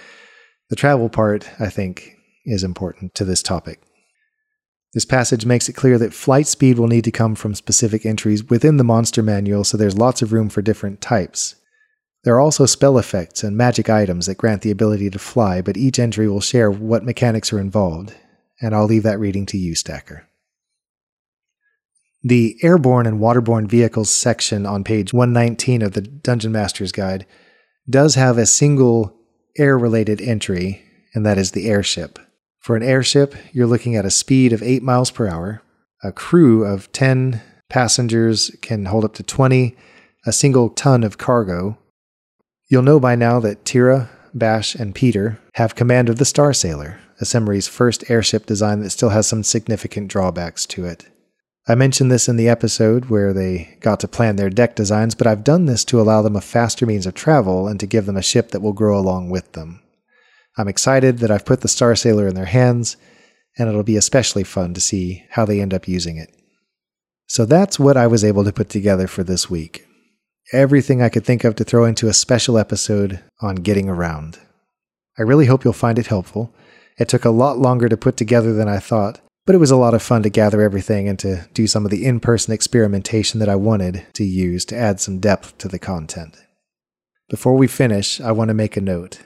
the 0.70 0.76
travel 0.76 1.08
part, 1.08 1.48
I 1.60 1.68
think, 1.68 2.16
is 2.44 2.64
important 2.64 3.14
to 3.14 3.24
this 3.24 3.42
topic. 3.42 3.80
This 4.94 5.04
passage 5.06 5.46
makes 5.46 5.68
it 5.68 5.74
clear 5.74 5.96
that 5.98 6.12
flight 6.12 6.46
speed 6.46 6.78
will 6.78 6.88
need 6.88 7.04
to 7.04 7.10
come 7.10 7.34
from 7.34 7.54
specific 7.54 8.04
entries 8.04 8.44
within 8.44 8.76
the 8.76 8.84
monster 8.84 9.22
manual, 9.22 9.64
so 9.64 9.76
there's 9.76 9.96
lots 9.96 10.20
of 10.20 10.32
room 10.32 10.50
for 10.50 10.60
different 10.60 11.00
types. 11.00 11.54
There 12.24 12.34
are 12.34 12.40
also 12.40 12.66
spell 12.66 12.98
effects 12.98 13.42
and 13.42 13.56
magic 13.56 13.88
items 13.88 14.26
that 14.26 14.36
grant 14.36 14.62
the 14.62 14.70
ability 14.70 15.08
to 15.10 15.18
fly, 15.18 15.62
but 15.62 15.78
each 15.78 15.98
entry 15.98 16.28
will 16.28 16.42
share 16.42 16.70
what 16.70 17.04
mechanics 17.04 17.52
are 17.52 17.58
involved, 17.58 18.14
and 18.60 18.74
I'll 18.74 18.84
leave 18.84 19.02
that 19.02 19.18
reading 19.18 19.46
to 19.46 19.58
you, 19.58 19.74
Stacker. 19.74 20.28
The 22.22 22.56
airborne 22.62 23.06
and 23.06 23.18
waterborne 23.18 23.68
vehicles 23.68 24.10
section 24.10 24.66
on 24.66 24.84
page 24.84 25.12
119 25.12 25.82
of 25.82 25.94
the 25.94 26.02
Dungeon 26.02 26.52
Master's 26.52 26.92
Guide 26.92 27.26
does 27.90 28.14
have 28.14 28.38
a 28.38 28.46
single 28.46 29.18
air 29.58 29.76
related 29.76 30.20
entry, 30.20 30.84
and 31.14 31.26
that 31.26 31.38
is 31.38 31.50
the 31.50 31.68
airship. 31.68 32.20
For 32.62 32.76
an 32.76 32.84
airship, 32.84 33.34
you're 33.52 33.66
looking 33.66 33.96
at 33.96 34.04
a 34.04 34.10
speed 34.10 34.52
of 34.52 34.62
8 34.62 34.84
miles 34.84 35.10
per 35.10 35.26
hour, 35.26 35.62
a 36.00 36.12
crew 36.12 36.64
of 36.64 36.92
10 36.92 37.42
passengers 37.68 38.54
can 38.62 38.84
hold 38.84 39.04
up 39.04 39.14
to 39.14 39.24
20, 39.24 39.76
a 40.26 40.32
single 40.32 40.68
ton 40.68 41.02
of 41.02 41.18
cargo. 41.18 41.76
You'll 42.70 42.82
know 42.82 43.00
by 43.00 43.16
now 43.16 43.40
that 43.40 43.64
Tira, 43.64 44.10
Bash, 44.32 44.76
and 44.76 44.94
Peter 44.94 45.40
have 45.54 45.74
command 45.74 46.08
of 46.08 46.18
the 46.18 46.24
Star 46.24 46.52
Sailor, 46.52 47.00
Asemri's 47.20 47.66
first 47.66 48.08
airship 48.08 48.46
design 48.46 48.78
that 48.82 48.90
still 48.90 49.08
has 49.08 49.26
some 49.26 49.42
significant 49.42 50.06
drawbacks 50.06 50.64
to 50.66 50.84
it. 50.84 51.06
I 51.66 51.74
mentioned 51.74 52.12
this 52.12 52.28
in 52.28 52.36
the 52.36 52.48
episode 52.48 53.06
where 53.06 53.32
they 53.32 53.76
got 53.80 53.98
to 54.00 54.08
plan 54.08 54.36
their 54.36 54.50
deck 54.50 54.76
designs, 54.76 55.16
but 55.16 55.26
I've 55.26 55.42
done 55.42 55.66
this 55.66 55.84
to 55.86 56.00
allow 56.00 56.22
them 56.22 56.36
a 56.36 56.40
faster 56.40 56.86
means 56.86 57.06
of 57.06 57.14
travel 57.14 57.66
and 57.66 57.80
to 57.80 57.86
give 57.86 58.06
them 58.06 58.16
a 58.16 58.22
ship 58.22 58.52
that 58.52 58.62
will 58.62 58.72
grow 58.72 58.96
along 58.96 59.30
with 59.30 59.50
them. 59.50 59.81
I'm 60.56 60.68
excited 60.68 61.18
that 61.18 61.30
I've 61.30 61.46
put 61.46 61.62
the 61.62 61.68
Star 61.68 61.96
Sailor 61.96 62.28
in 62.28 62.34
their 62.34 62.44
hands, 62.44 62.96
and 63.58 63.68
it'll 63.68 63.82
be 63.82 63.96
especially 63.96 64.44
fun 64.44 64.74
to 64.74 64.80
see 64.80 65.24
how 65.30 65.44
they 65.44 65.60
end 65.60 65.72
up 65.72 65.88
using 65.88 66.16
it. 66.16 66.34
So 67.26 67.46
that's 67.46 67.78
what 67.78 67.96
I 67.96 68.06
was 68.06 68.24
able 68.24 68.44
to 68.44 68.52
put 68.52 68.68
together 68.68 69.06
for 69.06 69.24
this 69.24 69.48
week. 69.48 69.86
Everything 70.52 71.00
I 71.00 71.08
could 71.08 71.24
think 71.24 71.44
of 71.44 71.56
to 71.56 71.64
throw 71.64 71.84
into 71.84 72.08
a 72.08 72.12
special 72.12 72.58
episode 72.58 73.20
on 73.40 73.56
getting 73.56 73.88
around. 73.88 74.38
I 75.18 75.22
really 75.22 75.46
hope 75.46 75.64
you'll 75.64 75.72
find 75.72 75.98
it 75.98 76.08
helpful. 76.08 76.54
It 76.98 77.08
took 77.08 77.24
a 77.24 77.30
lot 77.30 77.58
longer 77.58 77.88
to 77.88 77.96
put 77.96 78.16
together 78.18 78.52
than 78.52 78.68
I 78.68 78.78
thought, 78.78 79.20
but 79.46 79.54
it 79.54 79.58
was 79.58 79.70
a 79.70 79.76
lot 79.76 79.94
of 79.94 80.02
fun 80.02 80.22
to 80.24 80.30
gather 80.30 80.60
everything 80.60 81.08
and 81.08 81.18
to 81.20 81.48
do 81.54 81.66
some 81.66 81.84
of 81.84 81.90
the 81.90 82.04
in 82.04 82.20
person 82.20 82.52
experimentation 82.52 83.40
that 83.40 83.48
I 83.48 83.56
wanted 83.56 84.06
to 84.14 84.24
use 84.24 84.64
to 84.66 84.76
add 84.76 85.00
some 85.00 85.18
depth 85.18 85.56
to 85.58 85.68
the 85.68 85.78
content. 85.78 86.36
Before 87.30 87.56
we 87.56 87.66
finish, 87.66 88.20
I 88.20 88.32
want 88.32 88.48
to 88.48 88.54
make 88.54 88.76
a 88.76 88.80
note. 88.82 89.20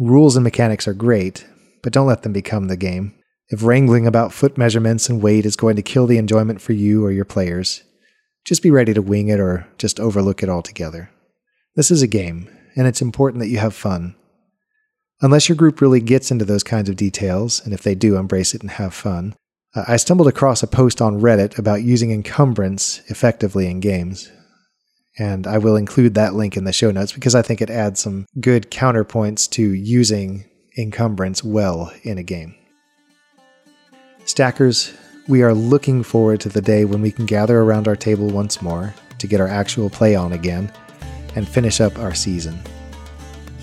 Rules 0.00 0.34
and 0.34 0.42
mechanics 0.42 0.88
are 0.88 0.94
great, 0.94 1.46
but 1.82 1.92
don't 1.92 2.06
let 2.06 2.22
them 2.22 2.32
become 2.32 2.68
the 2.68 2.76
game. 2.78 3.12
If 3.50 3.62
wrangling 3.62 4.06
about 4.06 4.32
foot 4.32 4.56
measurements 4.56 5.10
and 5.10 5.20
weight 5.20 5.44
is 5.44 5.56
going 5.56 5.76
to 5.76 5.82
kill 5.82 6.06
the 6.06 6.16
enjoyment 6.16 6.62
for 6.62 6.72
you 6.72 7.04
or 7.04 7.12
your 7.12 7.26
players, 7.26 7.82
just 8.46 8.62
be 8.62 8.70
ready 8.70 8.94
to 8.94 9.02
wing 9.02 9.28
it 9.28 9.38
or 9.38 9.68
just 9.76 10.00
overlook 10.00 10.42
it 10.42 10.48
altogether. 10.48 11.10
This 11.76 11.90
is 11.90 12.00
a 12.00 12.06
game, 12.06 12.48
and 12.74 12.86
it's 12.86 13.02
important 13.02 13.40
that 13.42 13.50
you 13.50 13.58
have 13.58 13.74
fun. 13.74 14.14
Unless 15.20 15.50
your 15.50 15.56
group 15.56 15.82
really 15.82 16.00
gets 16.00 16.30
into 16.30 16.46
those 16.46 16.62
kinds 16.62 16.88
of 16.88 16.96
details, 16.96 17.60
and 17.62 17.74
if 17.74 17.82
they 17.82 17.94
do, 17.94 18.16
embrace 18.16 18.54
it 18.54 18.62
and 18.62 18.70
have 18.70 18.94
fun, 18.94 19.34
uh, 19.74 19.84
I 19.86 19.98
stumbled 19.98 20.28
across 20.28 20.62
a 20.62 20.66
post 20.66 21.02
on 21.02 21.20
Reddit 21.20 21.58
about 21.58 21.82
using 21.82 22.10
encumbrance 22.10 23.02
effectively 23.08 23.66
in 23.66 23.80
games. 23.80 24.32
And 25.18 25.46
I 25.46 25.58
will 25.58 25.76
include 25.76 26.14
that 26.14 26.34
link 26.34 26.56
in 26.56 26.64
the 26.64 26.72
show 26.72 26.90
notes 26.90 27.12
because 27.12 27.34
I 27.34 27.42
think 27.42 27.60
it 27.60 27.70
adds 27.70 28.00
some 28.00 28.26
good 28.40 28.70
counterpoints 28.70 29.50
to 29.50 29.74
using 29.74 30.44
encumbrance 30.78 31.42
well 31.42 31.92
in 32.02 32.18
a 32.18 32.22
game. 32.22 32.54
Stackers, 34.24 34.92
we 35.28 35.42
are 35.42 35.54
looking 35.54 36.02
forward 36.02 36.40
to 36.40 36.48
the 36.48 36.62
day 36.62 36.84
when 36.84 37.02
we 37.02 37.10
can 37.10 37.26
gather 37.26 37.60
around 37.60 37.88
our 37.88 37.96
table 37.96 38.28
once 38.28 38.62
more 38.62 38.94
to 39.18 39.26
get 39.26 39.40
our 39.40 39.48
actual 39.48 39.90
play 39.90 40.14
on 40.14 40.32
again 40.32 40.72
and 41.34 41.48
finish 41.48 41.80
up 41.80 41.98
our 41.98 42.14
season. 42.14 42.58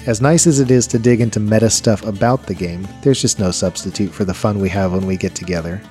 As 0.06 0.22
nice 0.22 0.48
as 0.48 0.60
it 0.60 0.72
is 0.72 0.88
to 0.88 1.00
dig 1.00 1.20
into 1.20 1.40
meta 1.40 1.70
stuff 1.70 2.06
about 2.06 2.44
the 2.46 2.54
game, 2.54 2.88
there's 3.02 3.22
just 3.22 3.40
no 3.40 3.52
substitute 3.52 4.12
for 4.12 4.24
the 4.24 4.34
fun 4.34 4.60
we 4.60 4.70
have 4.70 4.94
when 4.94 5.06
we 5.06 5.18
get 5.18 5.36
together. 5.36 5.82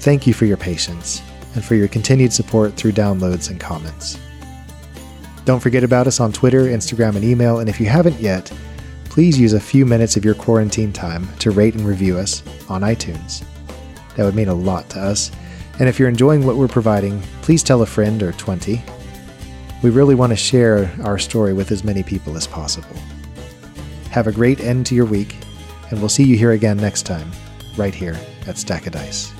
Thank 0.00 0.26
you 0.26 0.34
for 0.34 0.46
your 0.46 0.56
patience 0.56 1.22
and 1.54 1.64
for 1.64 1.74
your 1.74 1.88
continued 1.88 2.32
support 2.32 2.74
through 2.74 2.92
downloads 2.92 3.50
and 3.50 3.60
comments. 3.60 4.18
Don't 5.44 5.60
forget 5.60 5.84
about 5.84 6.06
us 6.06 6.20
on 6.20 6.32
Twitter, 6.32 6.62
Instagram, 6.62 7.16
and 7.16 7.24
email, 7.24 7.58
and 7.58 7.68
if 7.68 7.80
you 7.80 7.86
haven't 7.86 8.20
yet, 8.20 8.52
please 9.04 9.38
use 9.38 9.52
a 9.52 9.60
few 9.60 9.84
minutes 9.84 10.16
of 10.16 10.24
your 10.24 10.34
quarantine 10.34 10.92
time 10.92 11.28
to 11.38 11.50
rate 11.50 11.74
and 11.74 11.86
review 11.86 12.16
us 12.16 12.42
on 12.68 12.82
iTunes. 12.82 13.44
That 14.16 14.24
would 14.24 14.34
mean 14.34 14.48
a 14.48 14.54
lot 14.54 14.88
to 14.90 15.00
us, 15.00 15.30
and 15.78 15.88
if 15.88 15.98
you're 15.98 16.08
enjoying 16.08 16.46
what 16.46 16.56
we're 16.56 16.68
providing, 16.68 17.20
please 17.42 17.62
tell 17.62 17.82
a 17.82 17.86
friend 17.86 18.22
or 18.22 18.32
20 18.32 18.82
we 19.82 19.90
really 19.90 20.14
want 20.14 20.30
to 20.30 20.36
share 20.36 20.94
our 21.02 21.18
story 21.18 21.52
with 21.52 21.72
as 21.72 21.82
many 21.82 22.02
people 22.02 22.36
as 22.36 22.46
possible. 22.46 22.96
Have 24.10 24.28
a 24.28 24.32
great 24.32 24.60
end 24.60 24.86
to 24.86 24.94
your 24.94 25.06
week, 25.06 25.36
and 25.90 25.98
we'll 25.98 26.08
see 26.08 26.24
you 26.24 26.36
here 26.36 26.52
again 26.52 26.76
next 26.76 27.02
time, 27.02 27.30
right 27.76 27.94
here 27.94 28.18
at 28.46 28.58
Stack 28.58 28.86
of 28.86 28.92
Dice. 28.92 29.32